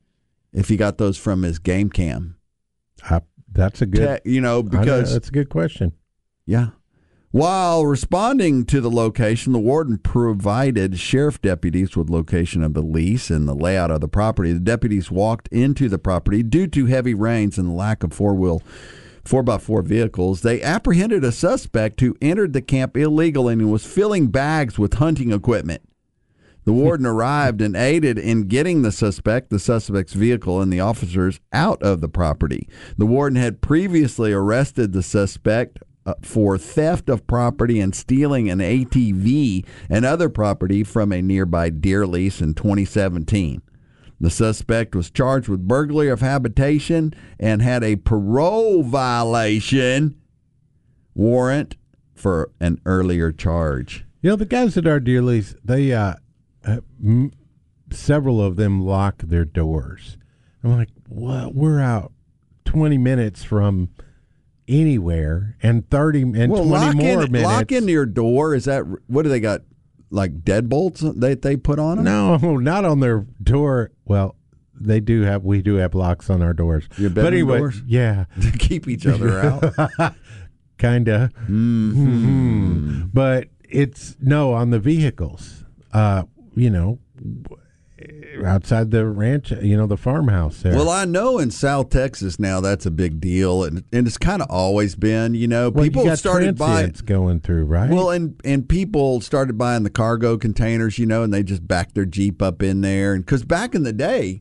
if 0.53 0.68
he 0.68 0.76
got 0.76 0.98
those 0.98 1.16
from 1.16 1.42
his 1.42 1.59
game 1.59 1.88
cam. 1.88 2.36
I, 3.05 3.22
that's 3.53 3.82
a 3.82 3.86
good. 3.86 4.22
Te- 4.24 4.30
you 4.30 4.40
know, 4.40 4.59
I 4.59 4.62
know, 4.62 4.68
because 4.80 5.12
that's 5.12 5.28
a 5.28 5.32
good 5.32 5.48
question. 5.48 5.92
yeah. 6.46 6.68
While 7.30 7.86
responding 7.86 8.66
to 8.66 8.82
the 8.82 8.90
location, 8.90 9.55
the 9.55 9.59
warden 9.59 9.96
provided 9.96 10.98
sheriff 10.98 11.40
deputies 11.40 11.96
with 11.96 12.11
location 12.11 12.62
of 12.62 12.74
the 12.74 12.82
lease 12.82 13.30
and 13.30 13.48
the 13.48 13.55
layout 13.55 13.90
of 13.90 14.03
the 14.03 14.09
property. 14.09 14.53
The 14.53 14.61
deputies 14.61 15.11
walked 15.11 15.48
into 15.48 15.88
the 15.88 15.98
property 15.98 16.42
due 16.42 16.66
to 16.66 16.86
heavy 16.86 17.14
rains 17.14 17.57
and 17.57 17.68
the 17.70 17.72
lack 17.72 18.03
of 18.03 18.12
four 18.12 18.34
wheel 18.34 18.61
four 19.24 19.42
by 19.42 19.57
four 19.57 19.80
vehicles. 19.80 20.42
They 20.42 20.61
apprehended 20.61 21.24
a 21.24 21.32
suspect 21.32 22.00
who 22.00 22.18
entered 22.20 22.53
the 22.53 22.61
camp 22.61 22.98
illegally 22.98 23.55
and 23.55 23.72
was 23.72 23.86
filling 23.86 24.26
bags 24.26 24.78
with 24.78 24.94
hunting 24.94 25.32
equipment. 25.32 25.80
The 26.64 26.72
warden 26.72 27.06
arrived 27.06 27.60
and 27.60 27.74
aided 27.74 28.18
in 28.18 28.42
getting 28.42 28.82
the 28.82 28.92
suspect, 28.92 29.50
the 29.50 29.58
suspect's 29.58 30.12
vehicle, 30.12 30.60
and 30.60 30.72
the 30.72 30.80
officers 30.80 31.40
out 31.52 31.82
of 31.82 32.00
the 32.00 32.08
property. 32.08 32.68
The 32.96 33.06
warden 33.06 33.36
had 33.36 33.60
previously 33.60 34.32
arrested 34.32 34.92
the 34.92 35.02
suspect 35.02 35.80
uh, 36.06 36.14
for 36.22 36.58
theft 36.58 37.08
of 37.08 37.26
property 37.26 37.80
and 37.80 37.94
stealing 37.94 38.50
an 38.50 38.58
ATV 38.58 39.64
and 39.88 40.04
other 40.04 40.28
property 40.28 40.84
from 40.84 41.12
a 41.12 41.22
nearby 41.22 41.70
deer 41.70 42.06
lease 42.06 42.40
in 42.40 42.54
2017. 42.54 43.62
The 44.20 44.30
suspect 44.30 44.94
was 44.94 45.10
charged 45.10 45.48
with 45.48 45.66
burglary 45.66 46.08
of 46.08 46.20
habitation 46.20 47.12
and 47.40 47.60
had 47.60 47.82
a 47.82 47.96
parole 47.96 48.84
violation 48.84 50.16
warrant 51.14 51.76
for 52.14 52.50
an 52.60 52.80
earlier 52.86 53.32
charge. 53.32 54.04
You 54.20 54.30
know, 54.30 54.36
the 54.36 54.46
guys 54.46 54.76
at 54.76 54.86
our 54.86 55.00
dearlies, 55.00 55.56
they 55.64 55.92
uh, 55.92 56.14
uh 56.64 56.78
m- 57.02 57.32
several 57.90 58.40
of 58.42 58.56
them 58.56 58.80
lock 58.84 59.18
their 59.22 59.44
doors. 59.44 60.16
I'm 60.64 60.76
like, 60.76 60.88
what? 61.08 61.54
We're 61.54 61.80
out 61.80 62.12
20 62.64 62.96
minutes 62.98 63.42
from 63.44 63.90
anywhere, 64.68 65.56
and 65.62 65.88
30 65.90 66.22
and 66.22 66.52
well, 66.52 66.64
20 66.64 66.70
lock 66.70 66.94
more 66.94 67.22
in, 67.24 67.32
minutes. 67.32 67.52
lock 67.52 67.72
into 67.72 67.92
your 67.92 68.06
door. 68.06 68.54
Is 68.54 68.64
that 68.66 68.84
what 69.06 69.22
do 69.22 69.28
they 69.28 69.40
got? 69.40 69.62
Like 70.10 70.42
deadbolts 70.44 71.20
that 71.20 71.40
they 71.42 71.56
put 71.56 71.78
on 71.78 71.96
them? 71.96 72.04
No, 72.04 72.36
not 72.58 72.84
on 72.84 73.00
their 73.00 73.26
door. 73.42 73.92
Well, 74.04 74.36
they 74.78 75.00
do 75.00 75.22
have. 75.22 75.42
We 75.42 75.62
do 75.62 75.76
have 75.76 75.94
locks 75.94 76.28
on 76.28 76.42
our 76.42 76.52
doors. 76.52 76.86
Your 76.98 77.08
but 77.10 77.22
bedroom 77.24 77.32
anyway, 77.34 77.58
doors? 77.58 77.82
yeah, 77.86 78.26
to 78.42 78.50
keep 78.52 78.88
each 78.88 79.06
other 79.06 79.40
out. 79.98 80.14
kinda. 80.78 81.30
Mm-hmm. 81.48 83.06
But 83.12 83.48
it's 83.68 84.16
no 84.20 84.52
on 84.52 84.70
the 84.70 84.78
vehicles. 84.78 85.64
Uh, 85.92 86.24
you 86.55 86.70
know, 86.70 86.98
outside 88.44 88.90
the 88.90 89.07
ranch, 89.07 89.50
you 89.50 89.76
know, 89.76 89.86
the 89.86 89.96
farmhouse 89.96 90.62
there. 90.62 90.74
Well, 90.74 90.88
I 90.88 91.05
know 91.05 91.38
in 91.38 91.50
South 91.50 91.90
Texas 91.90 92.38
now 92.38 92.61
that's 92.61 92.86
a 92.86 92.90
big 92.90 93.20
deal, 93.20 93.64
and 93.64 93.84
and 93.92 94.07
it's 94.07 94.18
kind 94.18 94.42
of 94.42 94.50
always 94.50 94.94
been. 94.94 95.34
You 95.34 95.48
know, 95.48 95.70
Well, 95.70 95.84
people 95.84 96.05
you 96.05 96.16
started 96.16 96.57
buying. 96.59 96.92
going 97.05 97.40
through, 97.40 97.64
right? 97.64 97.90
Well, 97.90 98.11
and 98.11 98.40
and 98.44 98.68
people 98.68 99.20
started 99.20 99.57
buying 99.57 99.82
the 99.82 99.90
cargo 99.90 100.36
containers, 100.36 100.98
you 100.98 101.07
know, 101.07 101.22
and 101.22 101.32
they 101.32 101.42
just 101.42 101.66
backed 101.66 101.94
their 101.94 102.07
Jeep 102.07 102.42
up 102.42 102.62
in 102.62 102.80
there. 102.80 103.14
And 103.14 103.24
because 103.24 103.44
back 103.44 103.74
in 103.74 103.82
the 103.82 103.92
day, 103.92 104.40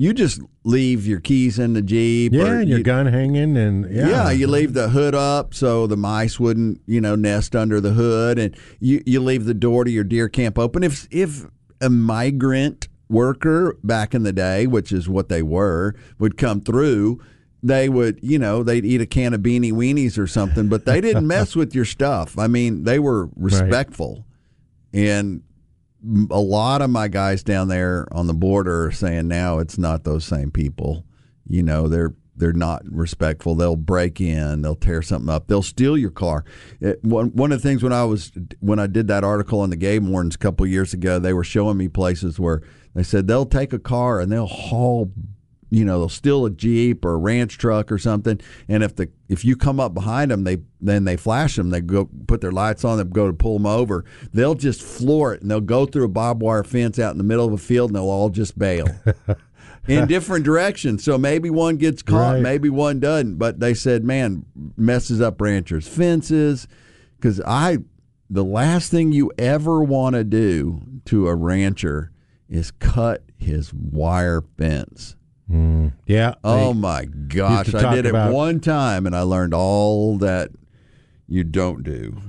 you 0.00 0.14
just 0.14 0.40
leave 0.62 1.08
your 1.08 1.18
keys 1.18 1.58
in 1.58 1.72
the 1.72 1.82
Jeep. 1.82 2.32
yeah, 2.32 2.60
and 2.60 2.68
your 2.68 2.78
you, 2.78 2.84
gun 2.84 3.06
hanging, 3.06 3.56
and 3.56 3.90
yeah, 3.92 4.08
Yeah. 4.08 4.30
you 4.30 4.46
leave 4.46 4.72
the 4.72 4.90
hood 4.90 5.12
up 5.12 5.52
so 5.52 5.88
the 5.88 5.96
mice 5.96 6.38
wouldn't, 6.38 6.80
you 6.86 7.00
know, 7.00 7.16
nest 7.16 7.56
under 7.56 7.80
the 7.80 7.90
hood, 7.94 8.38
and 8.38 8.56
you 8.78 9.02
you 9.04 9.18
leave 9.20 9.44
the 9.44 9.54
door 9.54 9.82
to 9.82 9.90
your 9.90 10.04
deer 10.04 10.28
camp 10.28 10.56
open. 10.56 10.84
If 10.84 11.08
if 11.10 11.46
a 11.80 11.90
migrant 11.90 12.86
worker 13.08 13.76
back 13.82 14.14
in 14.14 14.22
the 14.22 14.32
day, 14.32 14.66
which 14.68 14.92
is 14.92 15.08
what 15.08 15.28
they 15.28 15.42
were, 15.42 15.94
would 16.18 16.36
come 16.36 16.60
through. 16.60 17.20
They 17.60 17.88
would, 17.88 18.20
you 18.22 18.38
know, 18.38 18.62
they'd 18.62 18.84
eat 18.84 19.00
a 19.00 19.06
can 19.06 19.34
of 19.34 19.40
beanie 19.40 19.72
weenies 19.72 20.16
or 20.16 20.28
something, 20.28 20.68
but 20.68 20.84
they 20.84 21.00
didn't 21.00 21.26
mess 21.36 21.56
with 21.56 21.74
your 21.74 21.84
stuff. 21.84 22.38
I 22.38 22.46
mean, 22.46 22.84
they 22.84 23.00
were 23.00 23.30
respectful. 23.34 24.24
And 24.92 25.42
a 26.30 26.40
lot 26.40 26.82
of 26.82 26.90
my 26.90 27.08
guys 27.08 27.42
down 27.42 27.68
there 27.68 28.06
on 28.12 28.26
the 28.26 28.34
border 28.34 28.86
are 28.86 28.92
saying 28.92 29.28
now 29.28 29.58
it's 29.58 29.78
not 29.78 30.04
those 30.04 30.24
same 30.24 30.50
people. 30.50 31.04
You 31.46 31.62
know, 31.62 31.88
they're 31.88 32.14
they're 32.36 32.52
not 32.52 32.82
respectful. 32.88 33.56
They'll 33.56 33.76
break 33.76 34.20
in, 34.20 34.62
they'll 34.62 34.76
tear 34.76 35.02
something 35.02 35.28
up, 35.28 35.48
they'll 35.48 35.62
steal 35.62 35.98
your 35.98 36.10
car. 36.10 36.44
It, 36.80 37.02
one 37.02 37.28
one 37.28 37.52
of 37.52 37.60
the 37.60 37.68
things 37.68 37.82
when 37.82 37.92
I 37.92 38.04
was 38.04 38.32
when 38.60 38.78
I 38.78 38.86
did 38.86 39.08
that 39.08 39.24
article 39.24 39.60
on 39.60 39.70
the 39.70 39.76
Game 39.76 40.10
Wardens 40.10 40.36
a 40.36 40.38
couple 40.38 40.66
years 40.66 40.94
ago, 40.94 41.18
they 41.18 41.32
were 41.32 41.44
showing 41.44 41.76
me 41.76 41.88
places 41.88 42.38
where 42.38 42.62
they 42.94 43.02
said 43.02 43.26
they'll 43.26 43.46
take 43.46 43.72
a 43.72 43.78
car 43.78 44.20
and 44.20 44.30
they'll 44.30 44.46
haul 44.46 45.12
you 45.70 45.84
know 45.84 45.98
they'll 45.98 46.08
steal 46.08 46.46
a 46.46 46.50
jeep 46.50 47.04
or 47.04 47.12
a 47.12 47.16
ranch 47.18 47.58
truck 47.58 47.92
or 47.92 47.98
something 47.98 48.40
and 48.68 48.82
if 48.82 48.96
the 48.96 49.08
if 49.28 49.44
you 49.44 49.54
come 49.56 49.78
up 49.78 49.92
behind 49.92 50.30
them 50.30 50.44
they 50.44 50.56
then 50.80 51.04
they 51.04 51.16
flash 51.16 51.56
them 51.56 51.70
they 51.70 51.80
go 51.80 52.08
put 52.26 52.40
their 52.40 52.52
lights 52.52 52.84
on 52.84 52.96
they 52.98 53.04
go 53.04 53.26
to 53.26 53.32
pull 53.32 53.54
them 53.54 53.66
over. 53.66 54.04
They'll 54.32 54.54
just 54.54 54.80
floor 54.82 55.34
it 55.34 55.42
and 55.42 55.50
they'll 55.50 55.60
go 55.60 55.86
through 55.86 56.04
a 56.04 56.08
barbed 56.08 56.40
wire 56.42 56.64
fence 56.64 56.98
out 56.98 57.12
in 57.12 57.18
the 57.18 57.24
middle 57.24 57.46
of 57.46 57.52
a 57.52 57.58
field 57.58 57.90
and 57.90 57.96
they'll 57.96 58.04
all 58.04 58.30
just 58.30 58.58
bail. 58.58 58.86
In 59.88 60.06
different 60.06 60.44
directions. 60.44 61.02
So 61.02 61.16
maybe 61.16 61.48
one 61.48 61.76
gets 61.78 62.02
caught 62.02 62.34
Right. 62.34 62.42
maybe 62.42 62.68
one 62.68 63.00
doesn't 63.00 63.36
but 63.36 63.58
they 63.60 63.74
said 63.74 64.04
man 64.04 64.44
messes 64.76 65.20
up 65.20 65.40
ranchers 65.40 65.86
fences. 65.88 66.68
Because 67.16 67.40
i 67.46 67.78
the 68.30 68.44
last 68.44 68.90
thing 68.90 69.12
you 69.12 69.32
ever 69.38 69.82
want 69.82 70.14
to 70.14 70.24
do 70.24 70.82
to 71.06 71.28
a 71.28 71.34
rancher 71.34 72.12
is 72.48 72.70
cut 72.70 73.22
his 73.36 73.72
wire 73.72 74.42
fence 74.56 75.16
Mm, 75.50 75.92
yeah. 76.06 76.34
Oh 76.44 76.74
my 76.74 77.06
gosh! 77.06 77.74
I 77.74 77.94
did 77.94 78.06
it 78.06 78.12
one 78.14 78.60
time 78.60 79.06
and 79.06 79.16
I 79.16 79.22
learned 79.22 79.54
all 79.54 80.18
that 80.18 80.50
you 81.26 81.44
don't 81.44 81.82
do. 81.82 82.20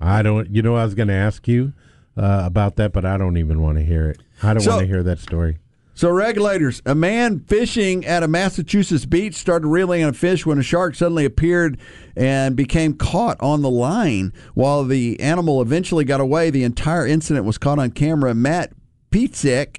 I 0.00 0.22
don't. 0.22 0.50
You 0.54 0.62
know, 0.62 0.76
I 0.76 0.84
was 0.84 0.94
going 0.94 1.08
to 1.08 1.14
ask 1.14 1.46
you 1.48 1.72
uh, 2.16 2.42
about 2.44 2.76
that, 2.76 2.92
but 2.92 3.04
I 3.04 3.16
don't 3.16 3.36
even 3.38 3.62
want 3.62 3.78
to 3.78 3.84
hear 3.84 4.10
it. 4.10 4.22
I 4.42 4.52
don't 4.54 4.62
So- 4.62 4.72
want 4.72 4.80
to 4.82 4.86
hear 4.86 5.02
that 5.02 5.18
story. 5.18 5.58
So, 5.92 6.08
regulators, 6.10 6.80
a 6.86 6.94
man 6.94 7.40
fishing 7.40 8.06
at 8.06 8.22
a 8.22 8.28
Massachusetts 8.28 9.04
beach 9.04 9.34
started 9.34 9.66
reeling 9.68 10.00
in 10.00 10.08
a 10.08 10.12
fish 10.14 10.46
when 10.46 10.58
a 10.58 10.62
shark 10.62 10.94
suddenly 10.94 11.26
appeared 11.26 11.78
and 12.16 12.56
became 12.56 12.94
caught 12.94 13.36
on 13.40 13.60
the 13.60 13.68
line. 13.68 14.32
While 14.54 14.84
the 14.84 15.20
animal 15.20 15.60
eventually 15.60 16.04
got 16.06 16.20
away, 16.22 16.48
the 16.48 16.64
entire 16.64 17.06
incident 17.06 17.44
was 17.44 17.58
caught 17.58 17.78
on 17.78 17.90
camera. 17.90 18.32
Matt 18.34 18.72
Pietzek 19.10 19.76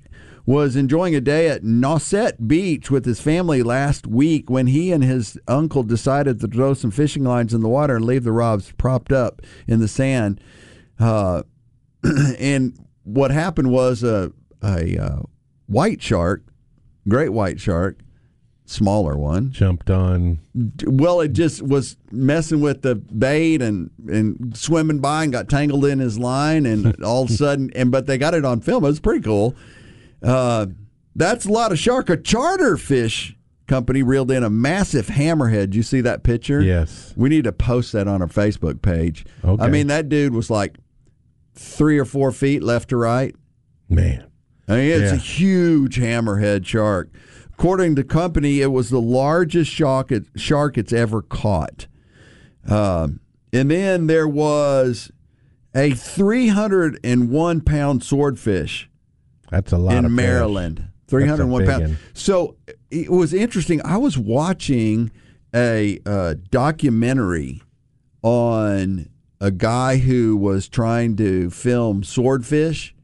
was 0.52 0.76
enjoying 0.76 1.16
a 1.16 1.22
day 1.22 1.48
at 1.48 1.64
Nauset 1.64 2.46
Beach 2.46 2.92
with 2.92 3.06
his 3.06 3.22
family 3.22 3.64
last 3.64 4.06
week 4.06 4.50
when 4.50 4.68
he 4.68 4.92
and 4.92 5.02
his 5.02 5.40
uncle 5.48 5.82
decided 5.82 6.42
to 6.42 6.48
throw 6.48 6.74
some 6.74 6.92
fishing 6.92 7.24
lines 7.24 7.54
in 7.54 7.62
the 7.62 7.70
water 7.70 7.96
and 7.96 8.04
leave 8.04 8.26
the 8.26 8.34
rods 8.34 8.74
propped 8.74 9.14
up 9.14 9.42
in 9.66 9.80
the 9.80 9.88
sand. 9.88 10.42
Uh, 11.00 11.44
and 12.38 12.78
what 13.04 13.32
happened 13.32 13.72
was 13.72 14.04
a 14.04 14.34
a 14.62 15.02
uh, 15.02 15.20
white 15.68 16.02
shark, 16.02 16.44
great 17.08 17.30
white 17.30 17.62
shark, 17.62 18.00
smaller 18.66 19.18
one. 19.18 19.54
Jumped 19.54 19.90
on. 19.90 20.40
Well, 20.86 21.22
it 21.22 21.32
just 21.32 21.62
was 21.62 21.96
messing 22.12 22.60
with 22.60 22.82
the 22.82 22.96
bait 22.96 23.62
and 23.62 23.90
and 24.06 24.56
swimming 24.58 25.00
by 25.00 25.24
and 25.24 25.32
got 25.32 25.48
tangled 25.48 25.86
in 25.86 26.00
his 26.00 26.20
line, 26.20 26.66
and 26.66 27.02
all 27.06 27.24
of 27.24 27.30
a 27.30 27.34
sudden, 27.34 27.72
and 27.74 27.90
but 27.90 28.06
they 28.06 28.18
got 28.18 28.34
it 28.34 28.44
on 28.44 28.60
film. 28.60 28.84
It 28.84 28.88
was 28.88 29.00
pretty 29.00 29.22
cool. 29.22 29.56
Uh, 30.22 30.68
that's 31.16 31.46
a 31.46 31.52
lot 31.52 31.72
of 31.72 31.80
shark. 31.80 32.10
A 32.10 32.18
charter 32.18 32.78
fish 32.78 33.36
company 33.68 34.04
reeled 34.04 34.32
in 34.32 34.44
a 34.44 34.50
massive 34.50 35.08
hammerhead. 35.08 35.74
You 35.74 35.84
see 35.84 36.02
that 36.02 36.24
picture? 36.24 36.62
Yes. 36.62 37.14
We 37.16 37.30
need 37.30 37.46
to 37.46 37.52
post 37.52 37.92
that 37.94 38.08
on 38.08 38.22
our 38.22 38.28
Facebook 38.28 38.82
page. 38.82 39.26
Okay. 39.44 39.64
I 39.64 39.70
mean, 39.70 39.88
that 39.88 40.10
dude 40.10 40.34
was 40.34 40.50
like 40.50 40.76
three 41.56 41.98
or 41.98 42.06
four 42.06 42.32
feet 42.32 42.64
left 42.64 42.90
to 42.90 42.98
right. 42.98 43.36
Man. 43.90 44.26
I 44.68 44.76
mean, 44.76 44.92
it's 44.92 45.12
Yeah. 45.12 45.14
a 45.14 45.18
huge 45.18 45.98
hammerhead 46.00 46.66
shark. 46.66 47.10
According 47.54 47.96
to 47.96 48.02
the 48.04 48.08
company, 48.08 48.62
it 48.62 48.72
was 48.72 48.90
the 48.90 49.02
largest 49.02 49.72
shark, 49.72 50.12
it, 50.12 50.26
shark 50.36 50.78
it's 50.78 50.94
ever 50.94 51.22
caught. 51.22 51.88
Um, 52.68 53.20
and 53.54 53.70
then 53.70 54.08
there 54.08 54.28
was 54.28 55.12
a 55.76 55.92
301 55.92 57.62
pound 57.62 58.04
swordfish 58.04 58.90
That's 59.52 59.72
a 59.72 59.78
lot 59.78 60.04
in. 60.06 60.16
Maryland. 60.16 60.88
301 61.08 61.66
pounds. 61.66 61.80
big 61.82 61.90
one. 61.90 61.98
So 62.14 62.56
it 62.90 63.12
was 63.12 63.34
interesting. 63.34 63.82
I 63.86 63.98
was 63.98 64.18
watching 64.18 65.12
a 65.54 66.00
uh, 66.06 66.36
documentary 66.50 67.62
on 68.24 69.10
a 69.40 69.52
guy 69.52 69.98
who 69.98 70.38
was 70.38 70.68
trying 70.70 71.16
to 71.18 71.50
film 71.50 72.04
swordfish 72.04 72.96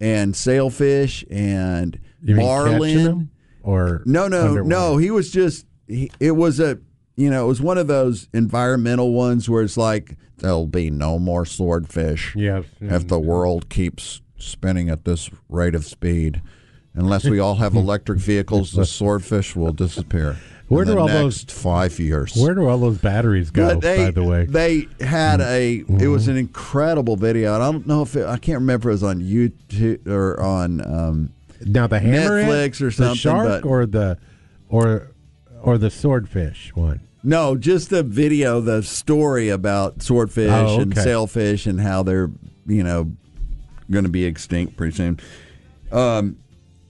and 0.00 0.34
sailfish 0.34 1.24
and 1.30 1.98
You 2.22 2.36
marlin. 2.36 3.30
Or 3.62 4.02
No, 4.06 4.26
no, 4.28 4.40
underwater? 4.48 4.64
no. 4.64 4.96
He 4.96 5.10
was 5.10 5.30
just. 5.30 5.66
He, 5.86 6.10
it 6.18 6.32
was 6.32 6.60
a. 6.60 6.78
You 7.16 7.28
know, 7.28 7.44
it 7.44 7.48
was 7.48 7.60
one 7.60 7.76
of 7.76 7.86
those 7.88 8.28
environmental 8.32 9.12
ones 9.12 9.50
where 9.50 9.62
it's 9.62 9.76
like 9.76 10.16
there'll 10.38 10.66
be 10.66 10.90
no 10.90 11.18
more 11.18 11.44
swordfish 11.44 12.34
Yeah. 12.34 12.62
if 12.80 13.08
the 13.08 13.18
world 13.18 13.68
keeps 13.68 14.22
spinning 14.42 14.88
at 14.90 15.04
this 15.04 15.30
rate 15.48 15.74
of 15.74 15.84
speed. 15.84 16.42
Unless 16.94 17.24
we 17.24 17.38
all 17.38 17.54
have 17.56 17.74
electric 17.76 18.18
vehicles, 18.18 18.72
the 18.72 18.84
swordfish 18.84 19.54
will 19.54 19.72
disappear. 19.72 20.36
Where 20.68 20.82
in 20.82 20.88
do 20.88 20.94
the 20.94 21.00
all 21.00 21.06
next 21.08 21.46
those- 21.48 21.56
five 21.62 21.98
years? 21.98 22.34
Where 22.36 22.54
do 22.54 22.68
all 22.68 22.78
those 22.78 22.98
batteries 22.98 23.50
go? 23.50 23.74
They, 23.78 24.04
by 24.06 24.10
the 24.12 24.22
way, 24.24 24.46
Mm-hmm. 24.46 24.52
they 24.52 24.88
had 25.04 25.40
a. 25.40 25.84
It 25.88 26.08
was 26.08 26.28
an 26.28 26.36
incredible 26.36 27.16
video. 27.16 27.54
I 27.54 27.58
don't 27.58 27.86
know 27.86 28.02
if 28.02 28.14
it, 28.16 28.26
I 28.26 28.36
can't 28.38 28.60
remember 28.60 28.90
if 28.90 28.92
it 28.92 28.94
was 28.94 29.02
on 29.02 29.20
YouTube 29.20 30.06
or 30.06 30.40
on. 30.40 30.80
Um, 30.80 31.30
now 31.66 31.86
the 31.86 31.98
Netflix 31.98 32.80
or 32.80 32.90
something. 32.90 33.12
the 33.12 33.16
shark 33.16 33.62
but- 33.62 33.64
or 33.68 33.84
the 33.86 34.18
or 34.68 35.10
or 35.62 35.76
the 35.78 35.90
swordfish 35.90 36.70
one. 36.74 37.00
No, 37.22 37.54
just 37.56 37.90
the 37.90 38.02
video, 38.02 38.60
the 38.62 38.82
story 38.82 39.48
about 39.50 40.02
swordfish 40.02 40.50
Oh, 40.50 40.80
and 40.80 40.96
sailfish 40.96 41.66
and 41.66 41.78
how 41.80 42.02
they're, 42.02 42.30
you 42.66 42.82
know, 42.82 43.12
going 43.90 44.04
to 44.04 44.10
be 44.10 44.24
extinct 44.24 44.76
pretty 44.76 44.94
soon. 44.96 45.20
Um, 45.92 46.36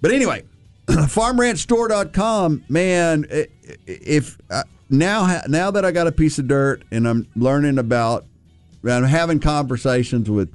but 0.01 0.11
anyway, 0.13 0.45
farmranchstore.com, 0.87 2.65
man, 2.69 3.27
i- 3.33 3.47
if 3.87 4.39
uh, 4.51 4.63
now 4.89 5.41
now 5.49 5.71
that 5.71 5.85
I 5.85 5.93
got 5.93 6.07
a 6.07 6.13
piece 6.13 6.39
of 6.39 6.49
dirt 6.49 6.83
and 6.91 7.07
I'm 7.07 7.27
learning 7.37 7.79
about 7.79 8.27
I'm 8.89 9.05
having 9.05 9.41
conversations 9.41 10.29
with 10.31 10.55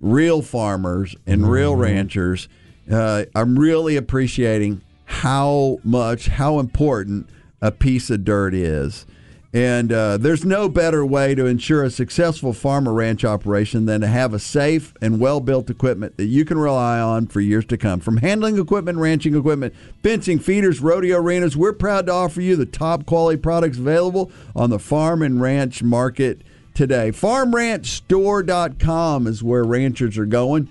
real 0.00 0.42
farmers 0.42 1.14
and 1.26 1.48
real 1.48 1.76
ranchers, 1.76 2.48
uh, 2.90 3.24
I'm 3.34 3.58
really 3.58 3.96
appreciating 3.96 4.80
how 5.04 5.78
much, 5.84 6.26
how 6.28 6.58
important 6.58 7.28
a 7.60 7.70
piece 7.70 8.10
of 8.10 8.24
dirt 8.24 8.54
is. 8.54 9.06
And 9.52 9.90
uh, 9.90 10.18
there's 10.18 10.44
no 10.44 10.68
better 10.68 11.04
way 11.06 11.34
to 11.34 11.46
ensure 11.46 11.82
a 11.82 11.90
successful 11.90 12.52
farm 12.52 12.86
or 12.86 12.92
ranch 12.92 13.24
operation 13.24 13.86
than 13.86 14.02
to 14.02 14.06
have 14.06 14.34
a 14.34 14.38
safe 14.38 14.92
and 15.00 15.18
well 15.18 15.40
built 15.40 15.70
equipment 15.70 16.18
that 16.18 16.26
you 16.26 16.44
can 16.44 16.58
rely 16.58 17.00
on 17.00 17.28
for 17.28 17.40
years 17.40 17.64
to 17.66 17.78
come. 17.78 18.00
From 18.00 18.18
handling 18.18 18.58
equipment, 18.58 18.98
ranching 18.98 19.34
equipment, 19.34 19.74
fencing, 20.02 20.38
feeders, 20.38 20.80
rodeo 20.80 21.16
arenas, 21.16 21.56
we're 21.56 21.72
proud 21.72 22.04
to 22.06 22.12
offer 22.12 22.42
you 22.42 22.56
the 22.56 22.66
top 22.66 23.06
quality 23.06 23.40
products 23.40 23.78
available 23.78 24.30
on 24.54 24.68
the 24.68 24.78
farm 24.78 25.22
and 25.22 25.40
ranch 25.40 25.82
market 25.82 26.42
today. 26.74 27.10
FarmRanchStore.com 27.10 29.26
is 29.26 29.42
where 29.42 29.64
ranchers 29.64 30.18
are 30.18 30.26
going 30.26 30.68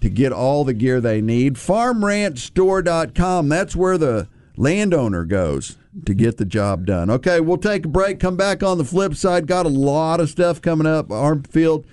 to 0.00 0.08
get 0.08 0.32
all 0.32 0.64
the 0.64 0.72
gear 0.72 1.02
they 1.02 1.20
need. 1.20 1.56
FarmRanchStore.com, 1.56 3.50
that's 3.50 3.76
where 3.76 3.98
the 3.98 4.28
landowner 4.56 5.26
goes 5.26 5.76
to 6.04 6.14
get 6.14 6.36
the 6.36 6.44
job 6.44 6.86
done. 6.86 7.08
Okay, 7.10 7.40
we'll 7.40 7.56
take 7.58 7.86
a 7.86 7.88
break, 7.88 8.20
come 8.20 8.36
back 8.36 8.62
on 8.62 8.78
the 8.78 8.84
flip 8.84 9.14
side. 9.14 9.46
Got 9.46 9.66
a 9.66 9.70
lot 9.70 10.20
of 10.20 10.28
stuff 10.28 10.60
coming 10.60 10.86
up. 10.86 11.08
Armfield, 11.08 11.84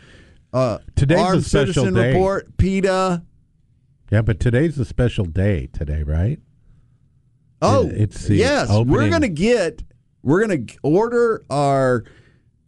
uh, 0.51 0.80
Today's 0.95 1.18
a 1.20 1.22
Armed 1.22 1.45
special 1.45 1.74
Citizen 1.86 1.93
day. 1.93 2.12
Report, 2.14 2.58
PETA. 2.58 3.24
Yeah, 4.12 4.22
but 4.22 4.39
today's 4.39 4.78
a 4.78 4.86
special 4.86 5.26
day 5.26 5.68
today, 5.74 6.04
right? 6.04 6.39
Oh, 7.62 7.88
It- 7.88 8.01
it's 8.01 8.30
yes. 8.30 8.70
We're 8.70 9.10
going 9.10 9.22
to 9.22 9.30
get. 9.30 9.84
We're 10.22 10.45
to 10.47 10.66
order 10.84 11.43
our 11.49 12.04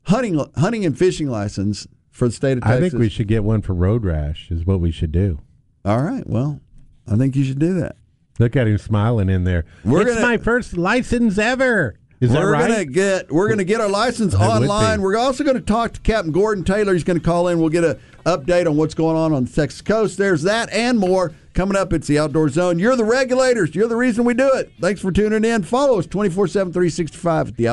hunting 0.04 0.44
hunting 0.58 0.86
and 0.86 0.98
fishing 0.98 1.30
license 1.30 1.88
for 2.12 2.28
the 2.28 2.34
state 2.34 2.58
of 2.58 2.64
Texas. 2.64 2.78
I 2.78 2.90
think 2.90 3.00
we 3.00 3.10
should 3.10 3.28
get 3.28 3.44
one 3.44 3.62
for 3.62 3.74
Road 3.74 4.04
Rash. 4.06 4.50
Is 4.52 4.66
what 4.66 4.80
we 4.80 4.92
should 4.92 5.12
do. 5.12 5.40
All 5.84 6.02
right. 6.02 6.28
Well, 6.28 6.62
I 7.08 7.16
think 7.18 7.36
you 7.36 7.44
should 7.44 7.60
do 7.60 7.74
that. 7.76 7.96
Look 8.40 8.56
at 8.56 8.68
him 8.68 8.78
smiling 8.78 9.30
in 9.30 9.44
there. 9.44 9.66
We're 9.84 10.02
it's 10.02 10.14
gonna- 10.16 10.26
my 10.26 10.38
first 10.38 10.78
license 10.78 11.38
ever. 11.38 11.96
Is 12.22 12.32
that 12.32 12.40
we're 12.42 12.52
right? 12.54 12.68
gonna 12.70 12.86
get 12.86 13.30
we're 13.32 13.50
gonna 13.50 13.66
get 13.66 13.82
our 13.82 13.90
license 13.90 14.34
That 14.34 14.42
online. 14.42 15.02
We're 15.02 15.18
also 15.18 15.44
going 15.44 15.58
to 15.58 15.62
talk 15.62 15.94
to 15.94 16.00
Captain 16.00 16.32
Gordon 16.32 16.64
Taylor. 16.64 16.94
He's 16.94 17.04
going 17.04 17.20
to 17.20 17.24
call 17.24 17.50
in. 17.50 17.60
We'll 17.60 17.68
get 17.70 17.84
an 17.84 18.00
update 18.26 18.68
on 18.68 18.78
what's 18.78 18.94
going 18.96 19.18
on 19.18 19.34
on 19.34 19.44
the 19.46 19.52
Texas 19.52 19.82
coast. 19.82 20.18
There's 20.18 20.42
that 20.44 20.72
and 20.72 20.98
more 20.98 21.34
coming 21.54 21.76
up. 21.76 21.92
It's 21.92 22.08
the 22.08 22.18
Outdoor 22.20 22.48
Zone. 22.50 22.80
You're 22.80 22.96
the 22.96 23.04
regulators. 23.04 23.76
You're 23.76 23.90
the 23.90 23.98
reason 23.98 24.24
we 24.24 24.34
do 24.34 24.50
it. 24.54 24.72
Thanks 24.80 25.02
for 25.02 25.12
tuning 25.12 25.44
in. 25.44 25.64
Follow 25.64 26.00
us 26.00 26.08
24 26.08 26.48
7 26.48 26.72
365 26.72 27.50
at 27.50 27.58
the 27.58 27.68